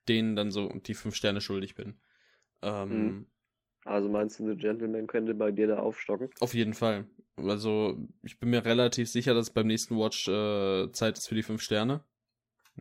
denen 0.08 0.36
dann 0.36 0.52
so 0.52 0.68
die 0.70 0.96
fünf 0.96 1.16
Sterne 1.16 1.42
schuldig 1.42 1.76
bin. 1.76 2.00
Ähm, 2.62 2.90
Mhm. 2.90 3.31
Also 3.86 4.10
meinst 4.10 4.40
du, 4.40 4.48
The 4.48 4.56
Gentleman 4.56 5.08
könnte 5.08 5.34
bei 5.34 5.52
dir 5.52 5.68
da 5.68 5.80
aufstocken? 5.80 6.30
Auf 6.40 6.54
jeden 6.54 6.74
Fall. 6.74 7.06
Also, 7.38 7.98
ich 8.22 8.40
bin 8.40 8.50
mir 8.52 8.64
relativ 8.64 9.10
sicher, 9.10 9.34
dass 9.34 9.50
beim 9.50 9.68
nächsten 9.68 9.98
Watch 9.98 10.28
äh, 10.28 10.92
Zeit 10.92 11.18
ist 11.18 11.28
für 11.28 11.36
die 11.36 11.44
fünf 11.44 11.62
Sterne. 11.62 12.04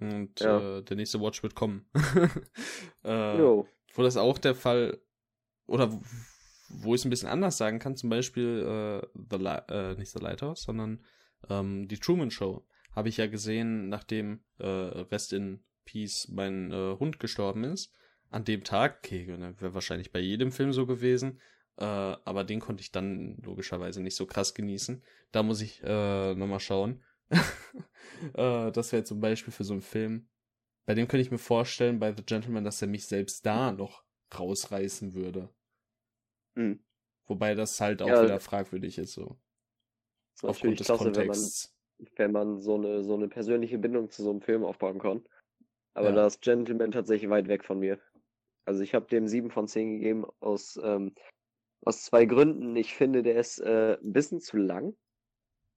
Und 0.00 0.38
Ja. 0.40 0.78
äh, 0.78 0.82
der 0.82 0.96
nächste 0.96 1.20
Watch 1.20 1.42
wird 1.42 1.54
kommen. 1.54 1.86
äh, 3.04 3.38
Jo. 3.38 3.66
wo 3.94 4.02
das 4.02 4.16
auch 4.16 4.38
der 4.38 4.54
Fall, 4.54 5.00
oder 5.66 5.90
wo- 6.68 6.94
ich 6.94 7.00
es 7.00 7.04
ein 7.04 7.10
bisschen 7.10 7.28
anders 7.28 7.56
sagen 7.56 7.78
kann, 7.78 7.96
zum 7.96 8.10
Beispiel 8.10 9.00
äh, 9.02 9.06
The 9.30 9.36
Li 9.36 9.58
äh, 9.68 9.94
nicht 9.96 10.12
The 10.12 10.20
Lighthouse, 10.22 10.62
sondern 10.62 11.04
ähm, 11.48 11.88
die 11.88 11.98
Truman 11.98 12.30
Show 12.30 12.66
habe 12.94 13.08
ich 13.08 13.16
ja 13.16 13.26
gesehen, 13.26 13.88
nachdem 13.88 14.40
äh, 14.58 14.66
Rest 14.66 15.32
in 15.32 15.64
Peace 15.84 16.28
mein 16.30 16.70
äh, 16.72 16.96
Hund 16.98 17.18
gestorben 17.20 17.64
ist. 17.64 17.92
An 18.30 18.44
dem 18.44 18.64
Tag, 18.64 18.98
okay, 18.98 19.26
ne, 19.26 19.54
wäre 19.60 19.74
wahrscheinlich 19.74 20.12
bei 20.12 20.20
jedem 20.20 20.52
Film 20.52 20.72
so 20.72 20.86
gewesen, 20.86 21.40
äh, 21.76 21.84
aber 21.84 22.44
den 22.44 22.60
konnte 22.60 22.80
ich 22.82 22.92
dann 22.92 23.36
logischerweise 23.42 24.02
nicht 24.02 24.16
so 24.16 24.26
krass 24.26 24.54
genießen. 24.54 25.02
Da 25.32 25.42
muss 25.42 25.60
ich 25.60 25.82
äh, 25.82 26.34
nochmal 26.34 26.60
schauen. 26.60 27.02
äh, 28.34 28.70
das 28.72 28.92
wäre 28.92 29.04
zum 29.04 29.20
Beispiel 29.20 29.52
für 29.52 29.64
so 29.64 29.72
einen 29.72 29.82
Film, 29.82 30.28
bei 30.86 30.94
dem 30.94 31.08
könnte 31.08 31.22
ich 31.22 31.30
mir 31.30 31.38
vorstellen, 31.38 31.98
bei 32.00 32.12
The 32.14 32.24
Gentleman, 32.24 32.64
dass 32.64 32.82
er 32.82 32.88
mich 32.88 33.06
selbst 33.06 33.46
da 33.46 33.72
noch 33.72 34.04
rausreißen 34.38 35.14
würde. 35.14 35.50
Mhm. 36.56 36.78
Wobei 37.28 37.54
das 37.54 37.80
halt 37.80 38.02
auch 38.02 38.08
Ja, 38.08 38.22
wieder 38.22 38.40
fragwürdig 38.40 38.98
ist, 38.98 39.14
so. 39.14 39.38
Ist 40.34 40.44
Aufgrund 40.44 40.80
des 40.80 40.86
klasse, 40.86 41.14
wenn 41.14 41.26
man, 41.26 41.38
Kontexts. 41.38 41.74
wenn 42.16 42.32
man 42.32 42.58
so 42.60 42.74
eine, 42.74 43.04
so 43.04 43.14
eine 43.14 43.28
persönliche 43.28 43.78
Bindung 43.78 44.10
zu 44.10 44.22
so 44.22 44.30
einem 44.30 44.40
Film 44.40 44.64
aufbauen 44.64 44.98
kann. 44.98 45.24
Aber 45.94 46.08
Ja. 46.08 46.16
da 46.16 46.26
ist 46.26 46.42
Gentleman 46.42 46.92
tatsächlich 46.92 47.30
weit 47.30 47.48
weg 47.48 47.64
von 47.64 47.80
mir. 47.80 47.98
Also 48.70 48.84
ich 48.84 48.94
habe 48.94 49.08
dem 49.08 49.26
7 49.26 49.50
von 49.50 49.66
10 49.66 49.98
gegeben 49.98 50.24
aus, 50.38 50.78
ähm, 50.80 51.12
aus 51.80 52.04
zwei 52.04 52.24
Gründen. 52.24 52.76
Ich 52.76 52.94
finde, 52.94 53.24
der 53.24 53.34
ist 53.34 53.58
äh, 53.58 53.98
ein 54.00 54.12
bisschen 54.12 54.40
zu 54.40 54.58
lang 54.58 54.96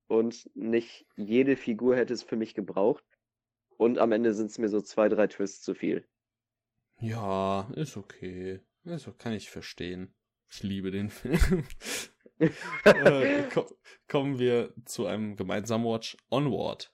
und 0.06 0.48
nicht 0.54 1.08
jede 1.16 1.56
Figur 1.56 1.96
hätte 1.96 2.14
es 2.14 2.22
für 2.22 2.36
mich 2.36 2.54
gebraucht. 2.54 3.04
Und 3.78 3.98
am 3.98 4.12
Ende 4.12 4.36
sind 4.36 4.52
es 4.52 4.60
mir 4.60 4.70
so 4.70 4.80
zwei, 4.80 5.10
drei 5.10 5.26
Twists 5.26 5.64
zu 5.64 5.74
viel. 5.74 6.08
Ja, 7.00 7.68
ist 7.76 7.98
okay. 7.98 8.62
Also 8.86 9.12
kann 9.12 9.34
ich 9.34 9.50
verstehen. 9.50 10.14
Ich 10.52 10.62
liebe 10.62 10.92
den 10.92 11.10
Film. 11.10 11.66
äh, 12.84 13.50
ko 13.50 13.66
kommen 14.08 14.38
wir 14.38 14.72
zu 14.86 15.08
einem 15.08 15.36
gemeinsamen 15.36 15.88
Watch 15.88 16.16
Onward. 16.30 16.93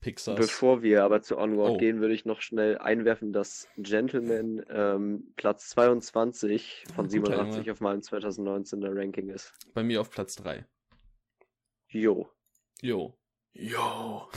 Pixars. 0.00 0.36
Bevor 0.36 0.82
wir 0.82 1.04
aber 1.04 1.20
zu 1.22 1.36
Onward 1.38 1.72
Oh. 1.72 1.76
gehen, 1.78 2.00
würde 2.00 2.14
ich 2.14 2.24
noch 2.24 2.40
schnell 2.40 2.78
einwerfen, 2.78 3.32
dass 3.32 3.68
Gentleman 3.76 4.64
ähm, 4.70 5.32
Platz 5.36 5.68
22 5.70 6.84
von 6.94 7.06
guter 7.08 7.10
87 7.10 7.56
Junge. 7.66 7.72
auf 7.72 7.80
meinem 7.80 8.00
2019er 8.00 8.94
Ranking 8.96 9.28
ist. 9.28 9.52
Bei 9.74 9.82
mir 9.82 10.00
auf 10.00 10.10
Platz 10.10 10.36
3. 10.36 10.64
Jo. 11.88 12.28
Jo. 12.82 13.14
Jo. 13.52 14.28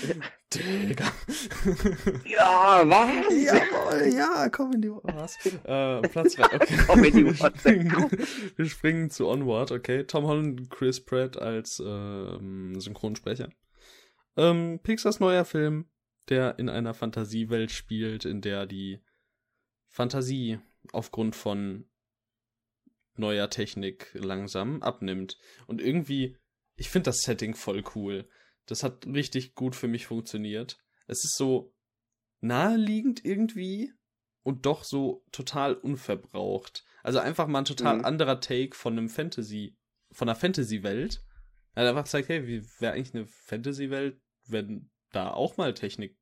Digga. 0.54 1.04
Ja, 2.24 2.82
was? 2.84 3.44
Jawohl, 3.44 4.14
ja, 4.14 4.48
komm 4.48 4.72
in 4.72 4.82
die 4.82 4.90
Was? 4.90 5.36
Äh, 5.64 6.00
Platz 6.08 6.34
3. 6.34 6.44
Okay. 6.56 6.76
Komm 6.86 7.04
in 7.04 7.14
die 7.14 7.40
WhatsApp. 7.40 8.56
Wir 8.56 8.66
springen 8.66 9.10
zu 9.10 9.28
Onward, 9.28 9.70
okay. 9.72 10.04
Tom 10.04 10.26
Holland 10.26 10.60
und 10.60 10.70
Chris 10.70 11.04
Pratt 11.04 11.36
als 11.36 11.82
ähm, 11.84 12.80
Synchronsprecher. 12.80 13.48
Ähm, 14.38 14.78
Pixars 14.82 15.20
neuer 15.20 15.44
Film, 15.44 15.90
der 16.28 16.58
in 16.58 16.68
einer 16.68 16.94
Fantasiewelt 16.94 17.70
spielt, 17.70 18.24
in 18.24 18.40
der 18.40 18.66
die 18.66 19.00
Fantasie 19.88 20.60
aufgrund 20.92 21.34
von 21.34 21.88
neuer 23.16 23.50
Technik 23.50 24.10
langsam 24.14 24.80
abnimmt. 24.82 25.38
Und 25.66 25.80
irgendwie, 25.80 26.36
ich 26.76 26.88
finde 26.88 27.06
das 27.10 27.22
Setting 27.22 27.54
voll 27.54 27.82
cool. 27.94 28.28
Das 28.66 28.82
hat 28.84 29.06
richtig 29.06 29.54
gut 29.54 29.74
für 29.74 29.88
mich 29.88 30.06
funktioniert. 30.06 30.78
Es 31.06 31.24
ist 31.24 31.36
so 31.36 31.74
naheliegend 32.40 33.24
irgendwie 33.24 33.92
und 34.44 34.66
doch 34.66 34.84
so 34.84 35.24
total 35.32 35.74
unverbraucht. 35.74 36.84
Also 37.02 37.18
einfach 37.18 37.48
mal 37.48 37.60
ein 37.60 37.64
total 37.64 37.98
Mhm. 37.98 38.04
anderer 38.04 38.40
Take 38.40 38.76
von 38.76 38.92
einem 38.96 39.08
Fantasy, 39.08 39.76
von 40.12 40.28
einer 40.28 40.38
Fantasy-Welt. 40.38 41.24
Er 41.74 41.82
hat 41.82 41.88
einfach 41.90 42.04
gesagt, 42.04 42.28
hey, 42.28 42.46
wie 42.46 42.62
wäre 42.78 42.92
eigentlich 42.92 43.14
eine 43.14 43.26
Fantasy-Welt, 43.26 44.20
wenn 44.50 44.90
da 45.12 45.32
auch 45.32 45.56
mal 45.56 45.74
Technik 45.74 46.18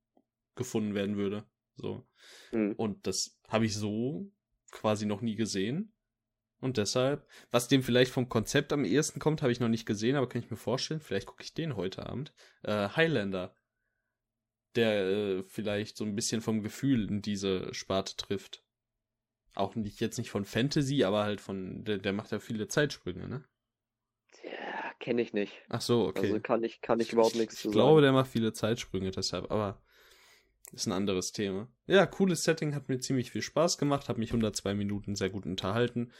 gefunden 0.54 0.94
werden 0.94 1.16
würde. 1.16 1.44
So. 1.76 2.06
Hm. 2.50 2.74
Und 2.76 3.06
das 3.06 3.38
habe 3.48 3.66
ich 3.66 3.74
so 3.74 4.30
quasi 4.70 5.06
noch 5.06 5.20
nie 5.20 5.36
gesehen. 5.36 5.92
Und 6.58 6.78
deshalb, 6.78 7.28
was 7.50 7.68
dem 7.68 7.82
vielleicht 7.82 8.10
vom 8.10 8.28
Konzept 8.28 8.72
am 8.72 8.84
ehesten 8.84 9.20
kommt, 9.20 9.42
habe 9.42 9.52
ich 9.52 9.60
noch 9.60 9.68
nicht 9.68 9.86
gesehen, 9.86 10.16
aber 10.16 10.28
kann 10.28 10.42
ich 10.42 10.50
mir 10.50 10.56
vorstellen, 10.56 11.00
vielleicht 11.00 11.26
gucke 11.26 11.42
ich 11.42 11.52
den 11.52 11.76
heute 11.76 12.06
Abend. 12.06 12.32
Äh, 12.62 12.88
Highlander. 12.88 13.54
Der 14.74 15.06
äh, 15.06 15.42
vielleicht 15.44 15.96
so 15.96 16.04
ein 16.04 16.14
bisschen 16.14 16.40
vom 16.40 16.62
Gefühl 16.62 17.08
in 17.08 17.22
diese 17.22 17.72
Sparte 17.74 18.16
trifft. 18.16 18.62
Auch 19.54 19.74
nicht 19.74 20.00
jetzt 20.00 20.18
nicht 20.18 20.30
von 20.30 20.44
Fantasy, 20.44 21.04
aber 21.04 21.24
halt 21.24 21.40
von, 21.40 21.84
der, 21.84 21.98
der 21.98 22.12
macht 22.12 22.30
ja 22.30 22.38
viele 22.38 22.68
Zeitsprünge, 22.68 23.28
ne? 23.28 23.44
Ja, 24.42 24.75
kenne 24.98 25.22
ich 25.22 25.32
nicht. 25.32 25.52
Ach 25.68 25.80
so, 25.80 26.06
okay. 26.06 26.26
Also 26.26 26.40
kann 26.40 26.62
ich, 26.64 26.80
kann 26.80 27.00
ich 27.00 27.12
überhaupt 27.12 27.34
nichts 27.36 27.54
Ich 27.54 27.60
zu 27.60 27.70
glaube, 27.70 28.00
sagen. 28.00 28.02
der 28.02 28.12
macht 28.12 28.30
viele 28.30 28.52
Zeitsprünge 28.52 29.10
deshalb, 29.10 29.50
aber 29.50 29.80
ist 30.72 30.86
ein 30.86 30.92
anderes 30.92 31.32
Thema. 31.32 31.68
Ja, 31.86 32.06
cooles 32.06 32.44
Setting, 32.44 32.74
hat 32.74 32.88
mir 32.88 32.98
ziemlich 32.98 33.30
viel 33.30 33.42
Spaß 33.42 33.78
gemacht, 33.78 34.08
hat 34.08 34.18
mich 34.18 34.30
102 34.30 34.74
Minuten 34.74 35.14
sehr 35.14 35.30
gut 35.30 35.46
unterhalten. 35.46 36.12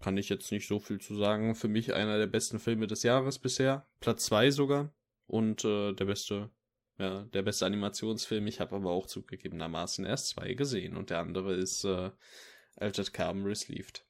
Kann 0.00 0.16
ich 0.16 0.28
jetzt 0.28 0.50
nicht 0.52 0.66
so 0.68 0.78
viel 0.78 1.00
zu 1.00 1.16
sagen. 1.16 1.54
Für 1.54 1.68
mich 1.68 1.92
einer 1.92 2.18
der 2.18 2.28
besten 2.28 2.58
Filme 2.60 2.86
des 2.86 3.02
Jahres 3.02 3.38
bisher. 3.38 3.86
Platz 4.00 4.24
2 4.26 4.50
sogar. 4.50 4.94
Und 5.26 5.64
äh, 5.64 5.92
der 5.92 6.04
beste, 6.04 6.50
ja, 6.98 7.24
der 7.24 7.42
beste 7.42 7.66
Animationsfilm. 7.66 8.46
Ich 8.46 8.60
habe 8.60 8.76
aber 8.76 8.90
auch 8.90 9.06
zugegebenermaßen 9.06 10.06
erst 10.06 10.28
zwei 10.28 10.54
gesehen. 10.54 10.96
Und 10.96 11.10
der 11.10 11.18
andere 11.18 11.54
ist 11.54 11.84
äh, 11.84 12.10
Altered 12.76 13.12
Carbon 13.12 13.44
Received. 13.44 14.06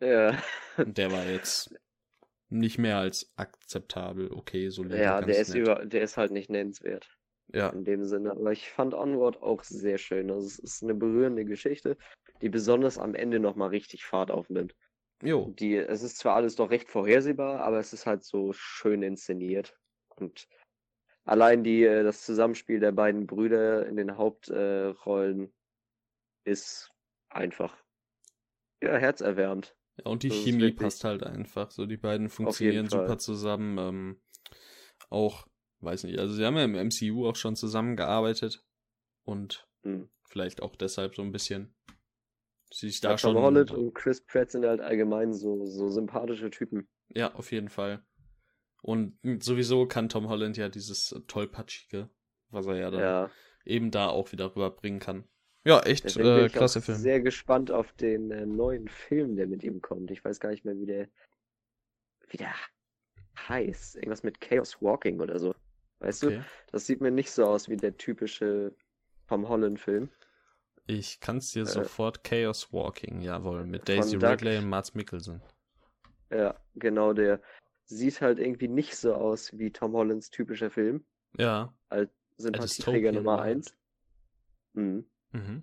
Ja, 0.00 0.40
Und 0.78 0.96
der 0.98 1.10
war 1.12 1.26
jetzt 1.26 1.74
nicht 2.52 2.78
mehr 2.78 2.98
als 2.98 3.32
akzeptabel. 3.36 4.30
Okay, 4.32 4.68
solide. 4.68 5.02
ja 5.02 5.20
der 5.20 5.38
ist 5.38 5.54
nett. 5.54 5.58
über, 5.58 5.86
der 5.86 6.02
ist 6.02 6.16
halt 6.16 6.32
nicht 6.32 6.50
nennenswert. 6.50 7.08
Ja, 7.52 7.68
in 7.68 7.84
dem 7.84 8.04
Sinne. 8.04 8.30
Aber 8.30 8.52
ich 8.52 8.70
fand 8.70 8.94
Onward 8.94 9.42
auch 9.42 9.62
sehr 9.64 9.98
schön. 9.98 10.30
Also 10.30 10.46
es 10.46 10.58
ist 10.58 10.82
eine 10.82 10.94
berührende 10.94 11.44
Geschichte, 11.44 11.98
die 12.40 12.48
besonders 12.48 12.98
am 12.98 13.14
Ende 13.14 13.40
nochmal 13.40 13.68
richtig 13.70 14.04
Fahrt 14.04 14.30
aufnimmt. 14.30 14.74
jo. 15.22 15.52
Die, 15.58 15.76
es 15.76 16.02
ist 16.02 16.18
zwar 16.18 16.36
alles 16.36 16.56
doch 16.56 16.70
recht 16.70 16.88
vorhersehbar, 16.88 17.60
aber 17.60 17.78
es 17.78 17.92
ist 17.92 18.06
halt 18.06 18.24
so 18.24 18.52
schön 18.52 19.02
inszeniert. 19.02 19.76
Und 20.16 20.48
allein 21.24 21.62
die, 21.62 21.84
äh, 21.84 22.04
das 22.04 22.24
Zusammenspiel 22.24 22.80
der 22.80 22.92
beiden 22.92 23.26
Brüder 23.26 23.86
in 23.86 23.96
den 23.96 24.16
Hauptrollen 24.16 25.44
äh, 25.44 26.50
ist 26.50 26.90
einfach 27.28 27.76
ja, 28.82 28.96
herzerwärmend. 28.96 29.76
Ja, 29.98 30.06
und 30.10 30.22
die 30.22 30.28
Das 30.28 30.38
Chemie 30.38 30.72
passt 30.72 31.04
halt 31.04 31.22
einfach. 31.22 31.70
So, 31.70 31.86
die 31.86 31.96
beiden 31.96 32.28
funktionieren 32.28 32.88
super 32.88 33.18
zusammen. 33.18 33.78
Ähm, 33.78 34.22
auch, 35.10 35.46
weiß 35.80 36.04
nicht, 36.04 36.18
also 36.18 36.34
sie 36.34 36.44
haben 36.44 36.56
ja 36.56 36.64
im 36.64 36.74
MCU 36.74 37.28
auch 37.28 37.36
schon 37.36 37.56
zusammengearbeitet. 37.56 38.64
Und 39.24 39.68
Hm. 39.84 40.08
vielleicht 40.28 40.62
auch 40.62 40.76
deshalb 40.76 41.14
so 41.14 41.22
ein 41.22 41.32
bisschen. 41.32 41.74
Sie 42.72 42.88
sich 42.88 43.02
Ja, 43.02 43.10
da 43.10 43.16
Tom 43.16 43.34
schon. 43.34 43.42
Holland 43.42 43.70
und 43.70 43.94
Chris 43.94 44.24
Pratt 44.24 44.50
sind 44.50 44.64
halt 44.64 44.80
allgemein 44.80 45.32
so, 45.34 45.66
so 45.66 45.90
sympathische 45.90 46.50
Typen. 46.50 46.88
Ja, 47.10 47.34
auf 47.34 47.52
jeden 47.52 47.68
Fall. 47.68 48.02
Und 48.80 49.18
sowieso 49.42 49.86
kann 49.86 50.08
Tom 50.08 50.28
Holland 50.28 50.56
ja 50.56 50.68
dieses 50.68 51.14
tollpatschige, 51.28 52.08
was 52.48 52.66
er 52.66 52.76
ja 52.76 52.90
dann 52.90 53.00
Ja. 53.00 53.30
eben 53.64 53.90
da 53.90 54.08
auch 54.08 54.32
wieder 54.32 54.56
rüberbringen 54.56 54.98
kann. 55.00 55.28
Ja, 55.64 55.80
echt 55.80 56.04
Deswegen 56.04 56.24
bin 56.28 56.38
äh, 56.38 56.46
ich 56.46 56.52
klasse 56.52 56.80
auch 56.80 56.84
Film. 56.84 56.98
sehr 56.98 57.20
gespannt 57.20 57.70
auf 57.70 57.92
den 57.92 58.30
äh, 58.30 58.46
neuen 58.46 58.88
Film, 58.88 59.36
der 59.36 59.46
mit 59.46 59.62
ihm 59.62 59.80
kommt. 59.80 60.10
Ich 60.10 60.24
weiß 60.24 60.40
gar 60.40 60.50
nicht 60.50 60.64
mehr, 60.64 60.76
wie 60.76 60.86
der, 60.86 61.08
wie 62.28 62.36
der 62.36 62.52
heißt. 63.48 63.96
Irgendwas 63.96 64.22
mit 64.24 64.40
Chaos 64.40 64.80
Walking 64.82 65.20
oder 65.20 65.38
so. 65.38 65.54
Weißt 66.00 66.22
du, 66.24 66.26
Okay. 66.28 66.42
das 66.72 66.86
sieht 66.86 67.00
mir 67.00 67.12
nicht 67.12 67.30
so 67.30 67.44
aus 67.46 67.68
wie 67.68 67.76
der 67.76 67.96
typische 67.96 68.74
Tom 69.28 69.48
Holland-Film. 69.48 70.10
Ich 70.86 71.20
kann's 71.20 71.52
dir 71.52 71.62
Äh, 71.62 71.66
sofort 71.66 72.24
Chaos 72.24 72.72
Walking, 72.72 73.20
jawohl, 73.20 73.64
mit 73.64 73.88
Daisy 73.88 74.16
Ridley 74.16 74.58
und 74.58 74.68
Mats 74.68 74.94
Mikkelsen. 74.94 75.40
Ja, 76.30 76.58
genau, 76.74 77.12
der 77.12 77.40
sieht 77.84 78.20
halt 78.20 78.40
irgendwie 78.40 78.68
nicht 78.68 78.96
so 78.96 79.14
aus 79.14 79.56
wie 79.56 79.70
Tom 79.70 79.92
Hollands 79.92 80.30
typischer 80.30 80.70
Film. 80.70 81.04
Ja. 81.38 81.72
Sympathieträger 82.36 83.12
Dystopian 83.12 83.14
Nummer 83.14 83.36
war 83.36 83.42
1. 83.42 83.76
Mhm. 84.72 85.06
Mhm. 85.32 85.62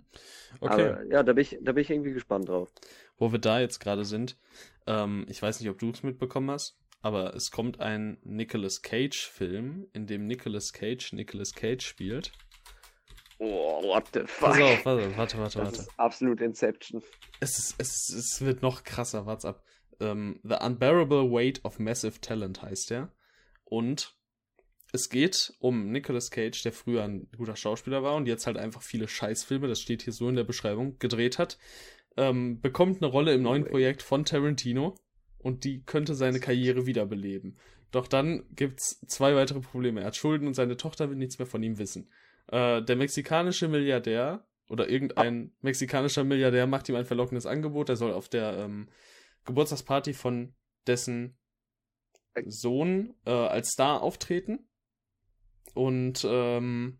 Okay. 0.60 0.90
Aber 0.90 1.04
ja, 1.06 1.22
da 1.22 1.32
bin 1.32 1.42
ich, 1.42 1.58
da 1.62 1.72
bin 1.72 1.82
ich 1.82 1.90
irgendwie 1.90 2.12
gespannt 2.12 2.48
drauf. 2.48 2.72
Wo 3.16 3.32
wir 3.32 3.38
da 3.38 3.60
jetzt 3.60 3.78
gerade 3.78 4.04
sind, 4.04 4.36
ähm, 4.86 5.26
ich 5.28 5.40
weiß 5.40 5.60
nicht, 5.60 5.70
ob 5.70 5.78
du 5.78 5.90
es 5.90 6.02
mitbekommen 6.02 6.50
hast, 6.50 6.78
aber 7.02 7.34
es 7.34 7.50
kommt 7.50 7.80
ein 7.80 8.18
Nicolas 8.22 8.82
Cage-Film, 8.82 9.86
in 9.92 10.06
dem 10.06 10.26
Nicolas 10.26 10.72
Cage 10.72 11.12
Nicolas 11.12 11.54
Cage 11.54 11.86
spielt. 11.86 12.32
Oh, 13.38 13.82
what 13.82 14.08
the 14.12 14.20
fuck? 14.26 14.50
Pass 14.50 14.60
auf, 14.60 14.84
warte, 14.84 15.16
warte, 15.16 15.38
warte, 15.38 15.38
das 15.38 15.56
warte. 15.56 15.80
ist 15.80 15.98
absolut 15.98 16.40
Inception. 16.42 17.02
Es, 17.40 17.58
ist, 17.58 17.74
es, 17.78 18.10
es 18.10 18.40
wird 18.42 18.60
noch 18.60 18.84
krasser, 18.84 19.24
what's 19.24 19.46
ab. 19.46 19.64
Ähm, 19.98 20.40
The 20.42 20.56
Unbearable 20.60 21.30
Weight 21.30 21.64
of 21.64 21.78
Massive 21.78 22.20
Talent 22.20 22.60
heißt 22.60 22.90
der. 22.90 23.12
Und 23.64 24.14
es 24.92 25.08
geht 25.08 25.54
um 25.58 25.90
Nicolas 25.90 26.30
Cage, 26.30 26.62
der 26.62 26.72
früher 26.72 27.04
ein 27.04 27.28
guter 27.36 27.56
Schauspieler 27.56 28.02
war 28.02 28.16
und 28.16 28.26
jetzt 28.26 28.46
halt 28.46 28.56
einfach 28.56 28.82
viele 28.82 29.08
Scheißfilme, 29.08 29.68
das 29.68 29.80
steht 29.80 30.02
hier 30.02 30.12
so 30.12 30.28
in 30.28 30.36
der 30.36 30.44
Beschreibung, 30.44 30.98
gedreht 30.98 31.38
hat. 31.38 31.58
Ähm, 32.16 32.60
bekommt 32.60 33.02
eine 33.02 33.10
Rolle 33.10 33.34
im 33.34 33.42
neuen 33.42 33.64
Projekt 33.64 34.02
von 34.02 34.24
Tarantino 34.24 34.96
und 35.38 35.64
die 35.64 35.82
könnte 35.84 36.14
seine 36.14 36.40
Karriere 36.40 36.86
wiederbeleben. 36.86 37.56
Doch 37.92 38.06
dann 38.06 38.44
gibt's 38.54 39.00
zwei 39.06 39.34
weitere 39.34 39.60
Probleme. 39.60 40.00
Er 40.00 40.08
hat 40.08 40.16
Schulden 40.16 40.46
und 40.46 40.54
seine 40.54 40.76
Tochter 40.76 41.10
will 41.10 41.16
nichts 41.16 41.38
mehr 41.38 41.46
von 41.46 41.62
ihm 41.62 41.78
wissen. 41.78 42.10
Äh, 42.48 42.82
der 42.82 42.96
mexikanische 42.96 43.68
Milliardär 43.68 44.44
oder 44.68 44.88
irgendein 44.88 45.52
mexikanischer 45.60 46.24
Milliardär 46.24 46.66
macht 46.66 46.88
ihm 46.88 46.94
ein 46.94 47.04
verlockendes 47.04 47.46
Angebot. 47.46 47.88
Er 47.88 47.96
soll 47.96 48.12
auf 48.12 48.28
der 48.28 48.58
ähm, 48.58 48.88
Geburtstagsparty 49.44 50.14
von 50.14 50.54
dessen 50.86 51.36
Sohn 52.46 53.14
äh, 53.26 53.30
als 53.30 53.70
Star 53.70 54.02
auftreten. 54.02 54.69
Und 55.74 56.26
ähm, 56.28 56.98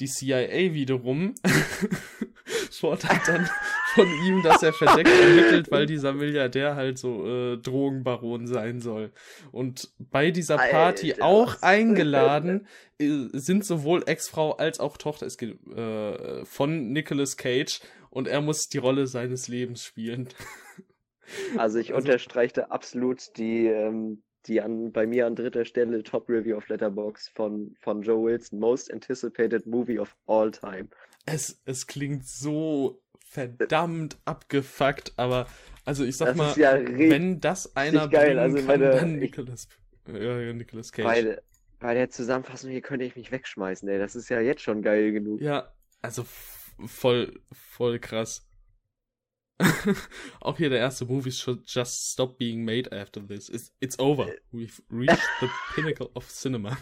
die 0.00 0.06
CIA 0.06 0.74
wiederum 0.74 1.34
fordert 2.70 3.26
dann 3.26 3.48
von 3.94 4.06
ihm, 4.26 4.42
dass 4.42 4.62
er 4.62 4.72
verdeckt 4.72 5.08
ermittelt, 5.08 5.70
weil 5.70 5.86
dieser 5.86 6.12
Milliardär 6.12 6.76
halt 6.76 6.98
so 6.98 7.26
äh, 7.26 7.56
Drogenbaron 7.56 8.46
sein 8.46 8.80
soll. 8.80 9.12
Und 9.50 9.90
bei 9.98 10.30
dieser 10.30 10.56
Party 10.56 11.12
Alter, 11.12 11.24
auch 11.24 11.62
eingeladen 11.62 12.66
äh, 12.98 13.26
sind 13.32 13.64
sowohl 13.64 14.04
Ex-Frau 14.06 14.52
als 14.52 14.80
auch 14.80 14.96
Tochter 14.96 15.26
es 15.26 15.36
geht, 15.36 15.58
äh, 15.68 16.44
von 16.44 16.92
Nicolas 16.92 17.36
Cage 17.36 17.80
und 18.10 18.28
er 18.28 18.40
muss 18.40 18.68
die 18.68 18.78
Rolle 18.78 19.06
seines 19.06 19.48
Lebens 19.48 19.84
spielen. 19.84 20.28
Also 21.58 21.78
ich 21.78 21.94
also, 21.94 22.06
unterstreiche 22.06 22.70
absolut 22.70 23.36
die, 23.36 23.66
ähm, 23.66 24.22
die 24.46 24.60
an, 24.60 24.92
bei 24.92 25.06
mir 25.06 25.26
an 25.26 25.36
dritter 25.36 25.64
Stelle 25.64 26.02
Top 26.02 26.28
Review 26.28 26.56
of 26.56 26.68
Letterbox 26.68 27.28
von, 27.28 27.74
von 27.80 28.02
Joe 28.02 28.24
Wilson, 28.24 28.58
Most 28.58 28.92
Anticipated 28.92 29.66
Movie 29.66 29.98
of 29.98 30.16
All 30.26 30.50
Time. 30.50 30.88
Es, 31.26 31.60
es 31.64 31.86
klingt 31.86 32.26
so 32.26 33.02
verdammt 33.18 34.18
abgefuckt, 34.24 35.12
aber 35.16 35.46
also 35.84 36.04
ich 36.04 36.16
sag 36.16 36.28
das 36.28 36.36
mal, 36.36 36.56
ja 36.56 36.78
wenn 36.82 37.40
das 37.40 37.76
einer 37.76 38.08
geil. 38.08 38.38
Also 38.38 38.56
kann, 38.58 38.66
meine, 38.66 38.90
dann 38.90 39.16
Nicolas, 39.16 39.68
ja, 40.06 40.52
Nicolas 40.52 40.92
Cage. 40.92 41.04
Bei, 41.04 41.42
bei 41.78 41.94
der 41.94 42.10
Zusammenfassung 42.10 42.70
hier 42.70 42.80
könnte 42.80 43.04
ich 43.04 43.16
mich 43.16 43.30
wegschmeißen, 43.30 43.88
ey. 43.88 43.98
Das 43.98 44.16
ist 44.16 44.28
ja 44.30 44.40
jetzt 44.40 44.62
schon 44.62 44.82
geil 44.82 45.12
genug. 45.12 45.40
Ja, 45.40 45.72
also 46.00 46.24
voll, 46.86 47.40
voll 47.52 47.98
krass. 47.98 48.47
Auch 50.40 50.56
hier 50.56 50.70
der 50.70 50.78
erste 50.78 51.04
Movie 51.04 51.32
should 51.32 51.62
just 51.66 52.12
stop 52.12 52.38
being 52.38 52.64
made 52.64 52.92
after 52.92 53.20
this. 53.20 53.48
It's, 53.48 53.72
it's 53.80 53.98
over. 53.98 54.26
We've 54.52 54.80
reached 54.90 55.28
the 55.40 55.48
pinnacle 55.74 56.10
of 56.14 56.30
cinema. 56.30 56.78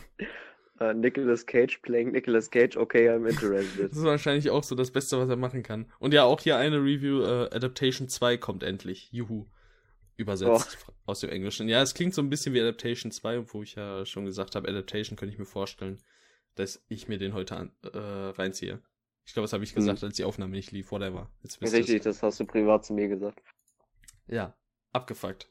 Uh, 0.81 0.93
Nicolas 0.95 1.45
Cage 1.45 1.81
playing 1.83 2.12
Nicolas 2.12 2.51
Cage, 2.51 2.77
okay, 2.77 3.09
I'm 3.09 3.27
interested. 3.29 3.91
das 3.91 3.99
ist 3.99 4.05
wahrscheinlich 4.05 4.51
auch 4.51 4.62
so 4.62 4.74
das 4.74 4.91
Beste, 4.91 5.18
was 5.18 5.29
er 5.29 5.37
machen 5.37 5.62
kann. 5.62 5.91
Und 5.99 6.12
ja, 6.12 6.24
auch 6.24 6.41
hier 6.41 6.57
eine 6.57 6.79
Review, 6.79 7.22
uh, 7.22 7.49
Adaptation 7.51 8.09
2 8.09 8.37
kommt 8.37 8.62
endlich. 8.62 9.11
Juhu. 9.12 9.47
Übersetzt 10.18 10.79
oh. 10.89 10.93
aus 11.05 11.20
dem 11.20 11.29
Englischen. 11.29 11.68
Ja, 11.68 11.83
es 11.83 11.93
klingt 11.93 12.14
so 12.14 12.22
ein 12.22 12.31
bisschen 12.31 12.55
wie 12.55 12.61
Adaptation 12.61 13.12
2, 13.12 13.53
wo 13.53 13.62
ich 13.62 13.74
ja 13.74 14.07
schon 14.07 14.24
gesagt 14.24 14.55
habe, 14.55 14.66
Adaptation 14.66 15.16
könnte 15.16 15.33
ich 15.33 15.39
mir 15.39 15.45
vorstellen, 15.45 15.99
dass 16.55 16.83
ich 16.89 17.07
mir 17.07 17.18
den 17.18 17.35
heute 17.35 17.57
an, 17.57 17.72
äh, 17.83 17.99
reinziehe. 17.99 18.81
Ich 19.27 19.33
glaube, 19.33 19.45
das 19.45 19.53
habe 19.53 19.64
ich 19.64 19.74
gesagt, 19.74 20.01
hm. 20.01 20.07
als 20.07 20.16
die 20.16 20.24
Aufnahme 20.24 20.53
nicht 20.53 20.70
lief, 20.72 20.93
whatever. 20.93 21.29
Jetzt 21.43 21.61
Richtig, 21.61 22.03
das 22.03 22.22
hast 22.22 22.39
du 22.41 22.47
privat 22.47 22.85
zu 22.85 22.95
mir 22.95 23.09
gesagt. 23.09 23.43
Ja, 24.29 24.57
abgefuckt. 24.93 25.51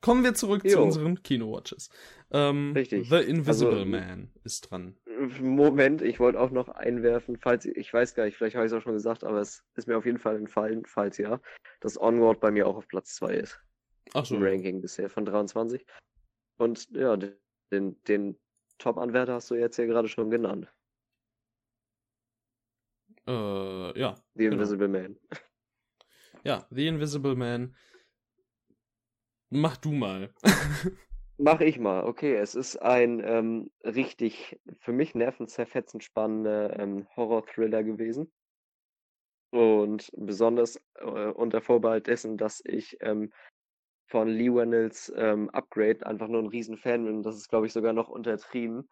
Kommen 0.00 0.22
wir 0.22 0.34
zurück 0.34 0.62
jo. 0.64 0.70
zu 0.70 0.82
unseren 0.82 1.22
Kino-Watches. 1.22 1.90
Ähm, 2.30 2.72
Richtig. 2.74 3.08
The 3.08 3.16
Invisible 3.16 3.72
also, 3.72 3.84
Man 3.84 4.30
ist 4.44 4.70
dran. 4.70 4.96
Moment, 5.40 6.02
ich 6.02 6.20
wollte 6.20 6.38
auch 6.38 6.50
noch 6.50 6.68
einwerfen, 6.68 7.38
falls 7.38 7.64
ich 7.64 7.92
weiß 7.92 8.14
gar 8.14 8.26
nicht, 8.26 8.36
vielleicht 8.36 8.54
habe 8.54 8.66
ich 8.66 8.72
es 8.72 8.78
auch 8.78 8.82
schon 8.82 8.92
gesagt, 8.92 9.24
aber 9.24 9.40
es 9.40 9.64
ist 9.74 9.88
mir 9.88 9.96
auf 9.96 10.06
jeden 10.06 10.18
Fall 10.18 10.36
entfallen, 10.36 10.84
falls 10.86 11.18
ja, 11.18 11.40
dass 11.80 12.00
Onward 12.00 12.40
bei 12.40 12.50
mir 12.50 12.66
auch 12.66 12.76
auf 12.76 12.86
Platz 12.86 13.14
2 13.16 13.34
ist. 13.34 13.60
Ach 14.14 14.24
so. 14.24 14.36
Im 14.36 14.42
Ranking 14.42 14.80
bisher 14.80 15.10
von 15.10 15.24
23. 15.24 15.84
Und 16.58 16.88
ja, 16.90 17.16
den, 17.16 18.02
den 18.04 18.38
Top-Anwärter 18.78 19.34
hast 19.34 19.50
du 19.50 19.56
jetzt 19.56 19.78
ja 19.78 19.86
gerade 19.86 20.08
schon 20.08 20.30
genannt. 20.30 20.68
Äh, 23.26 23.98
ja. 23.98 24.14
The 24.34 24.44
genau. 24.44 24.54
Invisible 24.54 24.88
genau. 24.88 25.00
Man. 25.00 25.18
Ja, 26.44 26.66
The 26.70 26.86
Invisible 26.86 27.34
Man. 27.34 27.74
Mach 29.50 29.76
du 29.76 29.92
mal. 29.92 30.32
Mach 31.38 31.60
ich 31.60 31.78
mal. 31.78 32.04
Okay, 32.04 32.36
es 32.36 32.54
ist 32.54 32.76
ein 32.76 33.20
ähm, 33.24 33.70
richtig 33.84 34.58
für 34.78 34.92
mich 34.92 35.14
nervenzerfetzend 35.14 36.02
spannender 36.02 36.78
ähm, 36.78 37.06
Horror-Thriller 37.16 37.82
gewesen. 37.82 38.32
Und 39.50 40.10
besonders 40.16 40.80
äh, 40.94 41.04
unter 41.04 41.60
Vorbehalt 41.60 42.06
dessen, 42.06 42.36
dass 42.36 42.62
ich 42.64 42.96
ähm, 43.00 43.32
von 44.06 44.28
Lee 44.28 44.52
Wennels 44.52 45.12
ähm, 45.16 45.50
Upgrade 45.50 46.06
einfach 46.06 46.28
nur 46.28 46.42
ein 46.42 46.48
Riesenfan 46.48 47.04
bin. 47.04 47.22
Das 47.22 47.36
ist, 47.36 47.48
glaube 47.48 47.66
ich, 47.66 47.72
sogar 47.72 47.92
noch 47.92 48.08
untertrieben 48.08 48.88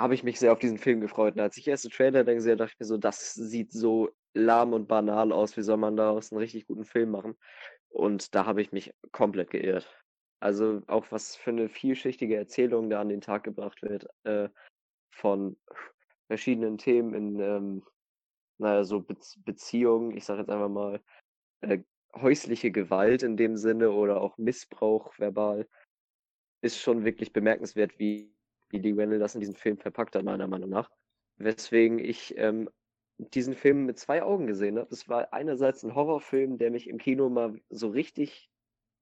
habe 0.00 0.14
ich 0.14 0.24
mich 0.24 0.38
sehr 0.38 0.52
auf 0.52 0.58
diesen 0.58 0.78
Film 0.78 1.00
gefreut. 1.00 1.34
Und 1.34 1.40
als 1.40 1.56
ich 1.56 1.68
erst 1.68 1.84
den 1.84 1.90
Trailer 1.90 2.24
dann 2.24 2.36
gesehen 2.36 2.58
dachte 2.58 2.72
ich 2.74 2.80
mir 2.80 2.86
so, 2.86 2.96
das 2.96 3.34
sieht 3.34 3.72
so 3.72 4.10
lahm 4.34 4.72
und 4.72 4.88
banal 4.88 5.32
aus. 5.32 5.56
Wie 5.56 5.62
soll 5.62 5.76
man 5.76 5.96
daraus 5.96 6.32
einen 6.32 6.40
richtig 6.40 6.66
guten 6.66 6.84
Film 6.84 7.10
machen? 7.10 7.36
Und 7.88 8.34
da 8.34 8.46
habe 8.46 8.62
ich 8.62 8.72
mich 8.72 8.94
komplett 9.12 9.50
geirrt. 9.50 9.88
Also 10.40 10.82
auch 10.86 11.06
was 11.10 11.36
für 11.36 11.50
eine 11.50 11.68
vielschichtige 11.68 12.36
Erzählung 12.36 12.88
da 12.88 13.00
an 13.00 13.08
den 13.10 13.20
Tag 13.20 13.44
gebracht 13.44 13.82
wird 13.82 14.06
äh, 14.24 14.48
von 15.10 15.56
verschiedenen 16.28 16.78
Themen 16.78 17.14
in, 17.14 17.40
ähm, 17.40 17.82
naja, 18.58 18.84
so 18.84 19.00
Be 19.00 19.16
Beziehungen, 19.44 20.16
ich 20.16 20.24
sage 20.24 20.40
jetzt 20.40 20.50
einfach 20.50 20.68
mal, 20.68 21.02
äh, 21.60 21.80
häusliche 22.14 22.70
Gewalt 22.70 23.22
in 23.22 23.36
dem 23.36 23.56
Sinne 23.56 23.90
oder 23.90 24.20
auch 24.20 24.38
Missbrauch 24.38 25.18
verbal, 25.18 25.68
ist 26.62 26.78
schon 26.78 27.04
wirklich 27.04 27.32
bemerkenswert, 27.32 27.98
wie 27.98 28.32
wie 28.70 28.78
Lee 28.78 28.96
Wendell 28.96 29.18
das 29.18 29.34
in 29.34 29.40
diesem 29.40 29.54
Film 29.54 29.78
verpackt 29.78 30.16
hat, 30.16 30.24
meiner 30.24 30.46
Meinung 30.46 30.70
nach. 30.70 30.90
Weswegen 31.36 31.98
ich 31.98 32.34
ähm, 32.36 32.68
diesen 33.18 33.54
Film 33.54 33.86
mit 33.86 33.98
zwei 33.98 34.22
Augen 34.22 34.46
gesehen 34.46 34.78
habe. 34.78 34.92
Es 34.92 35.08
war 35.08 35.32
einerseits 35.32 35.82
ein 35.84 35.94
Horrorfilm, 35.94 36.58
der 36.58 36.70
mich 36.70 36.88
im 36.88 36.98
Kino 36.98 37.28
mal 37.28 37.60
so 37.68 37.88
richtig 37.88 38.50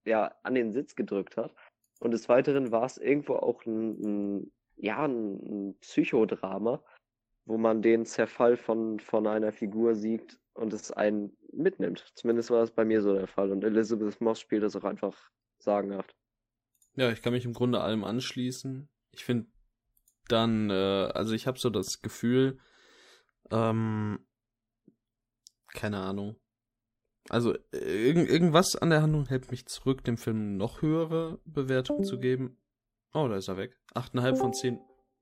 ja, 0.04 0.34
an 0.42 0.54
den 0.54 0.72
Sitz 0.72 0.96
gedrückt 0.96 1.36
hat. 1.36 1.54
Und 2.00 2.12
des 2.12 2.28
Weiteren 2.28 2.70
war 2.70 2.84
es 2.84 2.98
irgendwo 2.98 3.34
auch 3.34 3.64
ein, 3.66 4.00
ein 4.00 4.52
ja, 4.76 5.04
ein, 5.04 5.34
ein, 5.42 5.78
Psychodrama, 5.80 6.82
wo 7.44 7.58
man 7.58 7.82
den 7.82 8.06
Zerfall 8.06 8.56
von, 8.56 9.00
von 9.00 9.26
einer 9.26 9.52
Figur 9.52 9.94
sieht 9.94 10.38
und 10.54 10.72
es 10.72 10.92
einen 10.92 11.36
mitnimmt. 11.52 12.12
Zumindest 12.14 12.50
war 12.50 12.62
es 12.62 12.70
bei 12.70 12.84
mir 12.84 13.02
so 13.02 13.14
der 13.14 13.26
Fall. 13.26 13.50
Und 13.50 13.64
Elizabeth 13.64 14.20
Moss 14.20 14.40
spielt 14.40 14.62
das 14.62 14.76
auch 14.76 14.84
einfach 14.84 15.30
sagenhaft. 15.58 16.14
Ja, 16.94 17.10
ich 17.10 17.22
kann 17.22 17.32
mich 17.32 17.44
im 17.44 17.52
Grunde 17.52 17.80
allem 17.80 18.04
anschließen. 18.04 18.88
Ich 19.12 19.24
finde 19.24 19.48
dann, 20.28 20.70
äh, 20.70 21.10
also 21.14 21.34
ich 21.34 21.46
habe 21.46 21.58
so 21.58 21.70
das 21.70 22.00
Gefühl, 22.02 22.58
ähm, 23.50 24.20
keine 25.68 25.98
Ahnung. 25.98 26.36
Also 27.28 27.54
irg 27.72 28.16
irgendwas 28.30 28.74
an 28.76 28.90
der 28.90 29.02
Handlung 29.02 29.26
hält 29.26 29.50
mich 29.50 29.66
zurück, 29.66 30.02
dem 30.04 30.16
Film 30.16 30.56
noch 30.56 30.80
höhere 30.80 31.40
Bewertungen 31.44 32.04
zu 32.04 32.18
geben. 32.18 32.58
Oh, 33.12 33.28
da 33.28 33.36
ist 33.36 33.48
er 33.48 33.56
weg. 33.56 33.78
8,5 33.94 34.36
von 34.36 34.52
10, 34.54 34.80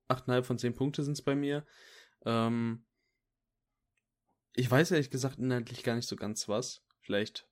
8,5 0.08 0.42
von 0.42 0.58
10 0.58 0.74
Punkte 0.74 1.02
sind 1.02 1.14
es 1.14 1.22
bei 1.22 1.34
mir. 1.34 1.66
Ähm, 2.24 2.84
ich 4.54 4.70
weiß 4.70 4.92
ehrlich 4.92 5.10
gesagt 5.10 5.38
inhaltlich 5.38 5.82
gar 5.82 5.96
nicht 5.96 6.08
so 6.08 6.16
ganz 6.16 6.48
was. 6.48 6.84
Vielleicht 7.00 7.48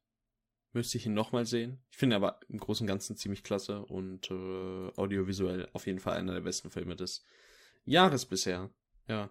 müsste 0.74 0.98
ich 0.98 1.06
ihn 1.06 1.14
nochmal 1.14 1.46
sehen. 1.46 1.78
Ich 1.90 1.96
finde 1.96 2.16
aber 2.16 2.40
im 2.48 2.58
Großen 2.58 2.84
und 2.84 2.88
Ganzen 2.88 3.16
ziemlich 3.16 3.42
klasse 3.42 3.84
und 3.84 4.30
äh, 4.30 4.90
audiovisuell 4.96 5.68
auf 5.72 5.86
jeden 5.86 6.00
Fall 6.00 6.16
einer 6.16 6.34
der 6.34 6.40
besten 6.40 6.70
Filme 6.70 6.96
des 6.96 7.24
Jahres 7.84 8.26
bisher. 8.26 8.70
Ja. 9.08 9.30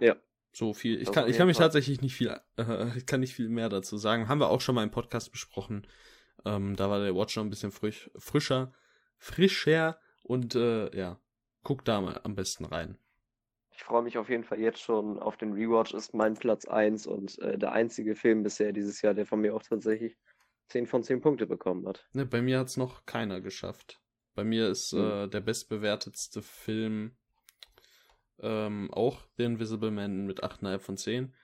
Ja. 0.00 0.16
So 0.52 0.72
viel. 0.72 1.00
Ich 1.00 1.12
kann, 1.12 1.28
ich 1.28 1.36
kann 1.36 1.46
mich 1.46 1.56
Fall. 1.56 1.66
tatsächlich 1.66 2.00
nicht 2.00 2.14
viel, 2.14 2.28
äh, 2.56 3.00
kann 3.06 3.20
nicht 3.20 3.34
viel 3.34 3.48
mehr 3.48 3.68
dazu 3.68 3.96
sagen. 3.96 4.28
Haben 4.28 4.40
wir 4.40 4.50
auch 4.50 4.60
schon 4.60 4.74
mal 4.74 4.82
im 4.82 4.90
Podcast 4.90 5.32
besprochen. 5.32 5.86
Ähm, 6.44 6.76
da 6.76 6.88
war 6.88 7.00
der 7.00 7.14
Watcher 7.14 7.40
ein 7.40 7.50
bisschen 7.50 7.72
frisch, 7.72 8.10
frischer, 8.16 8.72
frischer 9.18 9.98
und 10.22 10.54
äh, 10.54 10.96
ja, 10.96 11.20
guck 11.62 11.84
da 11.84 12.00
mal 12.00 12.20
am 12.24 12.34
besten 12.34 12.64
rein. 12.64 12.98
Ich 13.76 13.84
freue 13.84 14.02
mich 14.02 14.16
auf 14.16 14.30
jeden 14.30 14.44
Fall 14.44 14.58
jetzt 14.58 14.80
schon 14.80 15.18
auf 15.18 15.36
den 15.36 15.52
Rewatch. 15.52 15.92
Ist 15.92 16.14
mein 16.14 16.34
Platz 16.34 16.64
1 16.64 17.06
und 17.06 17.38
äh, 17.40 17.58
der 17.58 17.72
einzige 17.72 18.14
Film 18.14 18.42
bisher 18.42 18.72
dieses 18.72 19.02
Jahr, 19.02 19.12
der 19.12 19.26
von 19.26 19.40
mir 19.40 19.54
auch 19.54 19.62
tatsächlich 19.62 20.16
10 20.68 20.86
von 20.86 21.02
10 21.02 21.20
Punkte 21.20 21.46
bekommen 21.46 21.86
hat. 21.86 22.08
Ne, 22.12 22.26
bei 22.26 22.42
mir 22.42 22.58
hat 22.58 22.68
es 22.68 22.76
noch 22.76 23.06
keiner 23.06 23.40
geschafft. 23.40 24.00
Bei 24.34 24.44
mir 24.44 24.68
ist 24.68 24.92
hm. 24.92 25.00
äh, 25.00 25.28
der 25.28 25.40
bestbewertetste 25.40 26.42
Film 26.42 27.16
ähm, 28.40 28.90
auch 28.92 29.22
The 29.36 29.44
Invisible 29.44 29.90
Man 29.90 30.26
mit 30.26 30.44
8,5 30.44 30.78
von 30.78 30.96
10. 30.96 31.34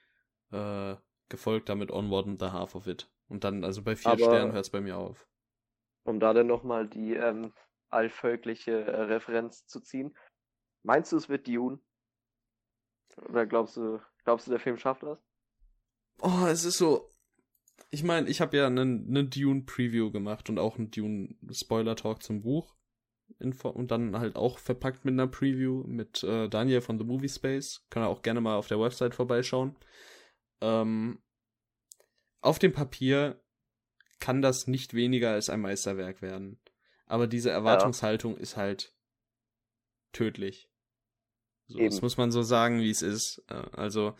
Äh, 0.50 0.96
gefolgt 1.28 1.68
damit 1.68 1.90
Onward 1.90 2.26
and 2.26 2.40
the 2.40 2.50
Half 2.50 2.74
of 2.74 2.86
It. 2.86 3.10
Und 3.28 3.44
dann, 3.44 3.64
also 3.64 3.82
bei 3.82 3.96
vier 3.96 4.18
Sternen 4.18 4.52
hört 4.52 4.66
es 4.66 4.70
bei 4.70 4.82
mir 4.82 4.98
auf. 4.98 5.26
Um 6.04 6.20
da 6.20 6.34
dann 6.34 6.46
nochmal 6.46 6.86
die 6.86 7.14
ähm, 7.14 7.52
allvölkliche 7.88 8.84
äh, 8.84 9.02
Referenz 9.02 9.66
zu 9.66 9.80
ziehen. 9.80 10.16
Meinst 10.82 11.12
du, 11.12 11.16
es 11.16 11.28
wird 11.28 11.46
Dune? 11.46 11.78
Oder 13.28 13.46
glaubst 13.46 13.76
du, 13.76 14.00
glaubst 14.24 14.46
du, 14.46 14.50
der 14.50 14.60
Film 14.60 14.76
schafft 14.76 15.04
das? 15.04 15.18
Oh, 16.20 16.46
es 16.46 16.64
ist 16.64 16.78
so. 16.78 17.11
Ich 17.90 18.02
meine, 18.02 18.28
ich 18.28 18.40
habe 18.40 18.56
ja 18.56 18.66
eine 18.66 19.24
Dune-Preview 19.24 20.10
gemacht 20.10 20.48
und 20.48 20.58
auch 20.58 20.78
einen 20.78 20.90
Dune-Spoiler-Talk 20.90 22.22
zum 22.22 22.42
Buch. 22.42 22.74
und 23.38 23.90
dann 23.90 24.18
halt 24.18 24.36
auch 24.36 24.58
verpackt 24.58 25.04
mit 25.04 25.12
einer 25.12 25.26
Preview 25.26 25.84
mit 25.86 26.22
äh, 26.22 26.48
Daniel 26.48 26.80
von 26.80 26.98
The 26.98 27.04
Movie 27.04 27.28
Space. 27.28 27.84
Kann 27.90 28.02
er 28.02 28.08
auch 28.08 28.22
gerne 28.22 28.40
mal 28.40 28.56
auf 28.56 28.68
der 28.68 28.80
Website 28.80 29.14
vorbeischauen. 29.14 29.76
Ähm, 30.60 31.22
auf 32.40 32.58
dem 32.58 32.72
Papier 32.72 33.42
kann 34.20 34.42
das 34.42 34.66
nicht 34.66 34.94
weniger 34.94 35.32
als 35.32 35.50
ein 35.50 35.60
Meisterwerk 35.60 36.22
werden. 36.22 36.60
Aber 37.06 37.26
diese 37.26 37.50
Erwartungshaltung 37.50 38.36
ja. 38.36 38.40
ist 38.40 38.56
halt 38.56 38.94
tödlich. 40.12 40.70
So, 41.66 41.78
das 41.78 42.02
muss 42.02 42.16
man 42.16 42.30
so 42.30 42.42
sagen, 42.42 42.80
wie 42.80 42.90
es 42.90 43.02
ist. 43.02 43.44
Äh, 43.48 43.64
also 43.72 44.14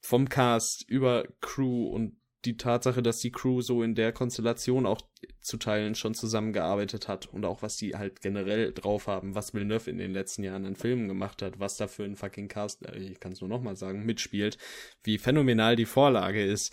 vom 0.00 0.28
Cast 0.28 0.88
über 0.88 1.26
Crew 1.40 1.88
und 1.88 2.20
die 2.46 2.56
Tatsache, 2.56 3.02
dass 3.02 3.18
die 3.18 3.32
Crew 3.32 3.60
so 3.60 3.82
in 3.82 3.94
der 3.94 4.12
Konstellation 4.12 4.86
auch 4.86 5.02
zu 5.40 5.56
Teilen 5.56 5.94
schon 5.94 6.14
zusammengearbeitet 6.14 7.08
hat 7.08 7.26
und 7.26 7.44
auch 7.44 7.62
was 7.62 7.76
die 7.76 7.96
halt 7.96 8.22
generell 8.22 8.72
drauf 8.72 9.06
haben, 9.06 9.34
was 9.34 9.52
Villeneuve 9.52 9.90
in 9.90 9.98
den 9.98 10.12
letzten 10.12 10.44
Jahren 10.44 10.64
in 10.64 10.76
Filmen 10.76 11.08
gemacht 11.08 11.42
hat, 11.42 11.58
was 11.58 11.76
da 11.76 11.88
für 11.88 12.04
ein 12.04 12.16
fucking 12.16 12.48
Cast, 12.48 12.86
äh, 12.86 12.96
ich 12.96 13.20
kann 13.20 13.32
es 13.32 13.40
nur 13.40 13.50
nochmal 13.50 13.76
sagen, 13.76 14.04
mitspielt, 14.04 14.56
wie 15.02 15.18
phänomenal 15.18 15.76
die 15.76 15.84
Vorlage 15.84 16.44
ist. 16.44 16.72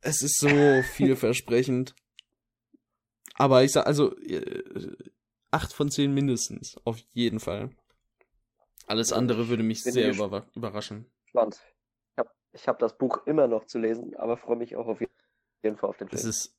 Es 0.00 0.22
ist 0.22 0.38
so 0.38 0.48
vielversprechend. 0.94 1.94
Aber 3.34 3.64
ich 3.64 3.72
sag, 3.72 3.86
also, 3.86 4.16
äh, 4.18 4.62
acht 5.50 5.72
von 5.72 5.90
zehn 5.90 6.12
mindestens, 6.12 6.76
auf 6.84 6.98
jeden 7.12 7.40
Fall. 7.40 7.70
Alles 8.86 9.12
andere 9.12 9.48
würde 9.48 9.62
mich 9.62 9.82
sehr 9.82 10.12
über 10.12 10.46
überraschen. 10.54 11.06
Ich 12.56 12.68
habe 12.68 12.78
das 12.78 12.96
Buch 12.96 13.26
immer 13.26 13.46
noch 13.46 13.66
zu 13.66 13.78
lesen, 13.78 14.16
aber 14.16 14.36
freue 14.36 14.56
mich 14.56 14.76
auch 14.76 14.86
auf 14.86 15.00
jeden 15.00 15.76
Fall 15.76 15.90
auf 15.90 15.98
den 15.98 16.08
Film. 16.08 16.18
Es 16.18 16.24
ist 16.24 16.56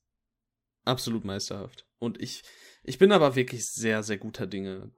absolut 0.84 1.24
meisterhaft. 1.24 1.86
Und 1.98 2.20
ich, 2.20 2.42
ich 2.84 2.98
bin 2.98 3.10
aber 3.10 3.34
wirklich 3.34 3.66
sehr, 3.66 4.02
sehr 4.02 4.18
guter 4.18 4.46
Dinge. 4.46 4.92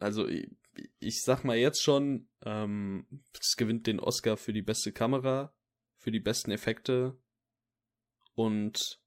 Also 0.00 0.26
ich, 0.26 0.50
ich 0.98 1.22
sag 1.22 1.44
mal 1.44 1.56
jetzt 1.56 1.82
schon, 1.82 2.28
ähm, 2.42 3.06
es 3.38 3.56
gewinnt 3.56 3.86
den 3.86 4.00
Oscar 4.00 4.36
für 4.36 4.52
die 4.52 4.62
beste 4.62 4.92
Kamera, 4.92 5.54
für 5.98 6.10
die 6.10 6.20
besten 6.20 6.50
Effekte 6.50 7.16
und 8.34 8.98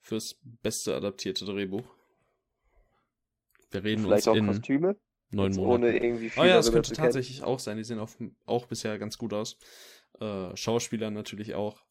fürs 0.00 0.38
beste 0.42 0.94
adaptierte 0.94 1.44
Drehbuch. 1.44 1.84
Wir 3.70 3.82
reden 3.82 4.04
Vielleicht 4.04 4.28
uns 4.28 4.28
auch 4.28 4.36
in 4.36 4.46
Kostüme? 4.46 4.96
neun 5.30 5.52
Monaten. 5.52 5.84
Ohne 5.84 5.96
irgendwie 5.96 6.30
viel 6.30 6.42
oh 6.42 6.46
ja, 6.46 6.56
das 6.56 6.70
könnte 6.70 6.92
tatsächlich 6.92 7.42
auch 7.42 7.58
sein. 7.58 7.76
Die 7.76 7.84
sehen 7.84 7.98
auch, 7.98 8.10
auch 8.46 8.66
bisher 8.66 8.98
ganz 8.98 9.18
gut 9.18 9.32
aus. 9.32 9.56
Äh, 10.20 10.56
Schauspieler 10.56 11.10
natürlich 11.10 11.54
auch. 11.54 11.82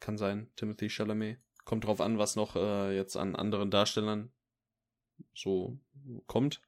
Kann 0.00 0.18
sein. 0.18 0.50
Timothy 0.56 0.88
Chalamet. 0.88 1.38
Kommt 1.64 1.84
drauf 1.84 2.00
an, 2.00 2.18
was 2.18 2.36
noch 2.36 2.56
äh, 2.56 2.96
jetzt 2.96 3.16
an 3.16 3.36
anderen 3.36 3.70
Darstellern 3.70 4.32
so 5.34 5.78
kommt. 6.26 6.62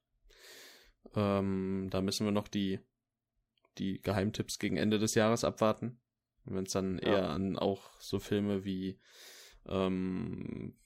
Ähm, 1.15 1.89
da 1.91 2.01
müssen 2.03 2.27
wir 2.27 2.33
noch 2.33 2.49
die, 2.49 2.79
die 3.79 4.01
Geheimtipps 4.01 4.59
gegen 4.59 4.77
Ende 4.77 4.99
des 4.99 5.15
Jahres 5.15 5.45
abwarten. 5.45 6.01
Wenn 6.45 6.65
es 6.65 6.73
dann 6.73 6.99
ja. 6.99 7.05
eher 7.05 7.31
an 7.31 7.59
auch 7.59 7.91
so 8.01 8.19
Filme 8.19 8.65
wie 8.65 9.01
ähm, 9.67 10.77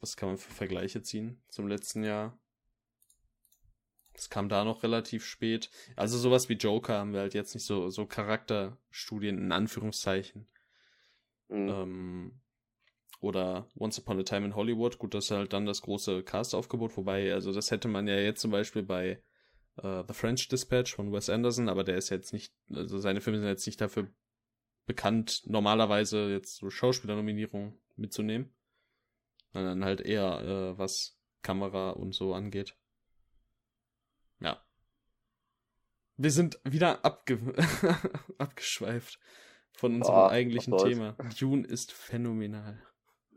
was 0.00 0.16
kann 0.16 0.30
man 0.30 0.38
für 0.38 0.52
Vergleiche 0.52 1.02
ziehen 1.02 1.42
zum 1.48 1.68
letzten 1.68 2.04
Jahr? 2.04 2.38
Das 4.20 4.28
kam 4.28 4.50
da 4.50 4.66
noch 4.66 4.82
relativ 4.82 5.24
spät. 5.24 5.70
Also 5.96 6.18
sowas 6.18 6.50
wie 6.50 6.52
Joker 6.52 6.98
haben 6.98 7.14
wir 7.14 7.20
halt 7.20 7.32
jetzt 7.32 7.54
nicht 7.54 7.64
so, 7.64 7.88
so 7.88 8.04
Charakterstudien 8.04 9.38
in 9.38 9.50
Anführungszeichen. 9.50 10.46
Mhm. 11.48 11.68
Ähm, 11.70 12.40
oder 13.20 13.66
Once 13.78 13.98
Upon 13.98 14.20
a 14.20 14.22
Time 14.22 14.44
in 14.44 14.54
Hollywood. 14.54 14.98
Gut, 14.98 15.14
das 15.14 15.24
ist 15.24 15.30
halt 15.30 15.54
dann 15.54 15.64
das 15.64 15.80
große 15.80 16.22
Cast-Aufgebot, 16.22 16.98
wobei, 16.98 17.32
also 17.32 17.50
das 17.54 17.70
hätte 17.70 17.88
man 17.88 18.06
ja 18.06 18.16
jetzt 18.16 18.42
zum 18.42 18.50
Beispiel 18.50 18.82
bei 18.82 19.22
uh, 19.82 20.02
The 20.06 20.12
French 20.12 20.48
Dispatch 20.48 20.94
von 20.94 21.10
Wes 21.14 21.30
Anderson, 21.30 21.70
aber 21.70 21.82
der 21.82 21.96
ist 21.96 22.10
jetzt 22.10 22.34
nicht, 22.34 22.52
also 22.74 22.98
seine 22.98 23.22
Filme 23.22 23.38
sind 23.38 23.48
jetzt 23.48 23.64
nicht 23.64 23.80
dafür 23.80 24.06
bekannt, 24.84 25.44
normalerweise 25.46 26.30
jetzt 26.30 26.56
so 26.56 26.68
Schauspielernominierungen 26.68 27.80
mitzunehmen. 27.96 28.52
Sondern 29.54 29.82
halt 29.82 30.02
eher, 30.02 30.42
äh, 30.42 30.78
was 30.78 31.18
Kamera 31.40 31.92
und 31.92 32.14
so 32.14 32.34
angeht. 32.34 32.76
Ja. 34.40 34.60
Wir 36.22 36.30
sind 36.30 36.60
wieder 36.64 37.02
abge 37.02 37.38
abgeschweift 38.38 39.18
von 39.72 39.94
unserem 39.94 40.18
oh, 40.18 40.28
eigentlichen 40.28 40.76
Thema. 40.76 41.16
Dune 41.38 41.66
ist 41.66 41.92
phänomenal. 41.92 42.78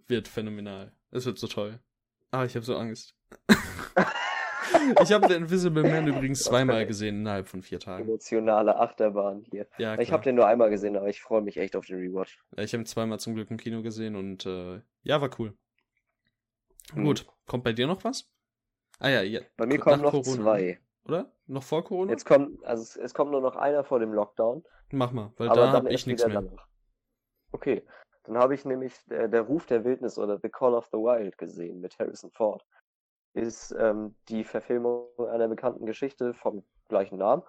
Wird 0.07 0.27
phänomenal. 0.27 0.91
Es 1.09 1.25
wird 1.25 1.39
so 1.39 1.47
toll. 1.47 1.79
Ah, 2.31 2.43
ich 2.43 2.55
habe 2.55 2.65
so 2.65 2.75
Angst. 2.75 3.15
ich 5.01 5.13
habe 5.13 5.29
The 5.29 5.35
Invisible 5.35 5.83
Man 5.83 6.07
übrigens 6.07 6.43
zweimal 6.43 6.85
gesehen 6.85 7.19
innerhalb 7.19 7.47
von 7.47 7.61
vier 7.61 7.79
Tagen. 7.79 8.03
Emotionale 8.03 8.77
Achterbahn 8.77 9.45
hier. 9.49 9.65
Ja, 9.77 9.97
ich 9.97 10.11
habe 10.11 10.23
den 10.23 10.35
nur 10.35 10.47
einmal 10.47 10.69
gesehen, 10.69 10.97
aber 10.97 11.07
ich 11.07 11.21
freue 11.21 11.41
mich 11.41 11.55
echt 11.55 11.77
auf 11.77 11.85
den 11.85 11.99
Rewatch. 11.99 12.37
Ich 12.57 12.73
habe 12.73 12.83
ihn 12.83 12.85
zweimal 12.85 13.17
zum 13.17 13.33
Glück 13.33 13.49
im 13.49 13.55
Kino 13.55 13.81
gesehen 13.81 14.17
und 14.17 14.45
äh, 14.45 14.81
ja, 15.03 15.21
war 15.21 15.29
cool. 15.39 15.53
Hm. 16.91 17.05
Gut, 17.05 17.27
kommt 17.45 17.63
bei 17.63 17.71
dir 17.71 17.87
noch 17.87 18.03
was? 18.03 18.29
Ah 18.99 19.07
ja, 19.07 19.21
ja. 19.21 19.39
Bei 19.55 19.65
mir 19.65 19.79
kommen 19.79 20.01
noch 20.01 20.11
Corona. 20.11 20.43
zwei. 20.43 20.79
Oder? 21.05 21.31
Noch 21.47 21.63
vor 21.63 21.83
Corona? 21.83 22.11
Jetzt 22.11 22.25
kommt, 22.25 22.63
also 22.63 22.81
es, 22.81 22.95
es 22.95 23.13
kommt 23.13 23.31
nur 23.31 23.41
noch 23.41 23.55
einer 23.55 23.83
vor 23.83 23.99
dem 23.99 24.13
Lockdown. 24.13 24.63
Mach 24.91 25.11
mal, 25.11 25.33
weil 25.37 25.49
da 25.49 25.71
habe 25.71 25.91
ich 25.91 26.07
nichts 26.07 26.25
mehr. 26.25 26.41
Danach. 26.41 26.67
Okay, 27.51 27.85
dann 28.23 28.37
habe 28.37 28.55
ich 28.55 28.65
nämlich 28.65 28.93
der, 29.05 29.27
der, 29.27 29.41
Ruf 29.41 29.65
der 29.65 29.83
Wildnis 29.83 30.17
oder 30.17 30.39
The 30.41 30.49
Call 30.49 30.73
of 30.73 30.87
the 30.91 30.97
Wild 30.97 31.37
gesehen 31.37 31.81
mit 31.81 31.97
Harrison 31.99 32.31
Ford. 32.31 32.65
Ist 33.33 33.75
ähm, 33.77 34.15
die 34.29 34.43
Verfilmung 34.43 35.07
einer 35.17 35.47
bekannten 35.47 35.85
Geschichte 35.85 36.33
vom 36.33 36.63
gleichen 36.87 37.17
Namen 37.17 37.43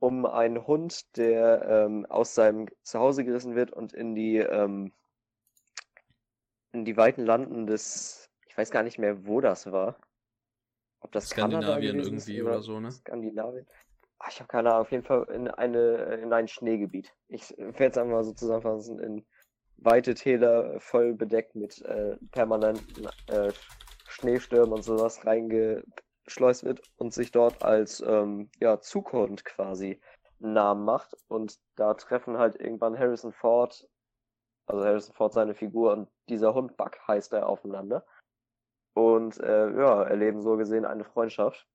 um 0.00 0.24
einen 0.24 0.66
Hund, 0.66 1.16
der 1.16 1.62
ähm, 1.68 2.06
aus 2.06 2.34
seinem 2.34 2.68
Zuhause 2.82 3.22
gerissen 3.24 3.54
wird 3.54 3.70
und 3.70 3.92
in 3.92 4.14
die 4.14 4.38
ähm, 4.38 4.92
in 6.72 6.84
die 6.84 6.96
weiten 6.96 7.24
Landen 7.24 7.66
des, 7.66 8.30
ich 8.46 8.56
weiß 8.56 8.70
gar 8.70 8.82
nicht 8.82 8.98
mehr, 8.98 9.26
wo 9.26 9.40
das 9.40 9.70
war, 9.72 9.96
ob 11.00 11.12
das 11.12 11.28
Skandinavien 11.28 11.98
irgendwie 11.98 12.42
oder, 12.42 12.52
oder, 12.52 12.62
so, 12.62 12.80
ne? 12.80 12.90
Skandinavien. 12.90 13.66
Ach, 14.18 14.28
ich 14.30 14.38
habe 14.38 14.48
keine 14.48 14.70
Ahnung, 14.70 14.82
auf 14.82 14.92
jeden 14.92 15.04
Fall 15.04 15.24
in, 15.32 15.48
eine, 15.48 16.18
in 16.22 16.32
ein 16.32 16.46
Schneegebiet. 16.46 17.12
Ich 17.28 17.56
werde 17.56 17.86
es 17.86 17.98
einmal 17.98 18.22
so 18.22 18.32
zusammenfassen, 18.32 18.98
in 19.00 19.24
weite 19.78 20.14
Täler 20.14 20.78
voll 20.78 21.14
bedeckt 21.14 21.54
mit 21.54 21.80
äh, 21.82 22.16
permanenten 22.30 23.08
äh, 23.28 23.50
Schneestürmen 24.08 24.74
und 24.74 24.82
sowas 24.82 25.24
reingeschleust 25.24 26.64
wird 26.64 26.82
und 26.98 27.14
sich 27.14 27.32
dort 27.32 27.62
als 27.64 28.02
ähm, 28.06 28.50
ja, 28.60 28.80
Zukunft 28.80 29.46
quasi 29.46 29.98
einen 30.42 30.52
Namen 30.52 30.84
macht. 30.84 31.16
Und 31.28 31.58
da 31.76 31.94
treffen 31.94 32.36
halt 32.36 32.60
irgendwann 32.60 32.98
Harrison 32.98 33.32
Ford, 33.32 33.88
also 34.66 34.84
Harrison 34.84 35.14
Ford 35.14 35.32
seine 35.32 35.54
Figur 35.54 35.92
und 35.92 36.08
dieser 36.28 36.52
Hund 36.52 36.76
Buck 36.76 36.98
heißt 37.08 37.32
er 37.32 37.48
aufeinander 37.48 38.04
und 38.94 39.38
äh, 39.40 39.70
ja, 39.70 40.02
erleben 40.02 40.40
so 40.42 40.56
gesehen 40.56 40.84
eine 40.84 41.04
Freundschaft. 41.04 41.66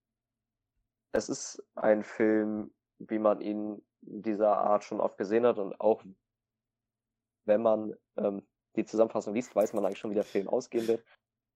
Es 1.12 1.30
ist 1.30 1.64
ein 1.76 2.04
Film, 2.04 2.74
wie 3.00 3.20
man 3.20 3.42
ihn 3.42 3.82
dieser 4.02 4.58
Art 4.58 4.84
schon 4.84 5.00
oft 5.00 5.18
gesehen 5.18 5.46
hat 5.46 5.58
und 5.58 5.80
auch 5.80 6.04
wenn 7.46 7.62
man 7.62 7.96
ähm, 8.18 8.44
die 8.76 8.86
Zusammenfassung 8.86 9.34
liest, 9.34 9.56
weiß 9.56 9.74
man 9.74 9.86
eigentlich 9.86 10.00
schon, 10.00 10.12
wie 10.12 10.16
der 10.16 10.24
Film 10.24 10.48
ausgehen 10.48 10.88
wird. 10.88 11.04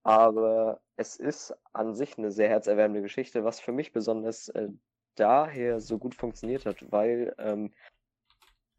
Aber 0.02 0.80
es 0.96 1.16
ist 1.16 1.54
an 1.72 1.94
sich 1.94 2.16
eine 2.16 2.30
sehr 2.30 2.48
herzerwärmende 2.48 3.02
Geschichte, 3.02 3.44
was 3.44 3.60
für 3.60 3.72
mich 3.72 3.92
besonders 3.92 4.48
äh, 4.50 4.68
daher 5.16 5.80
so 5.80 5.98
gut 5.98 6.14
funktioniert 6.14 6.64
hat, 6.64 6.90
weil 6.90 7.34
ähm, 7.38 7.72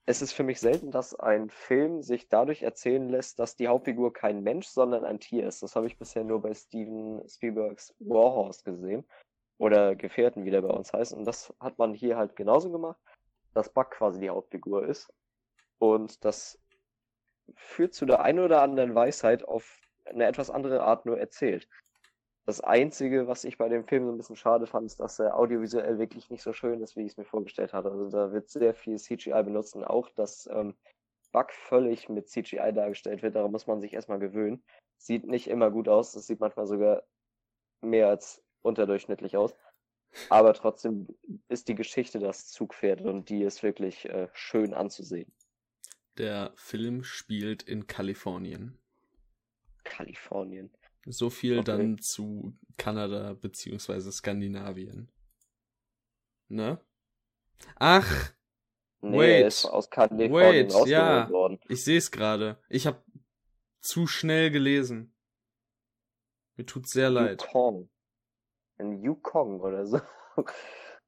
es 0.06 0.22
ist 0.22 0.34
für 0.34 0.44
mich 0.44 0.60
selten, 0.60 0.92
dass 0.92 1.16
ein 1.16 1.50
Film 1.50 2.02
sich 2.02 2.28
dadurch 2.28 2.64
erzählen 2.64 3.08
lässt, 3.08 3.40
dass 3.40 3.56
die 3.56 3.68
Hauptfigur 3.68 4.14
kein 4.14 4.42
Mensch, 4.42 4.68
sondern 4.68 5.06
ein 5.06 5.20
Tier 5.20 5.48
ist. 5.48 5.62
Das 5.62 5.76
habe 5.76 5.88
ich 5.88 5.98
bisher 5.98 6.24
nur 6.24 6.42
bei 6.42 6.54
Steven 6.54 7.22
Spielbergs 7.28 7.94
Warhorse 8.00 8.64
gesehen. 8.64 9.06
Oder 9.58 9.96
Gefährten, 9.96 10.44
wie 10.44 10.50
der 10.50 10.64
bei 10.64 10.70
uns 10.70 10.92
heißt. 10.92 11.14
Und 11.14 11.26
das 11.26 11.54
hat 11.60 11.78
man 11.78 11.94
hier 11.94 12.18
halt 12.18 12.36
genauso 12.36 12.72
gemacht, 12.72 13.00
dass 13.54 13.72
Buck 13.72 13.92
quasi 13.92 14.20
die 14.20 14.32
Hauptfigur 14.32 14.88
ist. 14.88 15.14
Und 15.78 16.26
das 16.26 16.60
führt 17.56 17.94
zu 17.94 18.06
der 18.08 18.22
einen 18.22 18.40
oder 18.40 18.64
anderen 18.64 18.96
Weisheit 18.96 19.44
auf 19.44 19.82
eine 20.06 20.26
etwas 20.26 20.50
andere 20.50 20.82
Art 20.84 21.06
nur 21.06 21.20
erzählt. 21.20 21.68
Das 22.46 22.60
Einzige, 22.62 23.28
was 23.28 23.44
ich 23.44 23.58
bei 23.58 23.70
dem 23.70 23.86
Film 23.86 24.06
so 24.06 24.12
ein 24.12 24.18
bisschen 24.18 24.36
schade 24.36 24.66
fand, 24.66 24.86
ist, 24.86 25.00
dass 25.00 25.20
er 25.20 25.38
audiovisuell 25.38 26.00
wirklich 26.00 26.30
nicht 26.30 26.42
so 26.42 26.54
schön 26.54 26.82
ist, 26.82 26.96
wie 26.96 27.02
ich 27.02 27.12
es 27.12 27.18
mir 27.18 27.26
vorgestellt 27.26 27.72
hatte. 27.72 27.92
Also 27.92 28.10
da 28.10 28.32
wird 28.32 28.50
sehr 28.50 28.74
viel 28.74 28.98
CGI 28.98 29.44
benutzt 29.44 29.76
und 29.76 29.84
auch, 29.84 30.10
dass 30.10 30.50
ähm, 30.52 30.76
Bug 31.32 31.52
völlig 31.52 32.10
mit 32.10 32.30
CGI 32.30 32.74
dargestellt 32.74 33.22
wird. 33.22 33.36
Daran 33.36 33.52
muss 33.52 33.68
man 33.68 33.80
sich 33.80 33.94
erstmal 33.94 34.20
gewöhnen. 34.20 34.64
Sieht 34.98 35.26
nicht 35.26 35.48
immer 35.48 35.72
gut 35.72 35.88
aus. 35.88 36.14
Das 36.14 36.28
sieht 36.28 36.40
manchmal 36.40 36.68
sogar 36.68 37.04
mehr 37.82 38.10
als 38.10 38.44
unterdurchschnittlich 38.62 39.38
aus. 39.38 39.56
Aber 40.30 40.54
trotzdem 40.54 41.08
ist 41.48 41.68
die 41.68 41.76
Geschichte 41.76 42.20
das 42.20 42.50
Zugpferd 42.50 43.02
und 43.02 43.30
die 43.30 43.44
ist 43.44 43.64
wirklich 43.64 44.10
äh, 44.10 44.28
schön 44.34 44.74
anzusehen. 44.74 45.32
Der 46.18 46.52
Film 46.56 47.04
spielt 47.04 47.64
in 47.64 47.88
Kalifornien. 47.88 48.78
Kalifornien. 49.84 50.70
So 51.06 51.30
viel 51.30 51.60
Okay. 51.60 51.66
dann 51.66 51.98
zu 52.00 52.58
Kanada 52.78 53.34
beziehungsweise 53.34 54.12
Skandinavien. 54.12 55.12
Ne? 56.48 56.80
Ach, 57.76 58.34
Nee, 59.04 59.18
Wait. 59.18 59.48
ist 59.48 59.66
aus 59.66 59.90
Kalifornien 59.90 60.32
Wait, 60.72 60.88
ja. 60.88 61.28
worden. 61.32 61.60
ich 61.70 61.84
sehe 61.84 61.98
es 61.98 62.12
gerade. 62.12 62.62
Ich 62.70 62.86
habe 62.86 63.04
zu 63.80 64.06
schnell 64.06 64.52
gelesen. 64.52 65.16
Mir 66.56 66.68
tut's 66.68 66.92
sehr 66.92 67.10
leid. 67.10 67.42
Yukon. 67.42 67.90
In 68.78 69.02
Yukon 69.04 69.60
oder 69.60 69.86
so. 69.88 70.00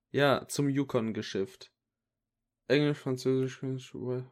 Ja, 0.10 0.48
zum 0.48 0.70
Yukon 0.70 1.14
geschifft. 1.14 1.72
Englisch, 2.68 3.00
Französisch, 3.00 3.62
Ur- 3.96 4.32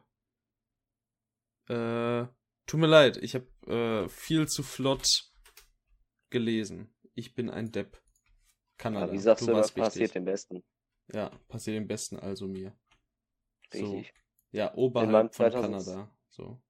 äh, 1.68 2.26
tut 2.66 2.80
mir 2.80 2.86
leid, 2.86 3.16
ich 3.16 3.34
habe 3.34 3.46
äh, 3.66 4.08
viel 4.08 4.46
zu 4.48 4.62
flott 4.62 5.31
gelesen. 6.32 6.92
Ich 7.14 7.34
bin 7.34 7.48
ein 7.50 7.70
Depp. 7.70 8.00
Kanada. 8.78 9.06
Ja, 9.06 9.12
wie 9.12 9.18
sagst 9.18 9.46
du, 9.46 9.52
was 9.52 9.70
passiert 9.70 9.94
wichtig. 9.96 10.12
dem 10.14 10.24
Besten? 10.24 10.64
Ja, 11.12 11.30
passiert 11.46 11.76
dem 11.76 11.86
Besten 11.86 12.18
also 12.18 12.48
mir. 12.48 12.72
So. 13.72 13.78
Richtig. 13.92 14.14
Ja, 14.50 14.66
meinem 14.66 14.78
oberhalb 14.78 15.34
von 15.34 15.50
2000 15.52 15.62
Kanada. 15.84 16.10
So. 16.30 16.60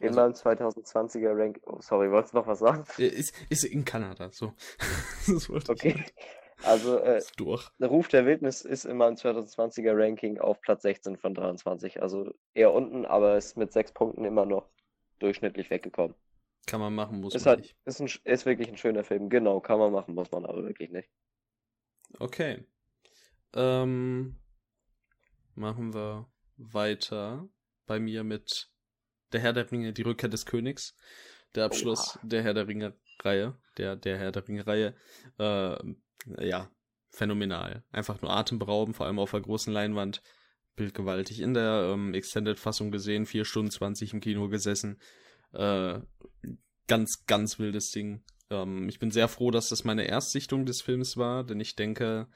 In 0.00 0.08
Also- 0.08 0.20
meinem 0.20 0.32
2020er 0.34 1.36
Rank. 1.36 1.60
Oh, 1.66 1.80
sorry, 1.80 2.10
wolltest 2.10 2.34
du 2.34 2.38
noch 2.38 2.46
was 2.46 2.58
sagen? 2.58 2.84
Äh, 2.98 3.06
Ist, 3.06 3.32
ist 3.48 3.64
in 3.64 3.84
Kanada, 3.84 4.30
so. 4.32 4.52
Okay. 5.68 6.04
Also, 6.62 6.98
äh, 6.98 7.22
durch. 7.38 7.70
der 7.78 7.88
Ruf 7.88 8.08
der 8.08 8.26
Wildnis 8.26 8.60
ist 8.62 8.84
in 8.84 8.98
meinem 8.98 9.14
2020er 9.14 9.92
Ranking 9.96 10.38
auf 10.38 10.60
Platz 10.60 10.82
16 10.82 11.16
von 11.16 11.32
23. 11.34 12.02
Also 12.02 12.34
eher 12.52 12.74
unten, 12.74 13.06
aber 13.06 13.38
ist 13.38 13.56
mit 13.56 13.72
sechs 13.72 13.92
Punkten 13.92 14.24
immer 14.26 14.44
noch 14.44 14.68
durchschnittlich 15.20 15.70
weggekommen. 15.70 16.14
Kann 16.66 16.80
man 16.80 16.94
machen, 16.94 17.20
muss 17.20 17.34
Ist 17.34 17.44
man 17.44 17.56
halt, 17.56 17.60
nicht. 17.60 17.76
ist, 17.84 18.00
ein, 18.00 18.08
ist 18.24 18.46
wirklich 18.46 18.68
ein 18.68 18.76
schöner 18.76 19.04
Film. 19.04 19.28
Genau, 19.28 19.60
kann 19.60 19.78
man 19.78 19.92
machen, 19.92 20.14
muss 20.14 20.30
man 20.30 20.44
aber 20.44 20.64
wirklich 20.64 20.90
nicht. 20.90 21.08
Okay. 22.18 22.64
Ähm, 23.54 24.36
machen 25.54 25.94
wir 25.94 26.30
weiter 26.56 27.48
bei 27.86 27.98
mir 27.98 28.24
mit 28.24 28.70
Der 29.32 29.40
Herr 29.40 29.52
der 29.52 29.70
Ringe, 29.70 29.92
die 29.92 30.02
Rückkehr 30.02 30.28
des 30.28 30.46
Königs. 30.46 30.96
Der 31.54 31.64
Abschluss 31.64 32.18
der 32.22 32.42
Herr 32.42 32.54
der 32.54 32.68
Ringe-Reihe. 32.68 33.56
Der, 33.76 33.96
der 33.96 34.18
Herr 34.18 34.32
der 34.32 34.46
Ringe-Reihe. 34.46 34.94
Äh, 35.38 35.76
ja, 36.38 36.70
phänomenal. 37.10 37.84
Einfach 37.90 38.20
nur 38.22 38.30
atemberaubend, 38.32 38.96
vor 38.96 39.06
allem 39.06 39.18
auf 39.18 39.32
der 39.32 39.40
großen 39.40 39.72
Leinwand. 39.72 40.22
Bildgewaltig. 40.76 41.40
In 41.40 41.54
der 41.54 41.90
ähm, 41.92 42.14
Extended-Fassung 42.14 42.90
gesehen, 42.90 43.26
4 43.26 43.44
Stunden 43.44 43.70
20 43.70 44.14
im 44.14 44.20
Kino 44.20 44.48
gesessen. 44.48 45.00
Äh, 45.52 46.00
ganz, 46.86 47.24
ganz 47.26 47.58
wildes 47.58 47.90
Ding. 47.90 48.22
Ähm, 48.50 48.88
ich 48.88 48.98
bin 48.98 49.10
sehr 49.10 49.28
froh, 49.28 49.50
dass 49.50 49.68
das 49.68 49.84
meine 49.84 50.04
Erstsichtung 50.04 50.66
des 50.66 50.82
Films 50.82 51.16
war, 51.16 51.44
denn 51.44 51.60
ich 51.60 51.76
denke, 51.76 52.28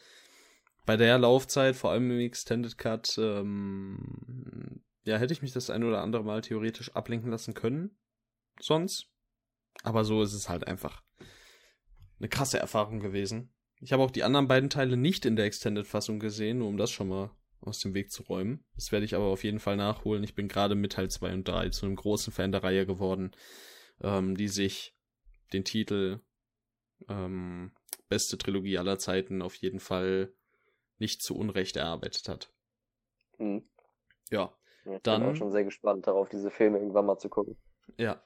bei 0.86 0.96
der 0.96 1.18
Laufzeit, 1.18 1.76
vor 1.76 1.90
allem 1.90 2.10
im 2.10 2.20
Extended 2.20 2.76
Cut, 2.78 3.16
ähm, 3.18 4.82
ja, 5.04 5.18
hätte 5.18 5.32
ich 5.32 5.42
mich 5.42 5.52
das 5.52 5.70
ein 5.70 5.84
oder 5.84 6.02
andere 6.02 6.24
Mal 6.24 6.40
theoretisch 6.40 6.94
ablenken 6.94 7.30
lassen 7.30 7.54
können. 7.54 7.96
Sonst. 8.60 9.10
Aber 9.82 10.04
so 10.04 10.22
ist 10.22 10.34
es 10.34 10.48
halt 10.48 10.66
einfach 10.66 11.02
eine 12.18 12.28
krasse 12.28 12.58
Erfahrung 12.58 13.00
gewesen. 13.00 13.52
Ich 13.80 13.92
habe 13.92 14.02
auch 14.02 14.10
die 14.10 14.22
anderen 14.22 14.48
beiden 14.48 14.70
Teile 14.70 14.96
nicht 14.96 15.26
in 15.26 15.36
der 15.36 15.46
Extended-Fassung 15.46 16.20
gesehen, 16.20 16.58
nur 16.58 16.68
um 16.68 16.76
das 16.76 16.90
schon 16.90 17.08
mal 17.08 17.30
aus 17.64 17.78
dem 17.80 17.94
Weg 17.94 18.10
zu 18.10 18.22
räumen. 18.24 18.64
Das 18.74 18.92
werde 18.92 19.04
ich 19.04 19.14
aber 19.14 19.24
auf 19.26 19.44
jeden 19.44 19.58
Fall 19.60 19.76
nachholen. 19.76 20.22
Ich 20.24 20.34
bin 20.34 20.48
gerade 20.48 20.74
mit 20.74 20.92
Teil 20.92 21.10
2 21.10 21.32
und 21.32 21.48
3 21.48 21.70
zu 21.70 21.86
einem 21.86 21.96
großen 21.96 22.32
Fan 22.32 22.52
der 22.52 22.62
Reihe 22.62 22.86
geworden, 22.86 23.32
ähm, 24.00 24.36
die 24.36 24.48
sich 24.48 24.94
den 25.52 25.64
Titel 25.64 26.20
ähm, 27.08 27.72
beste 28.08 28.38
Trilogie 28.38 28.78
aller 28.78 28.98
Zeiten 28.98 29.42
auf 29.42 29.54
jeden 29.56 29.80
Fall 29.80 30.32
nicht 30.98 31.22
zu 31.22 31.36
Unrecht 31.36 31.76
erarbeitet 31.76 32.28
hat. 32.28 32.52
Hm. 33.38 33.68
Ja, 34.30 34.54
Ich 34.84 35.00
Dann- 35.02 35.22
bin 35.22 35.30
auch 35.30 35.36
schon 35.36 35.50
sehr 35.52 35.64
gespannt 35.64 36.06
darauf, 36.06 36.28
diese 36.28 36.50
Filme 36.50 36.78
irgendwann 36.78 37.06
mal 37.06 37.18
zu 37.18 37.28
gucken. 37.28 37.56
ja. 37.98 38.22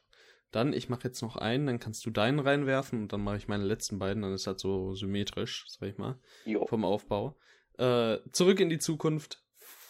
Dann, 0.50 0.72
ich 0.72 0.88
mache 0.88 1.04
jetzt 1.04 1.20
noch 1.20 1.36
einen, 1.36 1.66
dann 1.66 1.78
kannst 1.78 2.06
du 2.06 2.10
deinen 2.10 2.38
reinwerfen 2.38 3.02
und 3.02 3.12
dann 3.12 3.20
mache 3.22 3.36
ich 3.36 3.48
meine 3.48 3.64
letzten 3.64 3.98
beiden, 3.98 4.22
dann 4.22 4.32
ist 4.32 4.46
das 4.46 4.62
so 4.62 4.94
symmetrisch, 4.94 5.66
sag 5.68 5.90
ich 5.90 5.98
mal, 5.98 6.18
Jo. 6.46 6.66
vom 6.66 6.86
Aufbau. 6.86 7.36
Äh, 7.78 8.18
zurück 8.32 8.60
in 8.60 8.68
die 8.68 8.78
Zukunft. 8.78 9.42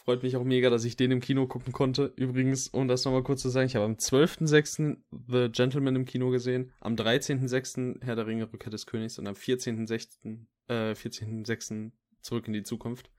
Freut 0.05 0.23
mich 0.23 0.37
auch 0.37 0.45
mega, 0.45 0.71
dass 0.71 0.85
ich 0.85 0.97
den 0.97 1.11
im 1.11 1.21
Kino 1.21 1.47
gucken 1.47 1.73
konnte. 1.73 2.13
Übrigens, 2.17 2.69
um 2.69 2.89
das 2.89 3.05
nochmal 3.05 3.23
kurz 3.23 3.43
zu 3.43 3.51
sagen, 3.51 3.67
ich 3.67 3.77
habe 3.77 3.85
am 3.85 3.95
12.06. 3.95 4.97
The 5.27 5.51
Gentleman 5.51 5.97
im 5.97 6.05
Kino 6.07 6.31
gesehen, 6.31 6.73
am 6.81 6.95
13.06. 6.95 8.03
Herr 8.03 8.17
der 8.17 8.27
Ringe, 8.27 8.51
Rückkehr 8.51 8.71
des 8.71 8.87
Königs 8.87 9.19
und 9.19 9.27
am 9.27 9.35
14.06. 9.35 10.47
Äh, 10.69 10.93
14.06. 10.93 11.91
zurück 12.23 12.47
in 12.47 12.55
die 12.55 12.63
Zukunft. 12.63 13.11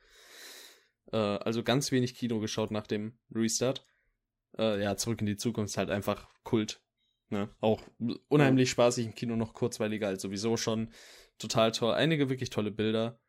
Äh, 1.12 1.18
also 1.18 1.62
ganz 1.64 1.92
wenig 1.92 2.16
Kino 2.16 2.40
geschaut 2.40 2.72
nach 2.72 2.88
dem 2.88 3.20
Restart. 3.34 3.86
Äh, 4.58 4.82
ja, 4.82 4.98
zurück 4.98 5.20
in 5.22 5.28
die 5.28 5.38
Zukunft 5.38 5.72
ist 5.72 5.78
halt 5.78 5.92
einfach 5.92 6.28
Kult. 6.44 6.82
Ne? 7.30 7.50
Auch 7.60 7.82
unheimlich 8.30 8.72
spaßig 8.72 9.06
im 9.06 9.16
Kino, 9.16 9.36
noch 9.36 9.54
kurzweiliger 9.54 10.08
als 10.08 10.24
sowieso 10.24 10.58
schon. 10.58 10.92
Total 11.38 11.72
toll. 11.72 11.94
Einige 11.94 12.30
wirklich 12.30 12.50
tolle 12.50 12.72
Bilder. 12.72 13.20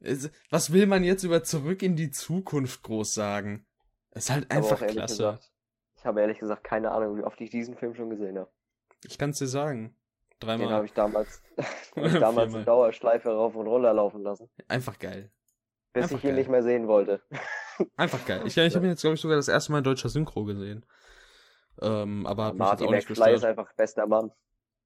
Es- 0.00 0.30
Was 0.50 0.72
will 0.72 0.86
man 0.86 1.04
jetzt 1.04 1.24
über 1.24 1.42
zurück 1.42 1.82
in 1.82 1.96
die 1.96 2.10
Zukunft 2.10 2.82
groß 2.82 3.14
sagen? 3.14 3.66
Ist 4.12 4.30
halt 4.30 4.50
einfach 4.50 4.78
klasse. 4.86 5.16
gesagt, 5.16 5.52
ich 5.98 6.04
habe 6.06 6.20
ehrlich 6.20 6.38
gesagt 6.38 6.64
keine 6.64 6.90
Ahnung, 6.92 7.16
wie 7.18 7.22
oft 7.24 7.40
ich 7.40 7.50
diesen 7.50 7.76
Film 7.76 7.94
schon 7.94 8.10
gesehen 8.10 8.38
habe. 8.38 8.50
Ich 9.04 9.18
kann's 9.18 9.38
dir 9.38 9.46
sagen. 9.46 9.96
Den 10.42 10.50
habe 10.50 10.62
Dreimal. 10.64 10.84
ich 10.84 10.92
damals, 10.92 11.42
hab 11.96 12.04
ich 12.04 12.12
damals 12.20 12.54
in 12.54 12.64
Dauerschleife 12.64 13.30
rauf 13.30 13.54
und 13.54 13.66
runter 13.66 13.92
laufen 13.94 14.22
lassen, 14.22 14.50
Einfach 14.68 14.98
geil. 14.98 15.30
bis 15.92 16.04
Einfach 16.04 16.18
ich 16.18 16.24
ihn 16.24 16.28
geil. 16.30 16.38
nicht 16.38 16.50
mehr 16.50 16.62
sehen 16.62 16.86
wollte. 16.88 17.22
Einfach 17.96 18.24
geil. 18.26 18.42
Ich, 18.46 18.56
ich 18.56 18.74
habe 18.74 18.84
ihn 18.86 18.90
jetzt, 18.90 19.00
glaube 19.00 19.14
ich, 19.14 19.20
sogar 19.20 19.36
das 19.36 19.48
erste 19.48 19.72
Mal 19.72 19.78
in 19.78 19.84
deutscher 19.84 20.08
Synchro 20.10 20.44
gesehen. 20.44 20.84
Ähm, 21.82 22.26
aber 22.26 22.46
hat 22.46 22.54
mich 22.54 22.60
jetzt 22.60 22.68
Martin 22.68 22.86
auch 22.86 22.90
nicht 22.92 23.08
McFly 23.10 23.34
ist 23.34 23.44
einfach 23.44 23.72
bester 23.74 24.06
Mann. 24.06 24.30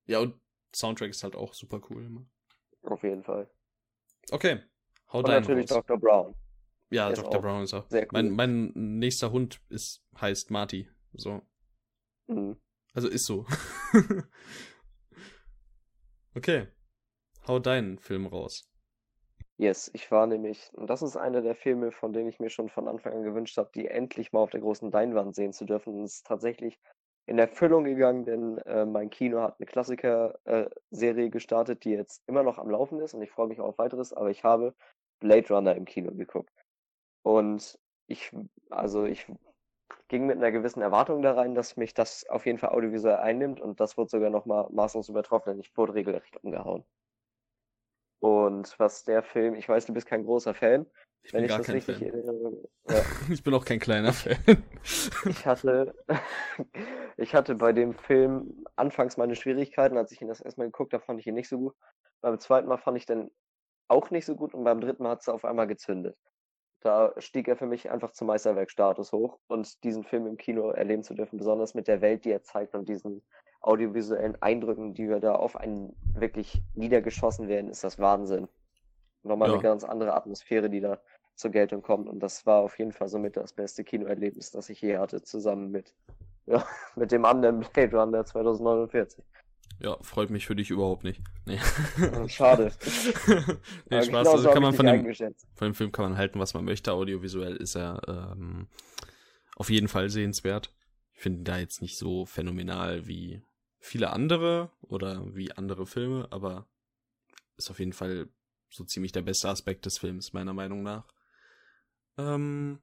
Ja, 0.07 0.19
und 0.21 0.35
Soundtrack 0.75 1.11
ist 1.11 1.23
halt 1.25 1.37
auch 1.37 1.55
super 1.55 1.81
cool 1.91 2.05
immer. 2.05 2.25
Auf 2.83 3.03
jeden 3.03 3.23
Fall. 3.23 3.49
Okay. 4.31 4.61
Hau 5.13 5.19
Und 5.19 5.29
deinen 5.29 5.43
natürlich 5.43 5.71
raus. 5.71 5.85
Dr. 5.87 5.99
Brown. 5.99 6.35
Ja, 6.91 7.07
Der 7.07 7.13
ist 7.15 7.23
Dr. 7.23 7.37
auch 7.39 7.43
Brown 7.43 7.63
ist 7.63 7.75
auch. 7.75 7.89
sehr 7.89 8.03
cool. 8.03 8.09
Mein, 8.13 8.31
mein 8.31 8.73
nächster 8.75 9.31
Hund 9.31 9.61
ist, 9.69 10.03
heißt 10.21 10.51
Marty. 10.51 10.89
So. 11.13 11.43
Mhm. 12.27 12.57
Also 12.95 13.09
ist 13.09 13.27
so. 13.27 13.47
okay. 16.35 16.69
Hau 17.47 17.59
deinen 17.59 17.99
Film 17.99 18.27
raus. 18.27 18.65
Yes, 19.57 19.91
ich 19.93 20.11
war 20.11 20.27
nämlich, 20.27 20.71
und 20.73 20.89
das 20.89 21.03
ist 21.03 21.17
einer 21.17 21.43
der 21.43 21.55
Filme, 21.55 21.93
von 21.93 22.13
denen 22.13 22.29
ich 22.29 22.41
mir 22.41 22.49
schon 22.49 22.71
von 22.71 22.89
Anfang 22.89 23.13
an 23.13 23.23
gewünscht 23.23 23.59
habe, 23.59 23.71
die 23.75 23.89
endlich 23.89 24.33
mal 24.33 24.41
auf 24.41 24.51
der 24.51 24.61
großen 24.61 24.91
Leinwand 24.91 25.35
sehen 25.35 25.53
zu 25.53 25.67
dürfen. 25.67 25.95
Und 25.95 26.05
es 26.05 26.17
ist 26.17 26.27
tatsächlich 26.27 26.79
in 27.27 27.39
Erfüllung 27.39 27.85
gegangen, 27.85 28.25
denn 28.25 28.59
äh, 28.59 28.87
mein 28.87 29.11
Kino 29.11 29.41
hat 29.43 29.57
eine 29.59 29.67
Klassiker-Serie 29.67 31.31
gestartet, 31.31 31.85
die 31.85 31.91
jetzt 31.91 32.23
immer 32.27 32.43
noch 32.43 32.59
am 32.59 32.71
Laufen 32.71 33.01
ist 33.01 33.15
und 33.15 33.23
ich 33.23 33.31
freue 33.31 33.49
mich 33.49 33.61
auch 33.61 33.69
auf 33.69 33.79
weiteres, 33.79 34.13
aber 34.13 34.31
ich 34.31 34.43
habe 34.45 34.75
Blade 35.21 35.49
Runner 35.55 35.75
im 35.77 35.85
Kino 35.85 36.13
geguckt. 36.13 36.53
Und 37.23 37.79
ich, 38.07 38.33
also 38.71 39.05
ich 39.05 39.27
ging 40.09 40.27
mit 40.27 40.37
einer 40.39 40.53
gewissen 40.53 40.83
Erwartung 40.83 41.23
da 41.23 41.35
rein, 41.35 41.55
dass 41.55 41.77
mich 41.77 41.95
das 41.95 42.27
auf 42.29 42.47
jeden 42.47 42.59
Fall 42.59 42.71
audiovisuell 42.71 43.17
einnimmt 43.19 43.61
und 43.61 43.81
das 43.81 43.97
wurde 43.97 44.11
sogar 44.11 44.31
nochmal 44.31 44.67
maßlos 44.71 45.09
übertroffen, 45.09 45.51
denn 45.53 45.61
ich 45.61 45.77
wurde 45.77 45.95
regelrecht 45.95 46.37
umgehauen. 46.43 46.85
Und 48.21 48.79
was 48.79 49.05
der 49.05 49.23
Film, 49.23 49.55
ich 49.55 49.69
weiß, 49.69 49.87
du 49.87 49.95
bist 49.95 50.07
kein 50.07 50.25
großer 50.25 50.53
Fan, 50.55 50.87
Ich 51.23 51.33
wenn 51.33 51.41
bin 51.41 51.45
ich 51.45 51.51
gar 51.51 51.59
das 51.59 51.67
kein 51.67 51.77
richtig 51.77 51.97
Fan. 51.97 52.13
erinnere. 52.13 52.69
Ja, 52.91 53.03
Ich 53.31 53.43
bin 53.43 53.55
auch 53.55 53.65
kein 53.65 53.79
kleiner 53.79 54.13
Fan. 54.13 54.37
ich 55.25 55.47
hatte, 55.47 55.95
ich 57.17 57.35
hatte 57.35 57.55
bei 57.55 57.73
dem 57.73 57.95
Film 57.95 58.65
anfangs 58.77 59.17
meine 59.17 59.37
Schwierigkeiten, 59.37 59.97
als 59.97 60.13
ich 60.13 60.21
ihn 60.21 60.29
das 60.29 60.41
erstmal 60.41 60.67
geguckt 60.67 60.93
habe, 60.93 61.05
fand 61.05 61.21
ich 61.21 61.27
ihn 61.27 61.35
nicht 61.35 61.49
so 61.49 61.59
gut. 61.59 61.75
Beim 62.21 62.39
zweiten 62.39 62.69
Mal 62.69 62.79
fand 62.79 62.99
ich 62.99 63.07
den 63.07 63.31
auch 63.91 64.11
nicht 64.11 64.25
so 64.25 64.37
gut 64.37 64.55
und 64.55 64.65
beim 64.65 64.81
dritten 64.81 65.03
Mal 65.03 65.11
hat 65.11 65.21
es 65.21 65.29
auf 65.29 65.45
einmal 65.45 65.67
gezündet. 65.67 66.17
Da 66.81 67.13
stieg 67.19 67.49
er 67.49 67.57
für 67.57 67.67
mich 67.67 67.91
einfach 67.91 68.13
zum 68.13 68.29
Meisterwerkstatus 68.29 69.13
hoch 69.13 69.39
und 69.49 69.85
diesen 69.85 70.05
Film 70.05 70.27
im 70.27 70.39
Kino 70.39 70.71
erleben 70.71 71.03
zu 71.03 71.15
dürfen, 71.15 71.39
besonders 71.39 71.75
mit 71.75 71.89
der 71.89 72.01
Welt, 72.01 72.25
die 72.25 72.31
er 72.31 72.43
zeigt 72.43 72.75
und 72.75 72.89
diesen 72.89 73.23
audiovisuellen 73.61 74.41
Eindrücken, 74.41 74.95
die 74.95 75.09
wir 75.09 75.21
da 75.21 75.35
auf 75.35 75.57
einen 75.57 75.95
wirklich 76.15 76.63
niedergeschossen 76.75 77.49
werden, 77.49 77.71
ist 77.71 77.85
das 77.85 77.99
Wahnsinn. 77.99 78.49
Nochmal 79.23 79.49
Ja. 79.49 79.55
eine 79.55 79.63
ganz 79.63 79.85
andere 79.85 80.15
Atmosphäre, 80.15 80.71
die 80.71 80.81
da 80.81 81.03
zur 81.35 81.51
Geltung 81.51 81.83
kommt 81.83 82.09
und 82.09 82.21
das 82.21 82.47
war 82.47 82.63
auf 82.63 82.79
jeden 82.79 82.93
Fall 82.93 83.09
somit 83.09 83.37
das 83.37 83.53
beste 83.53 83.85
Kinoerlebnis, 83.85 84.51
das 84.51 84.71
ich 84.71 84.81
je 84.81 84.97
hatte, 84.97 85.23
zusammen 85.23 85.71
mit, 85.71 85.95
ja, 86.47 86.65
mit 86.97 87.13
dem 87.13 87.25
anderen 87.27 87.61
Blade 87.61 87.95
Runner 87.97 88.25
2049. 88.25 89.23
ja, 89.79 89.97
freut 90.03 90.31
mich 90.31 90.47
für 90.47 90.57
dich 90.57 90.71
überhaupt 90.71 91.05
nicht. 91.05 91.23
Nee. 91.47 91.59
Schade. 92.29 92.73
nee, 93.89 94.03
Spaß. 94.03 94.07
genauso 94.07 94.31
Also 94.33 94.51
kann 94.51 94.63
man 94.63 94.75
von 94.75 94.87
dem, 94.87 95.15
von 95.15 95.69
dem 95.69 95.75
Film 95.75 95.93
kann 95.93 96.05
man 96.05 96.19
halten, 96.19 96.39
was 96.39 96.55
man 96.55 96.65
möchte. 96.65 96.93
Audiovisuell 96.93 97.57
ist 97.57 97.77
er 97.77 98.03
ähm, 98.07 98.69
auf 99.57 99.71
jeden 99.71 99.89
Fall 99.89 100.11
sehenswert. 100.11 100.75
Ich 101.15 101.21
finde 101.21 101.41
ihn 101.41 101.45
da 101.45 101.59
jetzt 101.59 101.81
nicht 101.83 101.97
so 101.97 102.27
phänomenal 102.27 103.07
wie 103.07 103.43
viele 103.79 104.11
andere 104.11 104.71
oder 104.83 105.35
wie 105.35 105.53
andere 105.53 105.87
Filme, 105.87 106.29
aber 106.31 106.67
ist 107.57 107.71
auf 107.71 107.79
jeden 107.79 107.93
Fall 107.93 108.29
so 108.69 108.85
ziemlich 108.85 109.13
der 109.13 109.23
beste 109.23 109.49
Aspekt 109.49 109.87
des 109.87 109.99
Films, 109.99 110.33
meiner 110.33 110.53
Meinung 110.53 110.83
nach. 110.83 111.07
Ähm, 112.19 112.81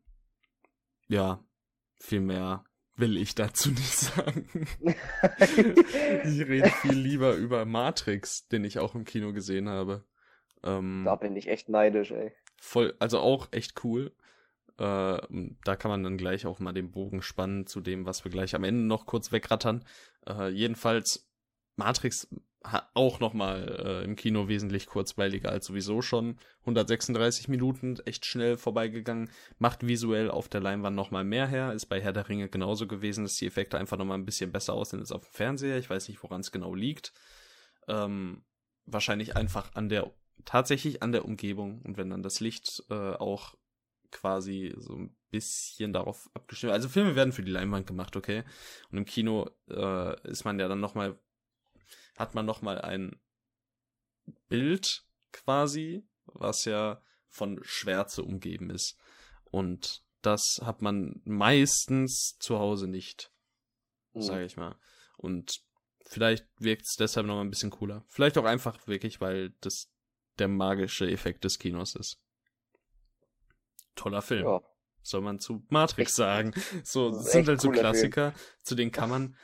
ja, 1.08 1.44
viel 2.00 2.22
mehr 2.22 2.64
will 2.98 3.18
ich 3.18 3.36
dazu 3.36 3.70
nicht 3.70 3.98
sagen. 3.98 4.48
ich 6.24 6.48
rede 6.48 6.70
viel 6.82 6.98
lieber 6.98 7.36
über 7.36 7.66
Matrix, 7.66 8.48
den 8.48 8.64
ich 8.64 8.80
auch 8.80 8.96
im 8.96 9.06
Kino 9.06 9.34
gesehen 9.34 9.70
habe. 9.70 10.04
Ähm, 10.64 11.04
da 11.06 11.16
bin 11.16 11.36
ich 11.36 11.48
echt 11.48 11.70
neidisch, 11.70 12.12
ey. 12.12 12.34
Voll, 12.60 12.96
also 13.00 13.20
auch 13.20 13.48
echt 13.52 13.84
cool. 13.84 14.12
Äh, 14.80 15.20
da 15.64 15.76
kann 15.76 15.90
man 15.90 16.04
dann 16.04 16.18
gleich 16.18 16.46
auch 16.46 16.60
mal 16.60 16.74
den 16.74 16.92
Bogen 16.92 17.22
spannen 17.22 17.68
zu 17.68 17.82
dem, 17.82 18.06
was 18.06 18.24
wir 18.24 18.32
gleich 18.32 18.56
am 18.56 18.64
Ende 18.64 18.84
noch 18.84 19.06
kurz 19.06 19.32
wegrattern. 19.32 19.86
Äh, 20.28 20.50
jedenfalls, 20.50 21.30
Matrix 21.76 22.28
auch 22.94 23.20
nochmal 23.20 24.02
äh, 24.02 24.04
im 24.04 24.16
Kino 24.16 24.48
wesentlich 24.48 24.88
kurzweiliger 24.88 25.50
als 25.50 25.68
sowieso 25.68 26.02
schon. 26.02 26.38
136 26.62 27.48
Minuten, 27.48 27.98
echt 28.06 28.26
schnell 28.26 28.58
vorbeigegangen. 28.58 29.30
Macht 29.58 29.88
visuell 29.88 30.30
auf 30.30 30.50
der 30.50 30.62
Leinwand 30.62 30.96
nochmal 30.96 31.24
mehr 31.24 31.48
her. 31.48 31.74
Ist 31.74 31.86
bei 31.86 32.02
Herr 32.02 32.14
der 32.14 32.28
Ringe 32.28 32.50
genauso 32.50 32.88
gewesen, 32.88 33.24
dass 33.24 33.36
die 33.36 33.48
Effekte 33.48 33.78
einfach 33.78 33.98
nochmal 33.98 34.18
ein 34.18 34.26
bisschen 34.26 34.52
besser 34.52 34.74
aussehen 34.74 35.00
als 35.00 35.12
auf 35.12 35.24
dem 35.24 35.32
Fernseher. 35.32 35.78
Ich 35.78 35.90
weiß 35.90 36.10
nicht, 36.10 36.22
woran 36.24 36.42
es 36.42 36.52
genau 36.52 36.74
liegt. 36.74 37.14
Ähm, 37.88 38.44
wahrscheinlich 38.86 39.38
einfach 39.38 39.74
an 39.76 39.88
der, 39.88 40.12
tatsächlich 40.44 41.02
an 41.04 41.12
der 41.12 41.26
Umgebung. 41.26 41.82
Und 41.84 41.98
wenn 41.98 42.10
dann 42.10 42.24
das 42.24 42.40
Licht 42.40 42.84
äh, 42.90 43.14
auch 43.14 43.56
quasi 44.12 44.74
so 44.78 44.96
ein 44.96 45.16
bisschen 45.30 45.94
darauf 45.94 46.30
abgestimmt. 46.34 46.74
Also 46.74 46.90
Filme 46.90 47.16
werden 47.16 47.34
für 47.34 47.44
die 47.44 47.52
Leinwand 47.52 47.88
gemacht, 47.88 48.16
okay. 48.16 48.44
Und 48.92 48.98
im 48.98 49.06
Kino 49.06 49.50
äh, 49.70 50.30
ist 50.30 50.46
man 50.46 50.60
ja 50.60 50.68
dann 50.68 50.80
nochmal 50.80 51.18
hat 52.18 52.36
man 52.36 52.46
nochmal 52.46 52.82
ein 52.82 53.22
Bild 54.50 55.06
quasi, 55.32 56.06
was 56.26 56.66
ja 56.66 57.02
von 57.30 57.60
Schwärze 57.64 58.24
umgeben 58.24 58.70
ist. 58.70 58.98
Und 59.46 60.04
das 60.22 60.60
hat 60.64 60.82
man 60.82 61.22
meistens 61.24 62.38
zu 62.40 62.60
Hause 62.60 62.88
nicht, 62.88 63.32
mhm. 64.14 64.22
sage 64.22 64.46
ich 64.46 64.58
mal. 64.58 64.76
Und 65.18 65.62
vielleicht 66.06 66.46
wirkt 66.60 66.86
es 66.86 66.96
deshalb 66.96 67.28
nochmal 67.28 67.46
ein 67.46 67.50
bisschen 67.50 67.70
cooler. 67.70 68.04
Vielleicht 68.10 68.38
auch 68.38 68.46
einfach 68.46 68.88
wirklich, 68.88 69.22
weil 69.22 69.52
das 69.62 69.90
der 70.40 70.48
magische 70.48 71.10
Effekt 71.10 71.44
des 71.44 71.60
Kinos 71.60 71.96
ist. 71.96 72.20
Toller 73.96 74.22
Film. 74.22 74.46
Ja. 74.46 74.62
Soll 75.02 75.22
man 75.22 75.40
zu 75.40 75.66
Matrix 75.70 76.12
echt, 76.12 76.16
sagen. 76.18 76.54
So, 76.84 77.12
das 77.12 77.32
sind 77.32 77.48
halt 77.48 77.62
so 77.62 77.72
Klassiker, 77.72 78.34
Film. 78.34 78.44
zu 78.64 78.76
denen 78.76 78.92
kann 78.92 79.10
man 79.10 79.36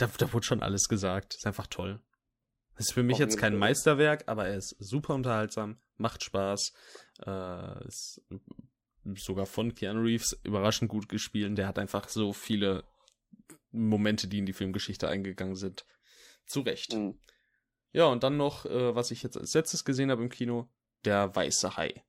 da, 0.00 0.10
da 0.18 0.32
wurde 0.32 0.46
schon 0.46 0.62
alles 0.62 0.88
gesagt. 0.88 1.34
Ist 1.34 1.46
einfach 1.46 1.66
toll. 1.66 2.00
Ist 2.76 2.92
für 2.92 3.02
mich 3.02 3.18
jetzt 3.18 3.36
kein. 3.36 3.58
Meisterwerk, 3.58 4.24
aber 4.26 4.46
er 4.48 4.56
ist 4.56 4.74
super 4.78 5.14
unterhaltsam, 5.14 5.78
macht 5.98 6.24
Spaß, 6.24 6.72
äh, 7.26 7.86
ist 7.86 8.22
sogar 9.16 9.44
von 9.44 9.74
Keanu 9.74 10.00
Reeves 10.00 10.40
überraschend 10.44 10.88
gut 10.88 11.08
gespielt. 11.08 11.58
Der 11.58 11.68
hat 11.68 11.78
einfach 11.78 12.08
so 12.08 12.32
viele 12.32 12.84
Momente, 13.70 14.28
die 14.28 14.38
in 14.38 14.46
die 14.46 14.54
Filmgeschichte 14.54 15.08
eingegangen 15.08 15.56
sind. 15.56 15.84
Zu 16.46 16.60
Recht. 16.60 16.94
Mhm. 16.94 17.18
Ja, 17.92 18.06
und 18.06 18.22
dann 18.22 18.36
noch, 18.36 18.64
äh, 18.64 18.94
was 18.94 19.10
ich 19.10 19.22
jetzt 19.22 19.36
als 19.36 19.52
letztes 19.52 19.84
gesehen 19.84 20.10
habe 20.10 20.22
im 20.22 20.30
Kino, 20.30 20.70
der 21.04 21.34
Weiße 21.34 21.76
Hai. 21.76 22.02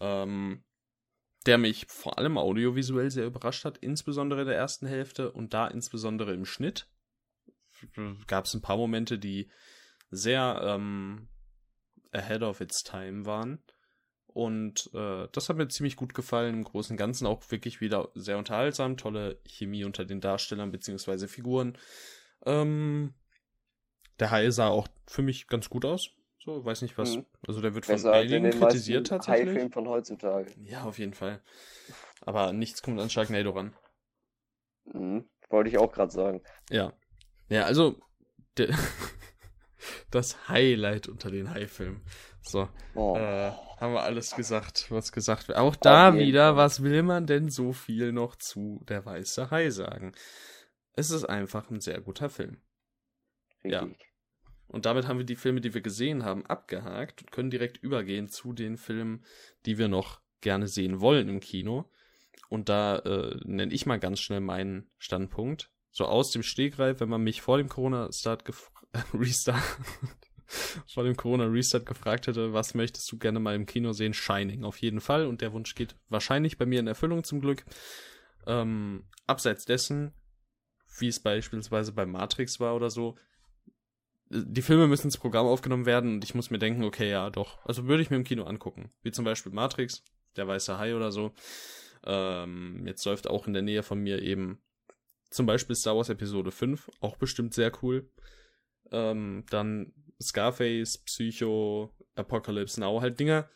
Ähm, 0.00 0.62
der 1.46 1.58
mich 1.58 1.86
vor 1.88 2.18
allem 2.18 2.38
audiovisuell 2.38 3.10
sehr 3.10 3.26
überrascht 3.26 3.64
hat, 3.64 3.78
insbesondere 3.78 4.42
in 4.42 4.46
der 4.46 4.56
ersten 4.56 4.86
Hälfte 4.86 5.32
und 5.32 5.54
da 5.54 5.66
insbesondere 5.66 6.32
im 6.32 6.44
Schnitt 6.44 6.88
gab 8.26 8.44
es 8.44 8.54
ein 8.54 8.62
paar 8.62 8.76
Momente, 8.76 9.18
die 9.18 9.50
sehr 10.10 10.60
ähm, 10.62 11.28
ahead 12.12 12.42
of 12.42 12.60
its 12.60 12.82
time 12.82 13.26
waren. 13.26 13.62
Und 14.26 14.90
äh, 14.94 15.28
das 15.30 15.48
hat 15.48 15.56
mir 15.56 15.68
ziemlich 15.68 15.94
gut 15.96 16.12
gefallen. 16.12 16.54
Im 16.54 16.64
Großen 16.64 16.94
und 16.94 16.98
Ganzen 16.98 17.26
auch 17.26 17.50
wirklich 17.50 17.80
wieder 17.80 18.08
sehr 18.14 18.36
unterhaltsam. 18.36 18.96
Tolle 18.96 19.40
Chemie 19.46 19.84
unter 19.84 20.04
den 20.04 20.20
Darstellern 20.20 20.72
bzw. 20.72 21.28
Figuren. 21.28 21.78
Ähm, 22.44 23.14
der 24.18 24.30
Hai 24.30 24.50
sah 24.50 24.68
auch 24.68 24.88
für 25.06 25.22
mich 25.22 25.46
ganz 25.46 25.70
gut 25.70 25.84
aus. 25.84 26.10
So, 26.44 26.64
weiß 26.64 26.82
nicht 26.82 26.98
was. 26.98 27.16
Mhm. 27.16 27.26
Also 27.46 27.60
der 27.60 27.74
wird 27.74 27.86
Besser 27.86 28.10
von 28.10 28.20
einigen 28.20 28.50
kritisiert 28.50 29.06
tatsächlich. 29.06 29.48
Hai-Film 29.48 29.72
von 29.72 29.88
heutzutage. 29.88 30.52
Ja, 30.62 30.82
auf 30.82 30.98
jeden 30.98 31.14
Fall. 31.14 31.40
Aber 32.20 32.52
nichts 32.52 32.82
kommt 32.82 33.00
an 33.00 33.10
Sharknado 33.10 33.50
ran. 33.50 33.74
Mhm. 34.84 35.28
Wollte 35.48 35.70
ich 35.70 35.78
auch 35.78 35.92
gerade 35.92 36.12
sagen. 36.12 36.42
Ja. 36.70 36.92
Ja, 37.48 37.64
also 37.64 38.00
das 40.10 40.48
Highlight 40.48 41.08
unter 41.08 41.30
den 41.30 41.50
High-Filmen. 41.50 42.02
So, 42.42 42.68
oh. 42.94 43.16
äh, 43.16 43.52
haben 43.78 43.94
wir 43.94 44.02
alles 44.02 44.34
gesagt, 44.34 44.90
was 44.90 45.12
gesagt 45.12 45.48
wird. 45.48 45.58
Auch 45.58 45.76
da 45.76 46.10
okay. 46.10 46.18
wieder, 46.18 46.56
was 46.56 46.82
will 46.82 47.02
man 47.02 47.26
denn 47.26 47.48
so 47.48 47.72
viel 47.72 48.12
noch 48.12 48.36
zu 48.36 48.84
Der 48.88 49.04
Weiße 49.04 49.50
Hai 49.50 49.70
sagen? 49.70 50.12
Es 50.92 51.10
ist 51.10 51.24
einfach 51.24 51.70
ein 51.70 51.80
sehr 51.80 52.00
guter 52.00 52.28
Film. 52.28 52.60
Richtig. 53.64 53.72
Ja. 53.72 53.88
Und 54.68 54.86
damit 54.86 55.06
haben 55.06 55.18
wir 55.18 55.26
die 55.26 55.36
Filme, 55.36 55.60
die 55.60 55.74
wir 55.74 55.80
gesehen 55.80 56.24
haben, 56.24 56.46
abgehakt 56.46 57.22
und 57.22 57.32
können 57.32 57.50
direkt 57.50 57.78
übergehen 57.78 58.28
zu 58.28 58.52
den 58.52 58.76
Filmen, 58.76 59.24
die 59.66 59.78
wir 59.78 59.88
noch 59.88 60.20
gerne 60.40 60.68
sehen 60.68 61.00
wollen 61.00 61.28
im 61.28 61.40
Kino. 61.40 61.90
Und 62.48 62.68
da 62.68 62.98
äh, 62.98 63.36
nenne 63.44 63.72
ich 63.72 63.86
mal 63.86 63.98
ganz 63.98 64.20
schnell 64.20 64.40
meinen 64.40 64.90
Standpunkt 64.98 65.73
so 65.94 66.06
aus 66.06 66.32
dem 66.32 66.42
Stegreif, 66.42 66.98
wenn 66.98 67.08
man 67.08 67.22
mich 67.22 67.40
vor 67.40 67.56
dem 67.56 67.68
Corona-Start 67.68 68.42
Restart 69.14 69.62
vor 70.92 71.04
dem 71.04 71.16
Corona-Restart 71.16 71.86
gefragt 71.86 72.26
hätte, 72.26 72.52
was 72.52 72.74
möchtest 72.74 73.10
du 73.10 73.16
gerne 73.16 73.38
mal 73.38 73.54
im 73.54 73.64
Kino 73.64 73.92
sehen? 73.92 74.12
Shining, 74.12 74.64
auf 74.64 74.78
jeden 74.78 75.00
Fall. 75.00 75.26
Und 75.26 75.40
der 75.40 75.52
Wunsch 75.52 75.74
geht 75.76 75.94
wahrscheinlich 76.08 76.58
bei 76.58 76.66
mir 76.66 76.80
in 76.80 76.88
Erfüllung 76.88 77.22
zum 77.22 77.40
Glück. 77.40 77.64
Ähm, 78.46 79.04
abseits 79.28 79.66
dessen, 79.66 80.12
wie 80.98 81.08
es 81.08 81.20
beispielsweise 81.20 81.92
bei 81.92 82.06
Matrix 82.06 82.58
war 82.58 82.74
oder 82.74 82.90
so, 82.90 83.14
die 84.30 84.62
Filme 84.62 84.88
müssen 84.88 85.06
ins 85.06 85.18
Programm 85.18 85.46
aufgenommen 85.46 85.86
werden 85.86 86.14
und 86.14 86.24
ich 86.24 86.34
muss 86.34 86.50
mir 86.50 86.58
denken, 86.58 86.82
okay, 86.82 87.08
ja, 87.08 87.30
doch. 87.30 87.64
Also 87.64 87.86
würde 87.86 88.02
ich 88.02 88.10
mir 88.10 88.16
im 88.16 88.24
Kino 88.24 88.42
angucken. 88.44 88.90
Wie 89.02 89.12
zum 89.12 89.24
Beispiel 89.24 89.52
Matrix, 89.52 90.02
der 90.34 90.48
weiße 90.48 90.76
Hai 90.76 90.96
oder 90.96 91.12
so. 91.12 91.32
Ähm, 92.04 92.84
jetzt 92.84 93.04
läuft 93.04 93.28
auch 93.28 93.46
in 93.46 93.52
der 93.52 93.62
Nähe 93.62 93.84
von 93.84 94.00
mir 94.00 94.20
eben 94.20 94.60
zum 95.34 95.46
Beispiel 95.46 95.74
Star 95.74 95.96
Wars 95.96 96.10
Episode 96.10 96.52
5, 96.52 96.90
auch 97.00 97.16
bestimmt 97.16 97.54
sehr 97.54 97.72
cool. 97.82 98.08
Ähm, 98.92 99.44
dann 99.50 99.92
Scarface, 100.22 100.98
Psycho, 100.98 101.92
Apocalypse 102.14 102.78
Now, 102.78 103.00
halt 103.00 103.18
Dinger. 103.18 103.50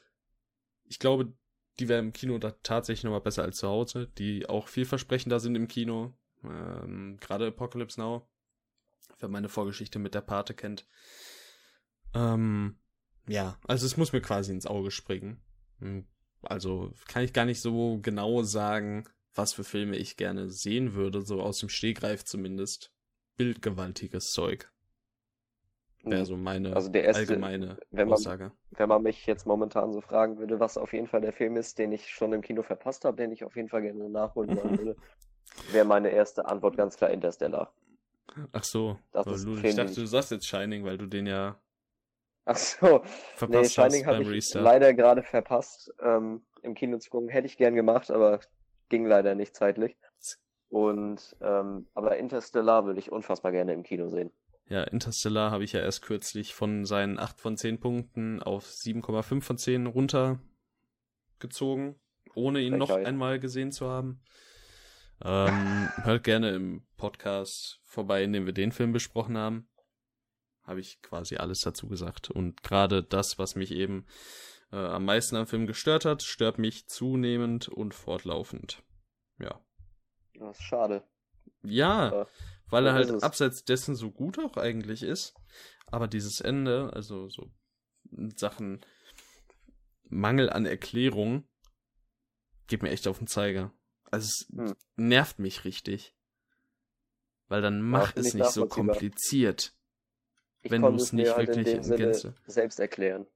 Ich 0.84 0.98
glaube, 0.98 1.32
die 1.78 1.88
wären 1.88 2.06
im 2.06 2.12
Kino 2.12 2.36
da 2.38 2.50
tatsächlich 2.64 3.04
nochmal 3.04 3.20
besser 3.20 3.44
als 3.44 3.58
zu 3.58 3.68
Hause, 3.68 4.08
die 4.18 4.48
auch 4.48 4.66
vielversprechender 4.66 5.38
sind 5.38 5.54
im 5.54 5.68
Kino. 5.68 6.18
Ähm, 6.42 7.16
Gerade 7.20 7.46
Apocalypse 7.46 8.00
Now, 8.00 8.28
wer 9.20 9.28
meine 9.28 9.48
Vorgeschichte 9.48 10.00
mit 10.00 10.14
der 10.14 10.22
Pate 10.22 10.54
kennt. 10.54 10.84
Ähm, 12.12 12.80
ja, 13.28 13.56
also 13.68 13.86
es 13.86 13.96
muss 13.96 14.12
mir 14.12 14.20
quasi 14.20 14.50
ins 14.50 14.66
Auge 14.66 14.90
springen. 14.90 15.40
Hm, 15.78 16.08
also 16.42 16.92
kann 17.06 17.22
ich 17.22 17.32
gar 17.32 17.44
nicht 17.44 17.60
so 17.60 18.00
genau 18.00 18.42
sagen, 18.42 19.08
was 19.38 19.52
für 19.54 19.64
Filme 19.64 19.96
ich 19.96 20.16
gerne 20.16 20.50
sehen 20.50 20.94
würde, 20.94 21.22
so 21.22 21.40
aus 21.40 21.60
dem 21.60 21.68
Stegreif 21.68 22.24
zumindest. 22.24 22.92
Bildgewaltiges 23.36 24.32
Zeug. 24.32 24.70
Wäre 26.02 26.24
so 26.24 26.36
meine 26.36 26.74
also 26.74 26.88
der 26.88 27.04
erste, 27.04 27.20
allgemeine 27.20 27.78
wenn 27.90 28.08
man, 28.08 28.14
Aussage. 28.14 28.52
Wenn 28.70 28.88
man 28.88 29.02
mich 29.02 29.26
jetzt 29.26 29.46
momentan 29.46 29.92
so 29.92 30.00
fragen 30.00 30.38
würde, 30.38 30.58
was 30.58 30.76
auf 30.76 30.92
jeden 30.92 31.06
Fall 31.06 31.20
der 31.20 31.32
Film 31.32 31.56
ist, 31.56 31.78
den 31.78 31.92
ich 31.92 32.08
schon 32.08 32.32
im 32.32 32.40
Kino 32.40 32.62
verpasst 32.62 33.04
habe, 33.04 33.16
den 33.16 33.32
ich 33.32 33.44
auf 33.44 33.56
jeden 33.56 33.68
Fall 33.68 33.82
gerne 33.82 34.08
nachholen 34.08 34.56
wollen 34.56 34.78
würde, 34.78 34.96
wäre 35.72 35.84
meine 35.84 36.10
erste 36.10 36.46
Antwort 36.46 36.76
ganz 36.76 36.96
klar 36.96 37.10
Interstellar. 37.10 37.72
Ach 38.52 38.64
so. 38.64 38.98
Das 39.12 39.26
ist 39.26 39.44
du, 39.44 39.56
ich 39.56 39.74
dachte, 39.74 39.94
du 39.94 40.06
sagst 40.06 40.30
jetzt 40.30 40.46
Shining, 40.46 40.84
weil 40.84 40.98
du 40.98 41.06
den 41.06 41.26
ja 41.26 41.60
Ach 42.44 42.56
so. 42.56 43.02
verpasst 43.34 43.50
nee, 43.50 43.84
Shining 43.84 44.06
habe 44.06 44.22
ich 44.22 44.28
Restart. 44.28 44.64
leider 44.64 44.94
gerade 44.94 45.22
verpasst. 45.22 45.92
Ähm, 46.00 46.42
Im 46.62 46.74
Kino 46.74 46.98
zu 46.98 47.10
gucken 47.10 47.28
hätte 47.28 47.46
ich 47.46 47.58
gern 47.58 47.74
gemacht, 47.74 48.10
aber 48.10 48.40
ging 48.88 49.06
leider 49.06 49.34
nicht 49.34 49.54
zeitlich. 49.54 49.96
Und 50.70 51.34
ähm, 51.40 51.88
aber 51.94 52.18
Interstellar 52.18 52.84
würde 52.84 53.00
ich 53.00 53.10
unfassbar 53.10 53.52
gerne 53.52 53.72
im 53.72 53.82
Kino 53.82 54.10
sehen. 54.10 54.30
Ja, 54.68 54.84
Interstellar 54.84 55.50
habe 55.50 55.64
ich 55.64 55.72
ja 55.72 55.80
erst 55.80 56.02
kürzlich 56.02 56.54
von 56.54 56.84
seinen 56.84 57.18
8 57.18 57.40
von 57.40 57.56
10 57.56 57.80
Punkten 57.80 58.42
auf 58.42 58.66
7,5 58.66 59.40
von 59.40 59.56
10 59.56 59.86
runtergezogen, 59.86 61.98
ohne 62.34 62.60
ihn 62.60 62.76
Frechheit. 62.76 63.00
noch 63.00 63.06
einmal 63.06 63.40
gesehen 63.40 63.72
zu 63.72 63.88
haben. 63.88 64.20
Ähm, 65.24 65.88
hört 66.02 66.24
gerne 66.24 66.50
im 66.50 66.86
Podcast 66.98 67.80
vorbei, 67.84 68.22
in 68.22 68.34
dem 68.34 68.44
wir 68.44 68.52
den 68.52 68.72
Film 68.72 68.92
besprochen 68.92 69.38
haben. 69.38 69.70
Habe 70.64 70.80
ich 70.80 71.00
quasi 71.00 71.36
alles 71.36 71.62
dazu 71.62 71.88
gesagt. 71.88 72.30
Und 72.30 72.62
gerade 72.62 73.02
das, 73.02 73.38
was 73.38 73.54
mich 73.54 73.72
eben 73.72 74.04
äh, 74.72 74.76
am 74.76 75.04
meisten 75.04 75.36
am 75.36 75.46
Film 75.46 75.66
gestört 75.66 76.04
hat, 76.04 76.22
stört 76.22 76.58
mich 76.58 76.86
zunehmend 76.86 77.68
und 77.68 77.94
fortlaufend. 77.94 78.82
Ja. 79.38 79.60
Das 80.34 80.58
ist 80.58 80.62
schade. 80.64 81.04
Ja, 81.62 82.26
weil 82.70 82.86
er 82.86 82.92
halt 82.92 83.22
abseits 83.22 83.64
dessen 83.64 83.94
so 83.96 84.10
gut 84.10 84.38
auch 84.38 84.56
eigentlich 84.56 85.02
ist. 85.02 85.34
Aber 85.86 86.06
dieses 86.06 86.40
Ende, 86.40 86.90
also 86.92 87.28
so 87.28 87.50
Sachen 88.36 88.84
Mangel 90.04 90.50
an 90.50 90.66
Erklärung, 90.66 91.48
geht 92.66 92.82
mir 92.82 92.90
echt 92.90 93.08
auf 93.08 93.18
den 93.18 93.26
Zeiger. 93.26 93.72
Also 94.10 94.26
es 94.26 94.48
Hm. 94.56 94.74
nervt 94.96 95.38
mich 95.38 95.64
richtig. 95.64 96.14
Weil 97.48 97.62
dann 97.62 97.80
mach 97.82 98.14
es 98.14 98.28
ich 98.28 98.34
nicht 98.34 98.50
so 98.50 98.66
kompliziert. 98.66 99.74
Ich 100.60 100.70
wenn 100.70 100.82
du's 100.82 101.04
es 101.04 101.12
nicht 101.12 101.34
halt 101.34 101.48
wirklich 101.48 101.68
in 101.74 101.82
Gänze- 101.82 102.34
selbst 102.46 102.78
erklären. 102.78 103.26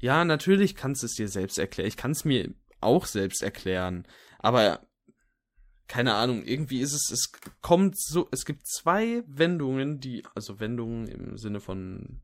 Ja, 0.00 0.24
natürlich 0.24 0.74
kannst 0.74 1.02
du 1.02 1.06
es 1.06 1.14
dir 1.14 1.28
selbst 1.28 1.58
erklären. 1.58 1.88
Ich 1.88 1.96
kann 1.96 2.12
es 2.12 2.24
mir 2.24 2.52
auch 2.80 3.06
selbst 3.06 3.42
erklären. 3.42 4.06
Aber 4.38 4.80
keine 5.88 6.14
Ahnung, 6.14 6.44
irgendwie 6.44 6.80
ist 6.80 6.92
es, 6.92 7.10
es 7.10 7.32
kommt 7.60 7.98
so, 7.98 8.28
es 8.30 8.44
gibt 8.44 8.66
zwei 8.66 9.22
Wendungen, 9.26 10.00
die, 10.00 10.24
also 10.34 10.60
Wendungen 10.60 11.08
im 11.08 11.36
Sinne 11.36 11.60
von 11.60 12.20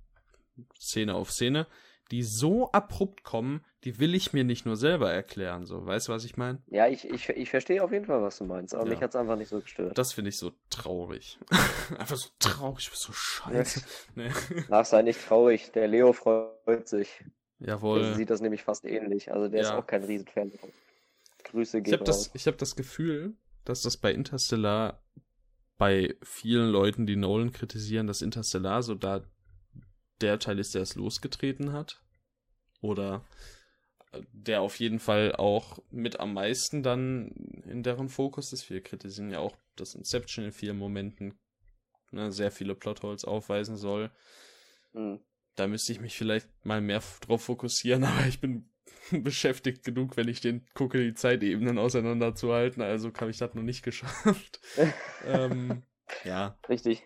Szene 0.79 1.15
auf 1.15 1.33
Szene, 1.33 1.67
die 2.13 2.23
so 2.23 2.71
abrupt 2.71 3.25
kommen, 3.25 3.65
die 3.83 3.99
will 3.99 4.15
ich 4.15 4.33
mir 4.33 4.45
nicht 4.45 4.65
nur 4.65 4.77
selber 4.77 5.13
erklären. 5.13 5.67
So, 5.67 5.85
weißt 5.85 6.07
du, 6.07 6.13
was 6.13 6.25
ich 6.25 6.37
meine? 6.37 6.63
Ja, 6.69 6.87
ich, 6.87 7.05
ich, 7.09 7.29
ich 7.29 7.51
verstehe 7.51 7.83
auf 7.83 7.91
jeden 7.91 8.05
Fall, 8.05 8.23
was 8.23 8.39
du 8.39 8.45
meinst, 8.45 8.75
aber 8.75 8.85
Ja. 8.85 8.91
mich 8.91 9.01
hat 9.01 9.11
es 9.11 9.17
einfach 9.17 9.37
nicht 9.37 9.49
so 9.49 9.61
gestört. 9.61 9.99
Das 9.99 10.13
finde 10.13 10.29
ich 10.29 10.39
so 10.39 10.53
traurig. 10.71 11.39
Einfach 11.99 12.17
so 12.17 12.29
traurig, 12.39 12.89
so 12.93 13.13
scheiße. 13.13 13.83
Nee. 14.15 14.31
Ach, 14.71 14.85
sei 14.85 15.03
nicht 15.03 15.21
traurig, 15.27 15.73
der 15.73 15.89
Leo 15.89 16.13
freut 16.13 16.89
sich. 16.89 17.25
Der 17.59 17.69
Jawohl. 17.69 18.15
sieht 18.15 18.31
das 18.31 18.41
nämlich 18.41 18.63
fast 18.63 18.85
ähnlich. 18.85 19.33
Also 19.33 19.49
der 19.49 19.63
ist 19.63 19.69
Ja. 19.69 19.79
auch 19.79 19.87
kein 19.87 20.05
Riesenfan. 20.05 20.53
Grüße 21.45 21.79
Ich 21.79 21.85
gehen 21.85 21.93
habe 21.95 22.05
das, 22.05 22.31
ich 22.35 22.47
hab 22.47 22.59
das 22.59 22.77
Gefühl, 22.77 23.35
dass 23.65 23.83
das 23.83 23.97
bei 23.97 24.13
Interstellar 24.13 25.03
bei 25.79 26.17
vielen 26.23 26.71
Leuten, 26.71 27.07
die 27.07 27.17
Nolan 27.17 27.53
kritisieren, 27.53 28.07
dass 28.07 28.23
Interstellar 28.23 28.83
so 28.83 28.95
da 28.95 29.25
der 30.21 30.39
Teil 30.39 30.59
ist, 30.59 30.75
der 30.75 30.83
es 30.83 30.95
losgetreten 30.95 31.73
hat. 31.73 32.03
Oder 32.81 33.25
äh, 34.13 34.23
der 34.33 34.63
auf 34.63 34.79
jeden 34.79 34.99
Fall 34.99 35.35
auch 35.37 35.79
mit 35.91 36.21
am 36.21 36.33
meisten 36.35 36.83
dann 36.83 37.29
in 37.67 37.83
deren 37.83 38.09
Fokus 38.09 38.53
ist. 38.53 38.71
Wir 38.71 38.83
kritisieren 38.83 39.31
ja 39.31 39.41
auch, 39.41 39.57
dass 39.77 39.95
Inception 39.95 40.47
in 40.47 40.53
vielen 40.53 40.79
Momenten 40.79 41.39
ne, 42.11 42.33
sehr 42.33 42.51
viele 42.51 42.75
Plotholes 42.75 43.25
aufweisen 43.25 43.77
soll. 43.77 44.11
Hm. 44.93 45.21
Da 45.57 45.67
müsste 45.67 45.93
ich 45.93 46.01
mich 46.01 46.17
vielleicht 46.17 46.49
mal 46.65 46.81
mehr 46.81 47.03
drauf 47.21 47.45
fokussieren, 47.45 48.05
aber 48.05 48.27
ich 48.27 48.41
bin 48.41 48.71
beschäftigt 49.11 49.85
genug, 49.85 50.17
wenn 50.17 50.29
ich 50.29 50.41
den 50.41 50.67
gucke, 50.75 51.03
die 51.03 51.15
Zeitebenen 51.15 51.79
auseinanderzuhalten. 51.79 52.83
Also 52.83 53.13
habe 53.21 53.31
ich 53.31 53.39
das 53.39 53.55
noch 53.55 53.63
nicht 53.63 53.83
geschafft. 53.83 54.61
ähm, 55.27 55.83
ja, 56.25 56.59
Richtig. 56.69 57.03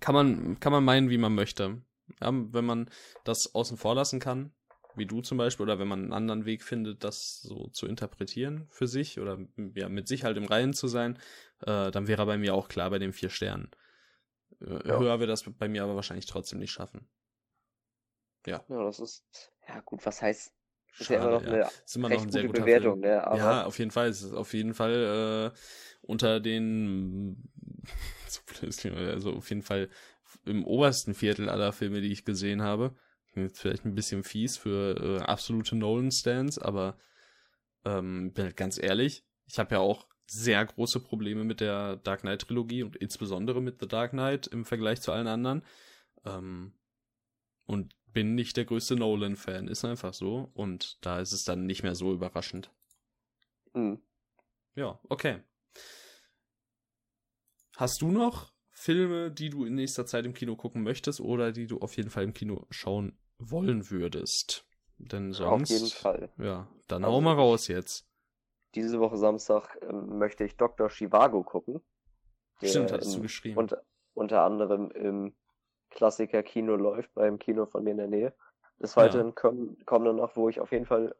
kann 0.00 0.14
man, 0.14 0.60
kann 0.60 0.72
man 0.72 0.84
meinen, 0.84 1.10
wie 1.10 1.18
man 1.18 1.34
möchte. 1.34 1.82
Ja, 2.20 2.32
wenn 2.32 2.64
man 2.64 2.90
das 3.24 3.54
außen 3.54 3.76
vor 3.76 3.94
lassen 3.94 4.18
kann, 4.18 4.52
wie 4.96 5.06
du 5.06 5.20
zum 5.20 5.38
Beispiel, 5.38 5.62
oder 5.64 5.78
wenn 5.78 5.86
man 5.88 6.00
einen 6.02 6.12
anderen 6.12 6.44
Weg 6.44 6.64
findet, 6.64 7.04
das 7.04 7.40
so 7.40 7.68
zu 7.68 7.86
interpretieren 7.86 8.66
für 8.70 8.88
sich 8.88 9.20
oder 9.20 9.38
ja, 9.74 9.88
mit 9.88 10.08
sich 10.08 10.24
halt 10.24 10.36
im 10.36 10.44
Reinen 10.44 10.72
zu 10.74 10.88
sein, 10.88 11.18
äh, 11.60 11.90
dann 11.90 12.08
wäre 12.08 12.26
bei 12.26 12.36
mir 12.36 12.54
auch 12.54 12.68
klar 12.68 12.90
bei 12.90 12.98
den 12.98 13.12
vier 13.12 13.30
Sternen. 13.30 13.70
Äh, 14.60 14.88
Ja. 14.88 14.98
Höher 14.98 15.20
wird 15.20 15.30
das 15.30 15.44
bei 15.44 15.68
mir 15.68 15.84
aber 15.84 15.94
wahrscheinlich 15.94 16.26
trotzdem 16.26 16.58
nicht 16.58 16.72
schaffen. 16.72 17.08
Ja, 18.46 18.64
das 18.68 19.00
ist. 19.00 19.24
Ja, 19.68 19.80
gut, 19.80 20.04
was 20.04 20.22
heißt. 20.22 20.52
Ist 20.98 21.10
ja 21.10 21.18
Schade, 21.18 21.28
immer 21.28 21.30
noch 21.30 21.42
ja. 21.42 21.52
eine 21.52 21.70
Ist 21.84 21.96
immer 21.96 22.10
recht 22.10 22.20
noch 22.20 22.26
ein 22.26 22.32
sehr 22.32 22.46
gute 22.46 22.60
Bewertung, 22.60 23.00
Film. 23.00 23.12
ne? 23.12 23.26
Aber 23.26 23.36
ja, 23.36 23.64
auf 23.64 23.78
jeden 23.78 23.90
Fall. 23.90 24.08
Es 24.08 24.22
ist 24.22 24.32
auf 24.34 24.52
jeden 24.54 24.74
Fall 24.74 25.52
äh, 25.54 25.58
unter 26.02 26.40
den 26.40 27.48
so 28.28 28.40
also 28.94 29.32
auf 29.34 29.48
jeden 29.48 29.62
Fall 29.62 29.88
im 30.44 30.64
obersten 30.64 31.14
Viertel 31.14 31.48
aller 31.48 31.72
Filme, 31.72 32.00
die 32.00 32.12
ich 32.12 32.24
gesehen 32.24 32.62
habe. 32.62 32.94
Jetzt 33.34 33.60
vielleicht 33.60 33.84
ein 33.84 33.94
bisschen 33.94 34.24
fies 34.24 34.56
für 34.56 35.20
äh, 35.20 35.22
absolute 35.22 35.76
Nolan-Stands, 35.76 36.58
aber 36.58 36.98
ähm, 37.84 38.32
bin 38.32 38.46
halt 38.46 38.56
ganz 38.56 38.76
ehrlich, 38.82 39.24
ich 39.46 39.58
habe 39.58 39.76
ja 39.76 39.80
auch 39.80 40.08
sehr 40.26 40.64
große 40.64 41.00
Probleme 41.00 41.44
mit 41.44 41.60
der 41.60 41.96
Dark 41.96 42.20
Knight-Trilogie 42.20 42.82
und 42.82 42.96
insbesondere 42.96 43.60
mit 43.60 43.80
The 43.80 43.88
Dark 43.88 44.10
Knight 44.10 44.46
im 44.48 44.64
Vergleich 44.64 45.00
zu 45.00 45.12
allen 45.12 45.26
anderen. 45.26 45.64
Ähm, 46.24 46.72
und 47.66 47.94
bin 48.12 48.34
nicht 48.34 48.56
der 48.56 48.64
größte 48.64 48.96
Nolan-Fan, 48.96 49.68
ist 49.68 49.84
einfach 49.84 50.14
so. 50.14 50.50
Und 50.54 50.98
da 51.04 51.20
ist 51.20 51.32
es 51.32 51.44
dann 51.44 51.66
nicht 51.66 51.82
mehr 51.82 51.94
so 51.94 52.12
überraschend. 52.12 52.70
hm. 53.74 54.00
Ja, 54.76 55.00
okay. 55.08 55.42
Hast 57.76 58.02
du 58.02 58.10
noch 58.10 58.52
Filme, 58.70 59.30
die 59.30 59.50
du 59.50 59.64
in 59.64 59.74
nächster 59.74 60.06
Zeit 60.06 60.24
im 60.24 60.32
Kino 60.34 60.56
gucken 60.56 60.82
möchtest 60.82 61.20
oder 61.20 61.52
die 61.52 61.66
du 61.66 61.78
auf 61.80 61.96
jeden 61.96 62.10
Fall 62.10 62.24
im 62.24 62.32
Kino 62.32 62.66
schauen 62.70 63.18
wollen 63.38 63.90
würdest? 63.90 64.66
Denn 64.98 65.30
auf 65.30 65.36
sonst. 65.36 65.70
jeden 65.70 65.86
Fall. 65.86 66.32
Ja, 66.38 66.68
dann 66.88 67.04
Also 67.04 67.16
hau 67.16 67.20
mal 67.20 67.34
raus 67.34 67.68
jetzt. 67.68 68.06
Diese 68.74 69.00
Woche 69.00 69.16
Samstag 69.16 69.78
ähm, 69.82 70.18
möchte 70.18 70.44
ich 70.44 70.56
Dr. 70.56 70.88
Chivago 70.88 71.42
gucken. 71.42 71.80
Stimmt, 72.62 72.92
hattest 72.92 73.16
du 73.16 73.22
geschrieben. 73.22 73.56
unter, 73.56 73.82
unter 74.14 74.42
anderem 74.42 74.90
im 74.90 75.34
Klassiker-Kino 75.90 76.76
läuft, 76.76 77.12
beim 77.14 77.38
Kino 77.38 77.66
von 77.66 77.84
mir 77.84 77.90
in 77.90 77.96
der 77.98 78.06
Nähe. 78.08 78.32
Des 78.78 78.96
Weiteren 78.96 79.34
kommen, 79.34 79.76
kommen 79.84 80.06
dann 80.06 80.16
noch, 80.16 80.36
wo 80.36 80.48
ich 80.48 80.58
auf 80.60 80.72
jeden 80.72 80.86
Fall, 80.86 81.14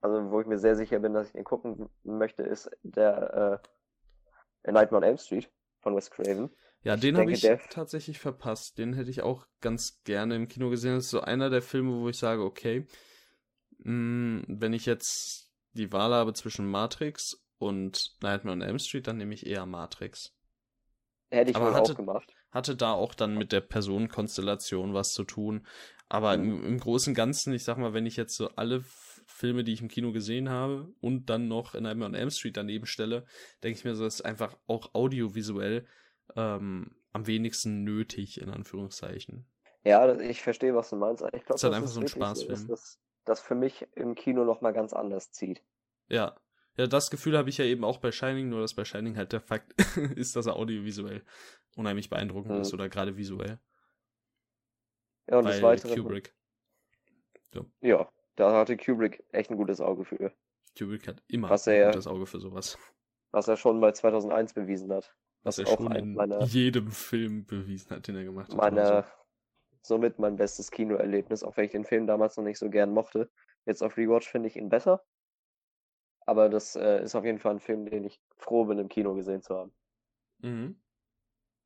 also 0.00 0.30
wo 0.30 0.40
ich 0.40 0.46
mir 0.46 0.58
sehr 0.58 0.76
sicher 0.76 0.98
bin, 0.98 1.12
dass 1.12 1.26
ich 1.28 1.32
den 1.34 1.44
gucken 1.44 1.88
möchte, 2.04 2.42
ist 2.42 2.70
der 2.82 3.60
äh, 4.64 4.70
Nightmare 4.72 5.02
on 5.04 5.08
Elm 5.08 5.18
Street 5.18 5.50
von 5.80 5.94
Wes 5.96 6.10
Craven. 6.10 6.50
ja, 6.84 6.94
ich 6.94 7.00
den 7.00 7.18
habe 7.18 7.30
ich 7.32 7.40
der- 7.42 7.58
tatsächlich 7.68 8.18
verpasst. 8.18 8.78
Den 8.78 8.94
hätte 8.94 9.10
ich 9.10 9.22
auch 9.22 9.46
ganz 9.60 10.02
gerne 10.04 10.36
im 10.36 10.48
Kino 10.48 10.70
gesehen. 10.70 10.94
Das 10.94 11.04
ist 11.04 11.10
so 11.10 11.20
einer 11.20 11.50
der 11.50 11.60
Filme, 11.62 12.00
wo 12.00 12.08
ich 12.08 12.16
sage, 12.18 12.42
okay, 12.42 12.86
mh, 13.78 14.44
wenn 14.48 14.72
ich 14.72 14.86
jetzt 14.86 15.50
die 15.74 15.92
Wahl 15.92 16.12
habe 16.14 16.32
zwischen 16.34 16.66
Matrix 16.66 17.44
und 17.58 18.16
Nightmare 18.22 18.54
on 18.56 18.62
Elm 18.62 18.78
Street, 18.78 19.06
dann 19.06 19.16
nehme 19.18 19.34
ich 19.34 19.46
eher 19.46 19.66
Matrix. 19.66 20.34
Hätte 21.30 21.50
ich 21.50 21.56
Aber 21.56 21.66
wohl 21.66 21.74
hatte- 21.74 21.92
auch 21.92 21.96
gemacht. 21.96 22.32
Hatte 22.52 22.76
da 22.76 22.92
auch 22.92 23.14
dann 23.14 23.36
mit 23.36 23.50
der 23.50 23.60
Personenkonstellation 23.60 24.94
was 24.94 25.12
zu 25.12 25.24
tun. 25.24 25.66
Aber 26.08 26.34
im, 26.34 26.62
im 26.64 26.78
Großen 26.78 27.12
und 27.12 27.14
Ganzen, 27.14 27.54
ich 27.54 27.64
sag 27.64 27.78
mal, 27.78 27.94
wenn 27.94 28.06
ich 28.06 28.16
jetzt 28.16 28.36
so 28.36 28.50
alle 28.50 28.84
Filme, 29.26 29.64
die 29.64 29.72
ich 29.72 29.80
im 29.80 29.88
Kino 29.88 30.12
gesehen 30.12 30.50
habe 30.50 30.92
und 31.00 31.30
dann 31.30 31.48
noch 31.48 31.74
in 31.74 31.84
Nightmare 31.84 32.10
on 32.10 32.14
Elm 32.14 32.30
Street 32.30 32.56
daneben 32.56 32.86
stelle, 32.86 33.24
denke 33.62 33.78
ich 33.78 33.84
mir 33.84 33.94
so, 33.94 34.04
das 34.04 34.16
ist 34.16 34.24
einfach 34.24 34.56
auch 34.66 34.94
audiovisuell 34.94 35.86
ähm, 36.36 36.94
am 37.12 37.26
wenigsten 37.26 37.82
nötig, 37.84 38.40
in 38.40 38.50
Anführungszeichen. 38.50 39.46
Ja, 39.84 40.14
ich 40.20 40.42
verstehe, 40.42 40.74
was 40.74 40.90
du 40.90 40.96
meinst. 40.96 41.24
Ich 41.32 41.44
glaube, 41.44 41.54
Ist 41.54 41.64
halt 41.64 41.72
das 41.72 41.76
einfach 41.76 41.88
ist 41.88 41.94
so 41.94 42.00
ein 42.00 42.08
Spaßfilm. 42.08 42.50
dass 42.50 42.66
das, 42.66 43.00
das 43.24 43.40
für 43.40 43.54
mich 43.54 43.86
im 43.94 44.14
Kino 44.14 44.44
nochmal 44.44 44.72
ganz 44.72 44.92
anders 44.92 45.32
zieht. 45.32 45.62
Ja. 46.08 46.36
Ja, 46.76 46.86
das 46.86 47.10
Gefühl 47.10 47.36
habe 47.36 47.50
ich 47.50 47.58
ja 47.58 47.66
eben 47.66 47.84
auch 47.84 47.98
bei 47.98 48.12
Shining, 48.12 48.48
nur 48.48 48.60
dass 48.60 48.74
bei 48.74 48.84
Shining 48.84 49.16
halt 49.16 49.32
der 49.32 49.40
Fakt 49.40 49.74
ist, 50.16 50.36
dass 50.36 50.46
er 50.46 50.56
audiovisuell 50.56 51.22
unheimlich 51.76 52.10
beeindruckend 52.10 52.54
Mhm. 52.54 52.60
ist 52.62 52.72
oder 52.74 52.88
gerade 52.88 53.16
visuell. 53.16 53.58
Ja, 55.28 55.38
und 55.38 55.44
bei 55.44 55.52
des 55.52 55.62
Weiteren, 55.62 55.94
Kubrick. 55.96 56.34
ja, 57.80 58.10
da 58.36 58.52
hatte 58.52 58.76
Kubrick 58.76 59.24
echt 59.32 59.50
ein 59.50 59.56
gutes 59.56 59.80
Auge 59.80 60.04
für, 60.04 60.32
Kubrick 60.76 61.06
hat 61.08 61.22
immer 61.28 61.50
Was 61.50 61.68
ein 61.68 61.74
er- 61.74 61.90
gutes 61.90 62.06
Auge 62.06 62.26
für 62.26 62.40
sowas. 62.40 62.78
was 63.30 63.48
er 63.48 63.56
schon 63.56 63.80
bei 63.80 63.92
2001 63.92 64.52
bewiesen 64.54 64.92
hat. 64.92 65.14
Was 65.42 65.58
er 65.58 65.66
auch 65.66 65.76
schon 65.76 65.88
ein 65.92 65.98
in 65.98 66.14
meiner- 66.14 66.42
jedem 66.44 66.90
Film 66.90 67.44
bewiesen 67.46 67.90
hat, 67.90 68.06
den 68.08 68.16
er 68.16 68.24
gemacht 68.24 68.50
hat. 68.50 68.56
Meine, 68.56 68.80
oder 68.80 69.06
somit 69.82 70.18
mein 70.18 70.36
bestes 70.36 70.70
Kinoerlebnis, 70.70 71.42
auch 71.42 71.56
wenn 71.56 71.64
ich 71.64 71.72
den 71.72 71.84
Film 71.84 72.06
damals 72.06 72.36
noch 72.36 72.44
nicht 72.44 72.58
so 72.58 72.70
gern 72.70 72.92
mochte. 72.92 73.30
Jetzt 73.66 73.82
auf 73.82 73.96
Rewatch 73.96 74.28
finde 74.28 74.48
ich 74.48 74.56
ihn 74.56 74.68
besser. 74.68 75.04
Aber 76.24 76.48
das 76.48 76.76
äh, 76.76 77.02
ist 77.02 77.14
auf 77.16 77.24
jeden 77.24 77.38
Fall 77.40 77.54
ein 77.54 77.60
Film, 77.60 77.86
den 77.86 78.04
ich 78.04 78.20
froh 78.38 78.64
bin, 78.64 78.78
im 78.78 78.88
Kino 78.88 79.14
gesehen 79.14 79.42
zu 79.42 79.56
haben. 79.56 79.72
so. 80.40 80.48
Mhm. 80.48 80.81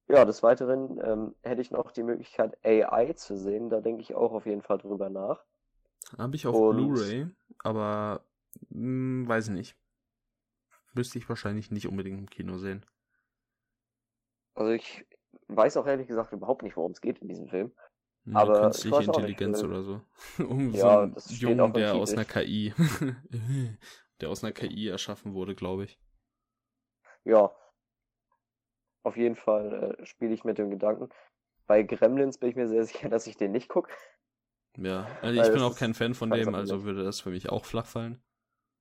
Ja, 0.09 0.25
des 0.25 0.43
Weiteren 0.43 1.01
ähm, 1.05 1.35
hätte 1.43 1.61
ich 1.63 1.71
noch 1.71 1.91
die 1.91 2.03
Möglichkeit, 2.05 2.57
AI 2.65 3.13
zu 3.15 3.37
sehen. 3.37 3.71
Da 3.71 3.81
denke 3.81 4.03
ich 4.03 4.15
auch 4.15 4.33
auf 4.33 4.47
jeden 4.47 4.63
Fall 4.63 4.79
drüber 4.79 5.11
nach. 5.11 5.43
Habe 6.17 6.37
ich 6.37 6.47
auf 6.47 6.55
Und- 6.55 6.77
Blu-ray, 6.77 7.27
aber 7.59 8.25
mh, 8.71 9.29
weiß 9.29 9.49
nicht. 9.49 9.77
Müsste 10.95 11.19
ich 11.19 11.29
wahrscheinlich 11.29 11.71
nicht 11.71 11.89
unbedingt 11.89 12.19
im 12.19 12.31
Kino 12.31 12.57
sehen. 12.59 12.87
Also 14.55 14.73
ich 14.73 15.05
weiß 15.49 15.77
auch 15.77 15.87
ehrlich 15.87 16.07
gesagt 16.09 16.33
überhaupt 16.33 16.63
nicht, 16.63 16.77
worum 16.77 16.93
es 16.93 17.01
geht 17.01 17.19
in 17.19 17.29
diesem 17.29 17.49
Film. 17.49 17.73
Eine 18.25 18.37
Aber 18.39 18.55
ich 18.55 18.61
künstliche 18.63 18.99
nicht, 18.99 19.09
Intelligenz 19.09 19.63
äh, 19.63 19.67
oder 19.67 19.83
so. 19.83 20.01
um 20.49 20.73
so 20.73 20.79
ja, 20.79 21.03
einen 21.03 21.15
das 21.15 21.35
steht 21.35 21.43
Jungen, 21.43 21.73
der 21.75 21.95
aus 21.95 22.13
einer 22.13 22.25
KI, 22.25 22.73
der 24.21 24.31
aus 24.31 24.43
einer 24.43 24.53
KI 24.53 24.89
erschaffen 24.89 25.35
wurde, 25.35 25.55
glaube 25.55 25.85
ich. 25.85 25.99
Ja. 27.25 27.51
Auf 29.07 29.17
jeden 29.17 29.37
Fall 29.37 29.97
äh, 30.01 30.05
spiele 30.05 30.35
ich 30.35 30.43
mit 30.43 30.59
dem 30.59 30.69
Gedanken. 30.69 31.11
Bei 31.69 31.85
Gremlins 31.85 32.39
bin 32.39 32.49
ich 32.49 32.57
mir 32.57 32.67
sehr 32.67 32.85
sicher, 32.87 33.09
dass 33.09 33.29
ich 33.29 33.37
den 33.37 33.53
nicht 33.53 33.69
gucke. 33.69 33.93
Ja, 34.77 35.07
also 35.23 35.41
ich 35.41 35.49
bin 35.49 35.63
auch 35.63 35.79
kein 35.79 35.95
Fan 35.95 36.15
von 36.15 36.29
dem, 36.29 36.53
also 36.53 36.75
nicht. 36.75 36.85
würde 36.87 37.05
das 37.05 37.21
für 37.21 37.31
mich 37.31 37.49
auch 37.49 37.65
flach 37.65 37.87
fallen. 37.87 38.21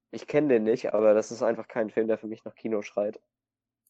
Ich 0.10 0.26
kenne 0.26 0.48
den 0.48 0.64
nicht, 0.64 0.96
aber 0.96 1.14
das 1.14 1.32
ist 1.32 1.44
einfach 1.44 1.68
kein 1.68 1.92
Film, 1.92 2.08
der 2.08 2.18
für 2.18 2.26
mich 2.26 2.44
nach 2.44 2.56
Kino 2.56 2.82
schreit. 2.82 3.22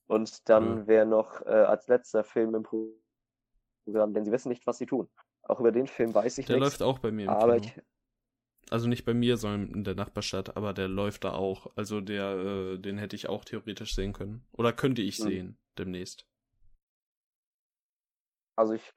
Und 0.08 0.50
dann 0.50 0.80
ja. 0.80 0.88
wäre 0.88 1.06
noch 1.06 1.42
äh, 1.46 1.52
als 1.52 1.88
letzter 1.88 2.26
Film 2.26 2.54
im 2.54 2.64
Programm, 2.64 4.14
denn 4.14 4.26
sie 4.26 4.32
wissen 4.34 4.50
nicht, 4.50 4.68
was 4.68 4.78
sie 4.78 4.88
tun. 4.88 5.08
Auch 5.44 5.62
über 5.62 5.72
den 5.72 5.88
Film 5.88 6.14
weiß 6.14 6.38
ich 6.38 6.48
der 6.48 6.58
nichts. 6.58 6.80
Der 6.80 6.86
läuft 6.86 6.98
auch 6.98 7.00
bei 7.00 7.12
mir 7.12 7.24
im 7.24 7.30
aber 7.30 7.62
Kino. 7.62 7.72
Ich, 7.78 8.72
also 8.74 8.90
nicht 8.90 9.06
bei 9.06 9.14
mir, 9.14 9.38
sondern 9.38 9.70
in 9.74 9.84
der 9.86 9.96
Nachbarstadt, 9.96 10.58
aber 10.58 10.74
der 10.74 10.90
läuft 10.90 11.24
da 11.24 11.32
auch. 11.32 11.72
Also 11.78 12.02
der, 12.02 12.32
äh, 12.36 12.78
den 12.78 12.98
hätte 12.98 13.16
ich 13.16 13.30
auch 13.30 13.46
theoretisch 13.46 13.96
sehen 13.96 14.12
können. 14.12 14.46
Oder 14.52 14.74
könnte 14.74 15.02
ich 15.02 15.18
hm. 15.20 15.28
sehen 15.28 15.58
demnächst. 15.78 16.28
Also 18.56 18.74
ich 18.74 18.94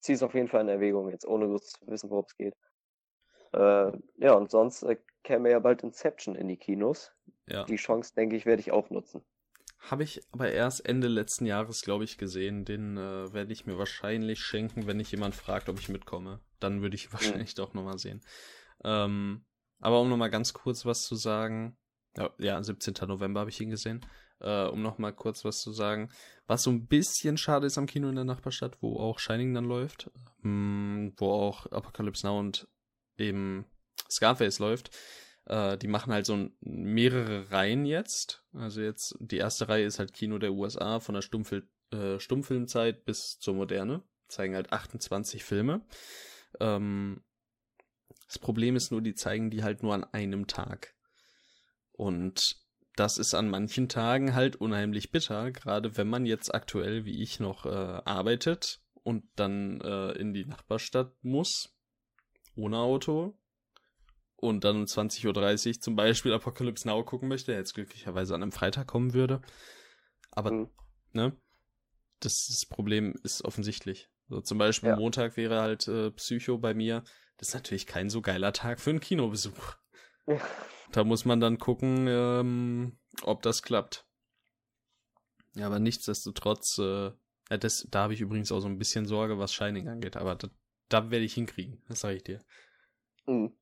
ziehe 0.00 0.16
es 0.16 0.22
auf 0.22 0.34
jeden 0.34 0.48
Fall 0.48 0.62
in 0.62 0.68
Erwägung, 0.68 1.10
jetzt 1.10 1.26
ohne 1.26 1.58
zu 1.60 1.86
wissen, 1.86 2.10
worum 2.10 2.24
es 2.26 2.36
geht. 2.36 2.54
Äh, 3.52 3.92
ja, 4.18 4.34
und 4.34 4.50
sonst 4.50 4.82
äh, 4.82 4.96
käme 5.24 5.50
ja 5.50 5.58
bald 5.58 5.82
Inception 5.82 6.34
in 6.34 6.48
die 6.48 6.56
Kinos. 6.56 7.12
Ja. 7.46 7.64
Die 7.64 7.76
Chance, 7.76 8.14
denke 8.14 8.36
ich, 8.36 8.46
werde 8.46 8.60
ich 8.60 8.72
auch 8.72 8.90
nutzen. 8.90 9.22
Habe 9.78 10.04
ich 10.04 10.20
aber 10.32 10.52
erst 10.52 10.86
Ende 10.86 11.08
letzten 11.08 11.46
Jahres, 11.46 11.82
glaube 11.82 12.04
ich, 12.04 12.18
gesehen. 12.18 12.64
Den 12.64 12.96
äh, 12.96 13.32
werde 13.32 13.52
ich 13.52 13.66
mir 13.66 13.78
wahrscheinlich 13.78 14.40
schenken, 14.40 14.86
wenn 14.86 14.98
mich 14.98 15.10
jemand 15.10 15.34
fragt, 15.34 15.68
ob 15.68 15.78
ich 15.78 15.88
mitkomme. 15.88 16.40
Dann 16.60 16.82
würde 16.82 16.94
ich 16.94 17.12
wahrscheinlich 17.12 17.54
mhm. 17.54 17.56
doch 17.56 17.74
nochmal 17.74 17.98
sehen. 17.98 18.20
Ähm, 18.84 19.44
aber 19.80 20.00
um 20.00 20.10
nochmal 20.10 20.30
ganz 20.30 20.52
kurz 20.52 20.84
was 20.84 21.04
zu 21.04 21.14
sagen. 21.14 21.76
Ja, 22.16 22.30
ja 22.38 22.62
17. 22.62 22.94
November 23.08 23.40
habe 23.40 23.50
ich 23.50 23.60
ihn 23.60 23.70
gesehen. 23.70 24.04
Äh, 24.40 24.66
um 24.66 24.82
nochmal 24.82 25.12
kurz 25.12 25.44
was 25.44 25.60
zu 25.60 25.72
sagen. 25.72 26.10
Was 26.46 26.62
so 26.62 26.70
ein 26.70 26.86
bisschen 26.86 27.36
schade 27.36 27.66
ist 27.66 27.78
am 27.78 27.86
Kino 27.86 28.08
in 28.08 28.16
der 28.16 28.24
Nachbarstadt, 28.24 28.78
wo 28.80 28.96
auch 28.98 29.18
Shining 29.18 29.54
dann 29.54 29.64
läuft. 29.66 30.10
Ähm, 30.44 31.12
wo 31.16 31.30
auch 31.30 31.66
Apocalypse 31.66 32.26
Now 32.26 32.38
und 32.38 32.66
eben 33.18 33.66
Scarface 34.10 34.58
läuft. 34.58 34.90
Äh, 35.46 35.76
die 35.78 35.88
machen 35.88 36.12
halt 36.12 36.26
so 36.26 36.48
mehrere 36.60 37.50
Reihen 37.50 37.84
jetzt. 37.84 38.44
Also 38.52 38.80
jetzt, 38.80 39.16
die 39.20 39.38
erste 39.38 39.68
Reihe 39.68 39.84
ist 39.84 39.98
halt 39.98 40.12
Kino 40.12 40.38
der 40.38 40.52
USA 40.52 41.00
von 41.00 41.14
der 41.14 41.22
Stummfil 41.22 41.68
äh, 41.92 42.20
Stummfilmzeit 42.20 43.04
bis 43.04 43.38
zur 43.38 43.54
Moderne. 43.54 44.02
Zeigen 44.28 44.54
halt 44.54 44.72
28 44.72 45.44
Filme. 45.44 45.84
Ähm, 46.60 47.22
das 48.28 48.38
Problem 48.38 48.76
ist 48.76 48.92
nur, 48.92 49.02
die 49.02 49.14
zeigen 49.14 49.50
die 49.50 49.64
halt 49.64 49.82
nur 49.82 49.92
an 49.92 50.04
einem 50.04 50.46
Tag. 50.46 50.94
Und 51.92 52.56
das 52.96 53.18
ist 53.18 53.34
an 53.34 53.48
manchen 53.48 53.88
Tagen 53.88 54.34
halt 54.34 54.56
unheimlich 54.56 55.10
bitter, 55.10 55.50
gerade 55.50 55.96
wenn 55.96 56.08
man 56.08 56.26
jetzt 56.26 56.54
aktuell 56.54 57.04
wie 57.04 57.22
ich 57.22 57.40
noch 57.40 57.66
äh, 57.66 57.68
arbeitet 57.68 58.80
und 59.02 59.24
dann 59.36 59.80
äh, 59.80 60.12
in 60.12 60.34
die 60.34 60.44
Nachbarstadt 60.44 61.12
muss, 61.22 61.74
ohne 62.56 62.78
Auto 62.78 63.38
und 64.36 64.64
dann 64.64 64.76
um 64.76 64.84
20.30 64.84 65.68
Uhr 65.68 65.80
zum 65.80 65.96
Beispiel 65.96 66.32
Apocalypse 66.32 66.88
Now 66.88 67.04
gucken 67.04 67.28
möchte, 67.28 67.52
der 67.52 67.60
jetzt 67.60 67.74
glücklicherweise 67.74 68.34
an 68.34 68.42
einem 68.42 68.52
Freitag 68.52 68.86
kommen 68.86 69.14
würde. 69.14 69.40
Aber, 70.30 70.52
mhm. 70.52 70.70
ne? 71.12 71.36
Das, 72.20 72.48
das, 72.48 72.66
Problem 72.66 73.14
ist 73.22 73.44
offensichtlich. 73.44 74.10
So, 74.28 74.42
zum 74.42 74.58
Beispiel 74.58 74.90
ja. 74.90 74.96
Montag 74.96 75.38
wäre 75.38 75.62
halt 75.62 75.88
äh, 75.88 76.10
Psycho 76.10 76.58
bei 76.58 76.74
mir 76.74 77.02
das 77.40 77.48
ist 77.48 77.54
natürlich 77.54 77.86
kein 77.86 78.10
so 78.10 78.20
geiler 78.20 78.52
Tag 78.52 78.80
für 78.80 78.90
einen 78.90 79.00
Kinobesuch. 79.00 79.76
Da 80.92 81.04
muss 81.04 81.24
man 81.24 81.40
dann 81.40 81.58
gucken, 81.58 82.06
ähm, 82.08 82.98
ob 83.22 83.42
das 83.42 83.62
klappt. 83.62 84.06
Ja, 85.54 85.66
aber 85.66 85.78
nichtsdestotrotz, 85.78 86.78
äh, 86.78 87.12
das, 87.48 87.86
da 87.90 88.02
habe 88.02 88.14
ich 88.14 88.20
übrigens 88.20 88.52
auch 88.52 88.60
so 88.60 88.68
ein 88.68 88.78
bisschen 88.78 89.06
Sorge, 89.06 89.38
was 89.38 89.52
Shining 89.52 89.88
angeht, 89.88 90.16
aber 90.16 90.36
da, 90.36 90.48
da 90.88 91.10
werde 91.10 91.24
ich 91.24 91.34
hinkriegen, 91.34 91.82
das 91.88 92.00
sage 92.00 92.16
ich 92.16 92.24
dir. 92.24 92.40
Mhm. 93.26 93.56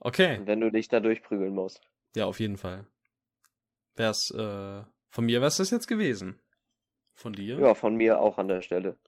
Okay. 0.00 0.40
Wenn 0.44 0.60
du 0.60 0.70
dich 0.70 0.88
da 0.88 1.00
durchprügeln 1.00 1.54
musst. 1.54 1.82
Ja, 2.14 2.26
auf 2.26 2.40
jeden 2.40 2.56
Fall. 2.56 2.86
Wär's, 3.96 4.30
äh, 4.30 4.82
von 5.10 5.26
mir 5.26 5.40
wär's 5.40 5.58
das 5.58 5.70
jetzt 5.70 5.86
gewesen. 5.86 6.40
Von 7.14 7.34
dir? 7.34 7.58
Ja, 7.58 7.74
von 7.74 7.96
mir 7.96 8.20
auch 8.20 8.38
an 8.38 8.48
der 8.48 8.62
Stelle. 8.62 8.98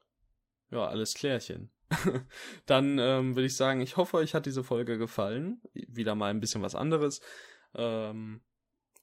Ja, 0.71 0.87
alles 0.87 1.15
klärchen. 1.15 1.71
Dann 2.67 2.99
ähm, 2.99 3.37
würde 3.37 3.47
ich 3.47 3.57
sagen, 3.57 3.81
ich 3.81 3.97
hoffe, 3.97 4.17
euch 4.17 4.35
hat 4.35 4.47
diese 4.47 4.65
Folge 4.65 4.99
gefallen. 4.99 5.61
Wieder 5.73 6.15
mal 6.15 6.31
ein 6.31 6.41
bisschen 6.41 6.63
was 6.63 6.75
anderes. 6.75 7.21
Ähm, 7.75 8.43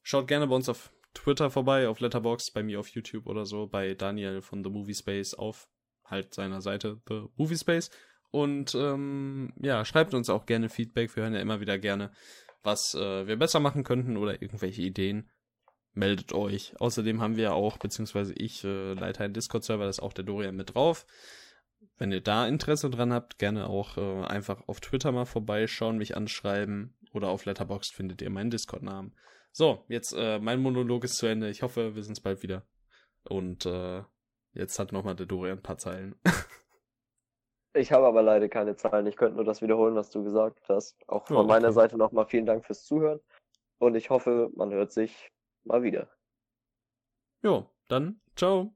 schaut 0.03 0.27
gerne 0.27 0.47
bei 0.47 0.55
uns 0.55 0.69
auf 0.69 0.91
Twitter 1.13 1.49
vorbei, 1.49 1.87
auf 1.87 1.99
Letterboxd, 1.99 2.53
bei 2.53 2.63
mir 2.63 2.79
auf 2.79 2.87
YouTube 2.89 3.25
oder 3.25 3.45
so, 3.45 3.67
bei 3.67 3.93
Daniel 3.93 4.41
von 4.41 4.63
The 4.63 4.69
Movie 4.69 4.93
Space 4.93 5.33
auf 5.33 5.69
halt 6.05 6.33
seiner 6.33 6.61
Seite 6.61 7.01
The 7.07 7.25
Movie 7.35 7.57
Space. 7.57 7.89
Und 8.31 8.75
ähm, 8.75 9.53
ja, 9.59 9.83
schreibt 9.85 10.13
uns 10.13 10.29
auch 10.29 10.45
gerne 10.45 10.69
Feedback. 10.69 11.15
Wir 11.15 11.23
hören 11.23 11.33
ja 11.33 11.39
immer 11.39 11.61
wieder 11.61 11.79
gerne, 11.79 12.11
was 12.61 12.93
äh, 12.93 13.27
wir 13.27 13.37
besser 13.37 13.59
machen 13.59 13.83
könnten 13.83 14.17
oder 14.17 14.41
irgendwelche 14.41 14.81
Ideen. 14.81 15.29
Meldet 15.93 16.33
euch. 16.33 16.79
Außerdem 16.79 17.21
haben 17.21 17.37
wir 17.37 17.53
auch, 17.53 17.77
beziehungsweise 17.77 18.33
ich 18.33 18.63
äh, 18.63 18.93
leite 18.93 19.23
einen 19.23 19.33
Discord-Server, 19.33 19.83
da 19.83 19.89
ist 19.89 20.01
auch 20.01 20.13
der 20.13 20.25
Dorian 20.25 20.55
mit 20.55 20.75
drauf. 20.75 21.07
Wenn 21.97 22.11
ihr 22.11 22.21
da 22.21 22.47
Interesse 22.47 22.89
dran 22.89 23.11
habt, 23.11 23.39
gerne 23.39 23.67
auch 23.67 23.97
äh, 23.97 24.25
einfach 24.25 24.67
auf 24.67 24.79
Twitter 24.79 25.11
mal 25.11 25.25
vorbeischauen, 25.25 25.97
mich 25.97 26.15
anschreiben 26.15 26.97
oder 27.13 27.29
auf 27.29 27.45
Letterboxd 27.45 27.93
findet 27.93 28.21
ihr 28.21 28.29
meinen 28.29 28.51
Discord-Namen. 28.51 29.13
So, 29.51 29.83
jetzt 29.87 30.13
äh, 30.13 30.39
mein 30.39 30.61
Monolog 30.61 31.03
ist 31.03 31.17
zu 31.17 31.27
Ende. 31.27 31.49
Ich 31.49 31.61
hoffe, 31.61 31.95
wir 31.95 32.03
sehen 32.03 32.15
bald 32.23 32.43
wieder. 32.43 32.63
Und 33.27 33.65
äh, 33.65 34.03
jetzt 34.53 34.79
hat 34.79 34.91
nochmal 34.91 35.15
der 35.15 35.25
Dorian 35.25 35.57
ein 35.57 35.63
paar 35.63 35.77
Zeilen. 35.77 36.15
ich 37.73 37.91
habe 37.91 38.07
aber 38.07 38.21
leider 38.21 38.47
keine 38.47 38.75
Zahlen. 38.75 39.07
Ich 39.07 39.17
könnte 39.17 39.35
nur 39.35 39.45
das 39.45 39.61
wiederholen, 39.61 39.95
was 39.95 40.09
du 40.09 40.23
gesagt 40.23 40.69
hast. 40.69 40.97
Auch 41.07 41.27
von 41.27 41.35
oh, 41.35 41.39
okay. 41.41 41.49
meiner 41.49 41.73
Seite 41.73 41.97
nochmal 41.97 42.27
vielen 42.27 42.45
Dank 42.45 42.65
fürs 42.65 42.85
Zuhören. 42.85 43.19
Und 43.79 43.95
ich 43.95 44.09
hoffe, 44.09 44.51
man 44.55 44.71
hört 44.71 44.91
sich 44.91 45.31
mal 45.63 45.83
wieder. 45.83 46.09
Jo, 47.41 47.69
dann 47.87 48.21
ciao. 48.35 48.73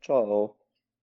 Ciao. 0.00 0.57